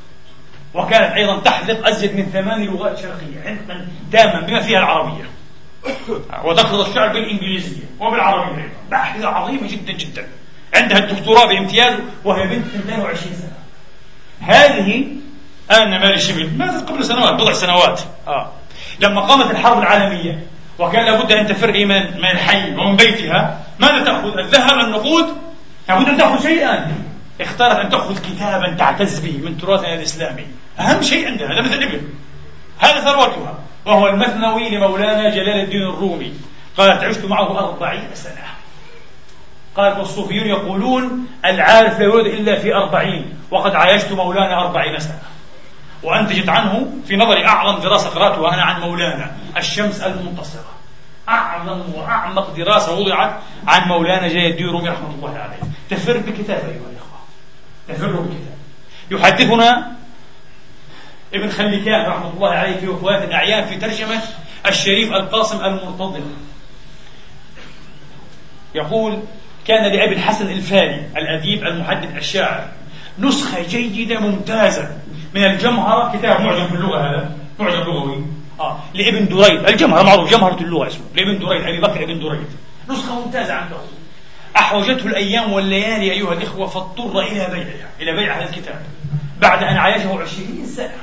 وكانت 0.74 1.12
أيضا 1.12 1.40
تحذق 1.40 1.86
أزيد 1.88 2.16
من 2.16 2.26
ثمان 2.26 2.64
لغات 2.64 2.98
شرقية 2.98 3.40
علما 3.44 3.86
تاما 4.12 4.40
بما 4.40 4.60
فيها 4.60 4.78
العربية. 4.78 5.24
وتقرض 6.44 6.88
الشعر 6.88 7.08
بالإنجليزية 7.08 7.84
وبالعربية 8.00 8.62
أيضا 8.62 8.74
باحثة 8.90 9.28
عظيمة 9.28 9.68
جدا 9.68 9.92
جدا. 9.92 10.28
عندها 10.74 10.98
الدكتوراه 10.98 11.46
بامتياز 11.46 11.94
وهي 12.24 12.46
بنت 12.46 12.66
22 12.74 13.34
سنة. 13.34 13.58
هذه 14.40 15.06
أنا 15.70 15.98
مالي 15.98 16.18
شبل 16.18 16.50
ماتت 16.56 16.88
قبل 16.88 17.04
سنوات 17.04 17.34
بضع 17.34 17.52
سنوات. 17.52 18.00
آه. 18.26 18.52
لما 19.00 19.20
قامت 19.20 19.50
الحرب 19.50 19.78
العالمية 19.78 20.46
وكان 20.78 21.04
لابد 21.04 21.32
أن 21.32 21.46
تفر 21.46 21.72
من 21.72 22.18
من 22.18 22.30
الحي 22.32 22.74
ومن 22.74 22.96
بيتها 22.96 23.60
ماذا 23.78 24.04
تأخذ؟ 24.04 24.38
الذهب 24.38 24.78
النقود؟ 24.78 25.26
لابد 25.88 26.08
أن 26.08 26.18
تأخذ 26.18 26.42
شيئا. 26.42 26.92
اختارت 27.40 27.76
أن 27.76 27.90
تأخذ 27.90 28.18
كتابا 28.18 28.74
تعتز 28.78 29.18
به 29.18 29.40
من 29.44 29.58
تراثنا 29.58 29.94
الإسلامي 29.94 30.46
أهم 30.80 31.02
شيء 31.02 31.26
عندها 31.26 31.46
هذا 31.46 31.60
مثل 31.60 31.74
الإبل 31.74 32.00
هذا 32.78 33.00
ثروتها 33.00 33.58
وهو 33.86 34.08
المثنوي 34.08 34.68
لمولانا 34.68 35.30
جلال 35.30 35.60
الدين 35.60 35.82
الرومي. 35.82 36.32
قالت 36.76 37.04
عشت 37.04 37.24
معه 37.24 37.58
أربعين 37.58 38.08
سنة. 38.14 38.44
قالت 39.76 39.98
والصوفيون 39.98 40.46
يقولون 40.46 41.26
العارف 41.44 41.98
لا 41.98 42.04
يولد 42.04 42.26
إلا 42.26 42.58
في 42.58 42.74
أربعين 42.74 43.34
وقد 43.50 43.74
عايشت 43.74 44.12
مولانا 44.12 44.60
أربعين 44.60 44.98
سنة. 44.98 45.22
وأنتجت 46.02 46.48
عنه 46.48 46.90
في 47.06 47.16
نظري 47.16 47.46
أعظم 47.46 47.82
دراسة 47.82 48.08
قرأتها 48.08 48.54
أنا 48.54 48.62
عن 48.62 48.80
مولانا 48.80 49.36
الشمس 49.56 50.00
المنتصرة. 50.00 50.72
أعظم 51.28 51.94
وأعمق 51.94 52.56
دراسة 52.56 52.94
وضعت 52.94 53.40
عن 53.66 53.88
مولانا 53.88 54.28
جلال 54.28 54.50
الدين 54.50 54.68
الرومي 54.68 54.88
رحمة 54.88 55.10
الله 55.14 55.38
عليه. 55.38 55.56
تفر 55.90 56.16
بكتاب 56.16 56.58
أيها 56.58 56.90
الإخوة. 56.90 57.18
تفر 57.88 58.20
بكتاب. 58.20 58.58
يحدثنا 59.10 59.92
ابن 61.34 61.50
خليكان 61.50 62.06
رحمة 62.06 62.30
الله 62.30 62.50
عليه 62.50 62.76
في 62.76 62.88
وفوات 62.88 63.22
الأعيان 63.22 63.64
في 63.64 63.76
ترجمة 63.76 64.20
الشريف 64.66 65.12
القاسم 65.12 65.64
المرتضى. 65.64 66.22
يقول 68.74 69.18
كان 69.66 69.92
لأبي 69.92 70.14
الحسن 70.14 70.50
الفاري 70.50 71.10
الأديب 71.16 71.64
المحدث 71.64 72.16
الشاعر 72.16 72.68
نسخة 73.18 73.62
جيدة 73.62 74.20
ممتازة 74.20 74.98
من 75.34 75.44
الجمهرة 75.44 76.16
كتاب 76.16 76.40
معجم 76.40 76.66
في 76.66 76.74
اللغة 76.74 76.98
هذا 76.98 77.30
معجم 77.58 77.80
لغوي. 77.80 78.24
آه. 78.60 78.78
لابن 78.94 79.28
دريد. 79.28 79.68
الجمهرة 79.68 80.02
معروف 80.02 80.30
جمهرة 80.30 80.60
اللغة 80.60 80.86
اسمه. 80.86 81.04
لابن 81.14 81.38
دريد 81.38 81.62
أبي 81.62 81.80
بكر 81.80 82.04
ابن 82.04 82.20
دريد. 82.20 82.46
نسخة 82.90 83.24
ممتازة 83.24 83.54
عنده 83.54 83.76
أحوجته 84.56 85.06
الأيام 85.06 85.52
والليالي 85.52 86.12
أيها 86.12 86.32
الإخوة 86.32 86.66
فاضطر 86.66 87.20
إلى 87.20 87.46
بيعها 87.46 87.88
إلى 88.00 88.12
بيع 88.12 88.38
هذا 88.38 88.48
الكتاب. 88.48 88.82
بعد 89.40 89.62
أن 89.62 89.76
عايشه 89.76 90.20
عشرين 90.20 90.66
سنة 90.66 90.96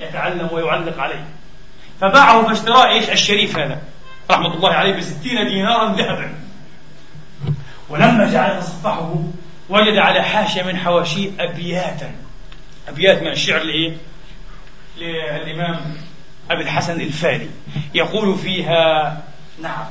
يتعلم 0.00 0.48
ويعلق 0.52 0.98
عليه. 0.98 1.24
فباعه 2.00 2.46
فاشتراه 2.48 2.88
إيش؟ 2.88 3.10
الشريف 3.10 3.58
هذا. 3.58 3.78
رحمة 4.30 4.54
الله 4.54 4.72
عليه 4.72 4.96
بستين 4.96 5.46
دينارا 5.48 5.92
ذهبا. 5.92 6.34
ولما 7.88 8.32
جعل 8.32 8.56
يتصفحه 8.56 9.14
وجد 9.68 9.96
على 9.96 10.22
حاشية 10.22 10.62
من 10.62 10.76
حواشيه 10.76 11.30
أبياتا. 11.40 12.12
أبيات 12.90 13.22
من 13.22 13.28
الشعر 13.28 13.62
لإيه؟ 13.62 13.96
للإمام 14.98 15.80
أبي 16.50 16.62
الحسن 16.62 17.00
الفاري 17.00 17.50
يقول 17.94 18.38
فيها 18.38 19.22
نعم 19.62 19.86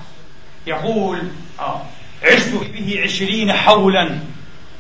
يقول 0.68 1.22
آه 1.60 1.82
عشت 2.24 2.54
به 2.74 3.02
عشرين 3.04 3.54
حولا 3.54 4.20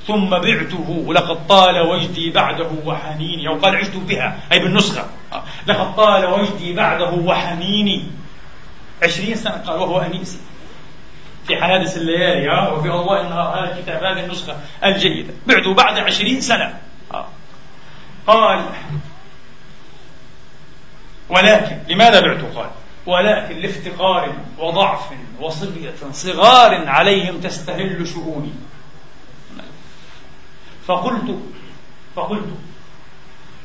ثم 0.08 0.30
بعته 0.30 1.14
لقد 1.14 1.48
طال 1.48 1.80
وجدي 1.80 2.30
بعده 2.30 2.70
وحنيني 2.86 3.48
أو 3.48 3.56
قال 3.56 3.76
عشت 3.76 3.96
بها 3.96 4.40
أي 4.52 4.60
بالنسخة 4.60 5.06
آه. 5.34 5.44
لقد 5.68 5.96
طال 5.96 6.26
وجدي 6.26 6.74
بعده 6.74 7.12
وحنيني 7.12 8.04
عشرين 9.04 9.36
سنة 9.36 9.52
قال 9.52 9.80
وهو 9.80 10.00
أنيسي 10.00 10.40
في 11.48 11.58
حوادث 11.58 11.98
الليالي 11.98 12.50
ها 12.50 12.70
وفي 12.70 12.90
أضواء 12.90 13.22
النهار 13.22 13.60
هذا 13.60 13.78
الكتاب 13.78 14.04
هذه 14.04 14.26
النسخة 14.26 14.56
الجيدة 14.84 15.34
بعته 15.48 15.74
بعد 15.74 15.98
عشرين 15.98 16.42
سنة 16.42 16.66
آه. 16.66 16.89
قال 18.28 18.66
ولكن 21.30 21.78
لماذا 21.90 22.20
بعته؟ 22.20 22.48
قال 22.56 22.70
ولكن 23.06 23.56
لافتقار 23.56 24.34
وضعف 24.58 25.10
وصبية 25.40 25.94
صغار 26.12 26.88
عليهم 26.88 27.40
تستهل 27.42 28.08
شؤوني. 28.08 28.54
فقلت 30.88 31.40
فقلت 32.16 32.50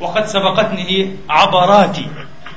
وقد 0.01 0.27
سبقتني 0.27 1.17
عبراتي 1.31 2.11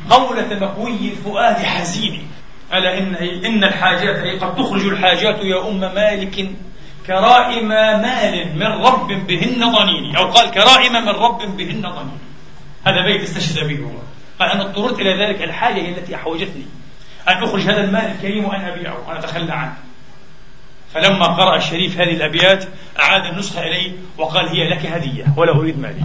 قولة 0.09 0.47
مكوي 0.61 1.09
الفؤاد 1.11 1.55
حزين 1.55 2.27
ألا 2.73 2.97
إن 2.97 3.15
إن 3.45 3.63
الحاجات 3.63 4.15
أي 4.15 4.39
قد 4.39 4.55
تخرج 4.55 4.85
الحاجات 4.85 5.39
يا 5.39 5.67
أم 5.67 5.79
مالك 5.79 6.49
كرائم 7.07 7.67
مال 7.67 8.55
من 8.55 8.85
رب 8.85 9.07
بهن 9.07 9.71
ضنيني. 9.71 10.17
أو 10.17 10.31
قال 10.31 10.51
كرائم 10.51 10.93
من 10.93 11.09
رب 11.09 11.57
بهن 11.57 11.81
ضنيني. 11.81 12.27
هذا 12.87 13.05
بيت 13.05 13.21
استشهد 13.21 13.67
به 13.67 13.83
هو. 13.83 13.97
قال 14.39 14.51
أنا 14.51 14.61
اضطررت 14.61 14.99
إلى 14.99 15.25
ذلك. 15.25 15.41
الحاجة 15.41 15.81
هي 15.81 15.89
التي 15.89 16.15
أحوجتني. 16.15 16.65
أن 17.27 17.43
أخرج 17.43 17.61
هذا 17.61 17.83
المال 17.83 18.05
الكريم 18.05 18.45
وأن 18.45 18.61
أبيعه. 18.61 19.07
وأن 19.07 19.17
أتخلى 19.17 19.53
عنه. 19.53 19.73
فلما 20.93 21.25
قرأ 21.25 21.57
الشريف 21.57 22.01
هذه 22.01 22.13
الأبيات 22.13 22.65
أعاد 22.99 23.25
النسخة 23.25 23.61
إليه 23.61 23.91
وقال 24.17 24.47
هي 24.49 24.69
لك 24.69 24.85
هدية 24.85 25.25
ولا 25.37 25.55
أريد 25.55 25.79
مالي. 25.79 26.01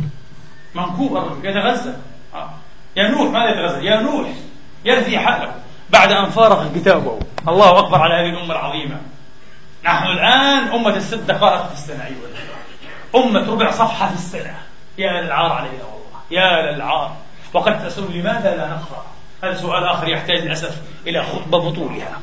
منكوب 0.75 1.17
الرجل. 1.17 1.47
يتغزل. 1.47 1.95
آه. 2.35 2.51
يا 2.97 3.09
نوح 3.09 3.31
ماذا 3.31 3.51
يتغزل؟ 3.51 3.85
يا 3.85 4.01
نوح 4.01 4.29
يرثي 4.85 5.19
حاله. 5.19 5.55
بعد 5.91 6.13
أن 6.13 6.31
فارق 6.31 6.73
كتابه. 6.75 7.19
الله 7.49 7.79
أكبر 7.79 7.99
على 7.99 8.15
هذه 8.15 8.35
الأمة 8.35 8.53
العظيمة. 8.53 9.01
نحن 9.85 10.07
الآن 10.07 10.68
أمة 10.74 10.97
الست 10.97 11.14
دقائق 11.14 11.66
في 11.66 11.72
السنة 11.72 12.05
أيها 12.05 13.24
أمة 13.24 13.51
ربع 13.51 13.70
صفحة 13.70 14.09
في 14.09 14.14
السنة 14.14 14.55
يا 14.99 15.20
للعار 15.20 15.53
علينا 15.53 15.85
والله. 15.85 16.20
يا 16.30 16.72
للعار. 16.72 17.16
وقد 17.53 17.87
تسأل 17.87 18.18
لماذا 18.18 18.57
لا 18.57 18.68
نقرأ؟ 18.68 19.05
هذا 19.45 19.55
سؤال 19.55 19.85
آخر 19.85 20.09
يحتاج 20.09 20.39
للأسف 20.39 20.83
إلى 21.07 21.22
خطبة 21.22 21.70
بطولها. 21.70 22.20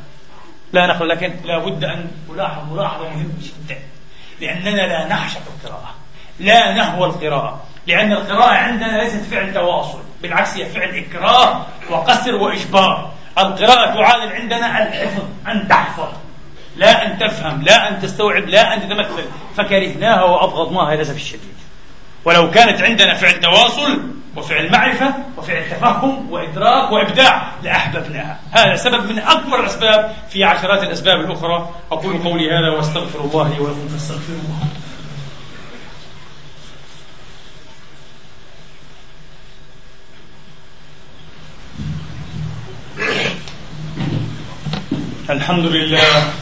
لا 0.74 0.88
نقرأ 0.88 1.06
لكن 1.06 1.36
لا 1.46 1.58
بد 1.58 1.84
أن 1.84 2.12
نلاحظ 2.30 2.74
ملاحظة 2.74 3.10
مهمة 3.10 3.34
جدا. 3.42 3.80
لأننا 4.42 4.82
لا 4.82 5.08
نعشق 5.08 5.42
القراءة 5.48 5.96
لا 6.40 6.74
نهوى 6.74 7.08
القراءة. 7.08 7.64
لأن 7.88 8.12
القراءة 8.12 8.54
عندنا 8.54 9.04
ليست 9.04 9.24
فعل 9.24 9.54
تواصل 9.54 10.00
بالعكس 10.22 10.58
هي 10.58 10.66
فعل 10.66 10.90
إكراه 10.90 11.66
وقسر 11.90 12.36
وإجبار. 12.36 13.12
القراءة 13.38 13.94
تعادل 13.94 14.34
عندنا 14.34 14.84
الحفظ 14.84 15.24
أن 15.48 15.68
تحفظ. 15.68 16.10
لا 16.76 17.06
أن 17.06 17.20
تفهم 17.20 17.62
لا 17.62 17.90
أن 17.90 18.02
تستوعب 18.02 18.44
لا 18.44 18.74
أن 18.74 18.82
تتمثل. 18.82 19.26
فكرهناها 19.58 20.24
وأبغضناها 20.24 20.96
للأسف 20.96 21.16
الشديد. 21.16 21.56
ولو 22.26 22.52
كانت 22.52 22.82
عندنا 22.82 23.14
فعل 23.14 23.40
تواصل 23.40 24.00
وفعل 24.36 24.72
معرفة 24.72 25.14
وفعل 25.38 25.70
تفهم 25.70 26.32
وإدراك 26.32 26.92
وإبداع 26.92 27.52
لأحببناها. 27.64 28.40
هذا 28.52 28.76
سبب 28.76 29.12
من 29.12 29.20
أكبر 29.20 29.60
الأسباب 29.60 30.16
في 30.30 30.44
عشرات 30.44 30.84
الأسباب 30.84 31.20
الأخرى. 31.20 31.70
أقول 31.92 32.18
قولي 32.24 32.52
هذا 32.52 32.70
وأستغفر 32.78 33.20
الله 33.20 33.50
لي 33.50 33.60
ولكم 33.60 33.88
فاستغفروه. 33.88 34.40
الحمد 45.30 45.66
لله. 45.66 46.39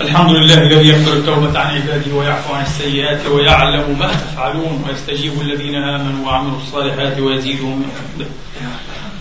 الحمد 0.00 0.30
لله 0.30 0.54
الذي 0.54 0.88
يقبل 0.88 1.12
التوبة 1.12 1.58
عن 1.58 1.74
عباده 1.74 2.14
ويعفو 2.14 2.54
عن 2.54 2.62
السيئات 2.62 3.26
ويعلم 3.26 3.98
ما 3.98 4.06
تفعلون 4.06 4.84
ويستجيب 4.88 5.40
الذين 5.40 5.74
آمنوا 5.74 6.26
وعملوا 6.26 6.56
الصالحات 6.56 7.18
ويزيدهم 7.18 7.78
من 7.78 7.90
فضله 7.94 8.26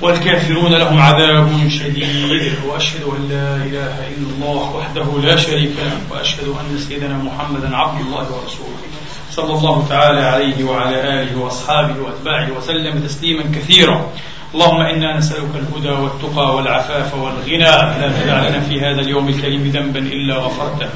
والكافرون 0.02 0.74
لهم 0.74 1.00
عذاب 1.00 1.70
شديد. 1.70 2.54
وأشهد 2.68 3.04
أن 3.04 3.30
لا 3.30 3.56
إله 3.56 3.96
إلا 4.18 4.28
الله 4.36 4.76
وحده 4.76 5.22
لا 5.24 5.36
شريك 5.36 5.72
له. 5.78 6.16
وأشهد 6.18 6.48
أن 6.48 6.78
سيدنا 6.90 7.18
محمدا 7.18 7.76
عبد 7.76 8.02
الله 8.02 8.26
ورسوله. 8.34 8.84
صلى 9.32 9.54
الله 9.54 9.86
تعالى 9.90 10.22
عليه 10.22 10.64
وعلى 10.64 11.22
آله 11.22 11.38
وأصحابه 11.38 11.96
وأتباعه 12.02 12.52
وسلم 12.58 13.00
تسليما 13.08 13.44
كثيرا. 13.56 14.10
اللهم 14.54 14.82
إنا 14.82 15.18
نسألك 15.18 15.50
الهدى 15.56 15.90
والتقى 15.90 16.56
والعفاف 16.56 17.16
والغنى 17.16 17.58
لا 18.02 18.12
تدع 18.22 18.50
لنا 18.50 18.60
في 18.60 18.82
هذا 18.82 19.02
اليوم 19.02 19.30
الكريم 19.30 19.64
ذنبا 19.74 20.00
إلا 20.00 20.36
غفرته 20.36 20.88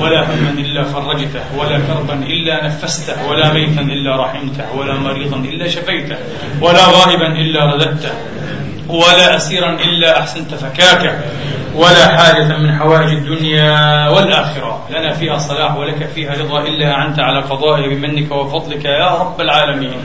ولا 0.00 0.20
هما 0.24 0.50
إلا 0.58 0.82
فرجته 0.84 1.40
ولا 1.58 1.78
كربا 1.78 2.14
إلا 2.14 2.66
نفسته 2.66 3.28
ولا 3.28 3.52
ميتا 3.52 3.80
إلا 3.80 4.16
رحمته 4.16 4.76
ولا 4.76 4.94
مريضا 4.98 5.36
إلا 5.36 5.68
شفيته 5.68 6.16
ولا 6.60 6.86
غائبا 6.86 7.26
إلا 7.26 7.64
رددته 7.64 8.12
ولا 8.88 9.36
أسيرا 9.36 9.70
إلا 9.70 10.20
أحسنت 10.20 10.54
فكاكه 10.54 11.12
ولا 11.74 12.16
حاجة 12.16 12.56
من 12.58 12.78
حوائج 12.78 13.08
الدنيا 13.08 14.08
والآخرة. 14.08 14.86
لنا 14.90 15.12
فيها 15.12 15.38
صلاح 15.38 15.76
ولك 15.76 16.08
فيها 16.14 16.32
رضا 16.32 16.60
إلا 16.60 16.92
أعنت 16.92 17.18
على 17.18 17.40
قضائها 17.40 17.88
بمنك 17.88 18.32
وفضلك 18.32 18.84
يا 18.84 19.08
رب 19.08 19.40
العالمين. 19.40 19.98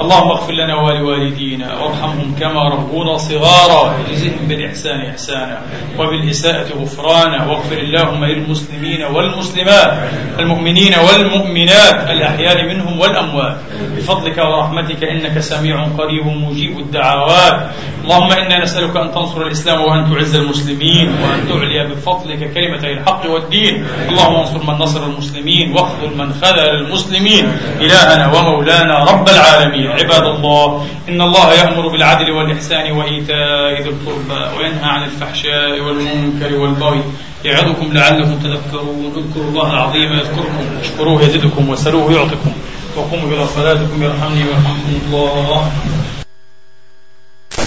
اللهم 0.00 0.28
اغفر 0.30 0.52
لنا 0.52 0.74
ولوالدينا 0.74 1.78
وارحمهم 1.78 2.36
كما 2.40 2.62
ربونا 2.62 3.16
صغارا. 3.16 3.94
وجزهم 3.98 4.48
بالإحسان 4.48 5.00
إحسانا 5.00 5.60
وبالإساءة 5.98 6.66
غفرانا. 6.80 7.46
واغفر 7.46 7.78
اللهم 7.78 8.24
للمسلمين 8.24 9.04
والمسلمات 9.04 9.92
المؤمنين 10.38 10.94
والمؤمنات 10.98 12.10
الأحياء 12.10 12.64
منهم 12.64 13.00
والأموات. 13.00 13.56
بفضلك 13.96 14.38
ورحمتك 14.38 15.04
إنك 15.04 15.38
سميع 15.38 15.84
قريب 15.98 16.26
مجيب 16.26 16.78
الدعوات. 16.78 17.70
اللهم 18.06 18.32
إنا 18.32 18.62
نسألك 18.62 18.96
أن 18.96 19.10
تنصر 19.14 19.42
الإسلام 19.42 19.82
وأن 19.82 20.14
تعز 20.14 20.34
المسلمين 20.34 21.08
وأن 21.22 21.48
تعلي 21.48 21.90
بفضلك 21.90 22.54
كلمتي 22.54 22.92
الحق 22.92 23.30
والدين. 23.30 23.84
اللهم 24.08 24.34
انصر 24.34 24.62
من 24.62 24.74
نصر 24.78 25.06
المسلمين 25.06 25.72
واخذل 25.74 26.14
من 26.14 26.32
خذل 26.32 26.68
المسلمين. 26.86 27.44
إلهنا 27.80 28.26
ومولانا 28.32 29.04
رب 29.04 29.28
العالمين. 29.28 29.86
عباد 29.86 30.22
الله 30.22 30.86
إن 31.08 31.20
الله 31.20 31.52
يأمر 31.52 31.88
بالعدل 31.88 32.30
والإحسان 32.30 32.92
وإيتاء 32.92 33.82
ذي 33.82 33.90
القربى 33.90 34.40
وينهى 34.56 34.90
عن 34.94 35.02
الفحشاء 35.02 35.80
والمنكر 35.80 36.54
والبغي 36.54 37.02
يعظكم 37.44 37.92
لعلكم 37.92 38.38
تذكرون. 38.38 39.12
اذكروا 39.16 39.50
الله 39.50 39.72
العظيم 39.72 40.12
يذكركم. 40.12 40.64
اشكروه 40.80 41.22
يزدكم 41.22 41.68
وسلوه 41.68 42.12
يعطكم 42.12 42.52
وقوموا 42.96 43.28
إلى 43.34 43.46
صلاتكم 43.46 44.02
يرحمني 44.02 44.42
ويرحمكم 44.44 44.92
الله. 45.06 45.72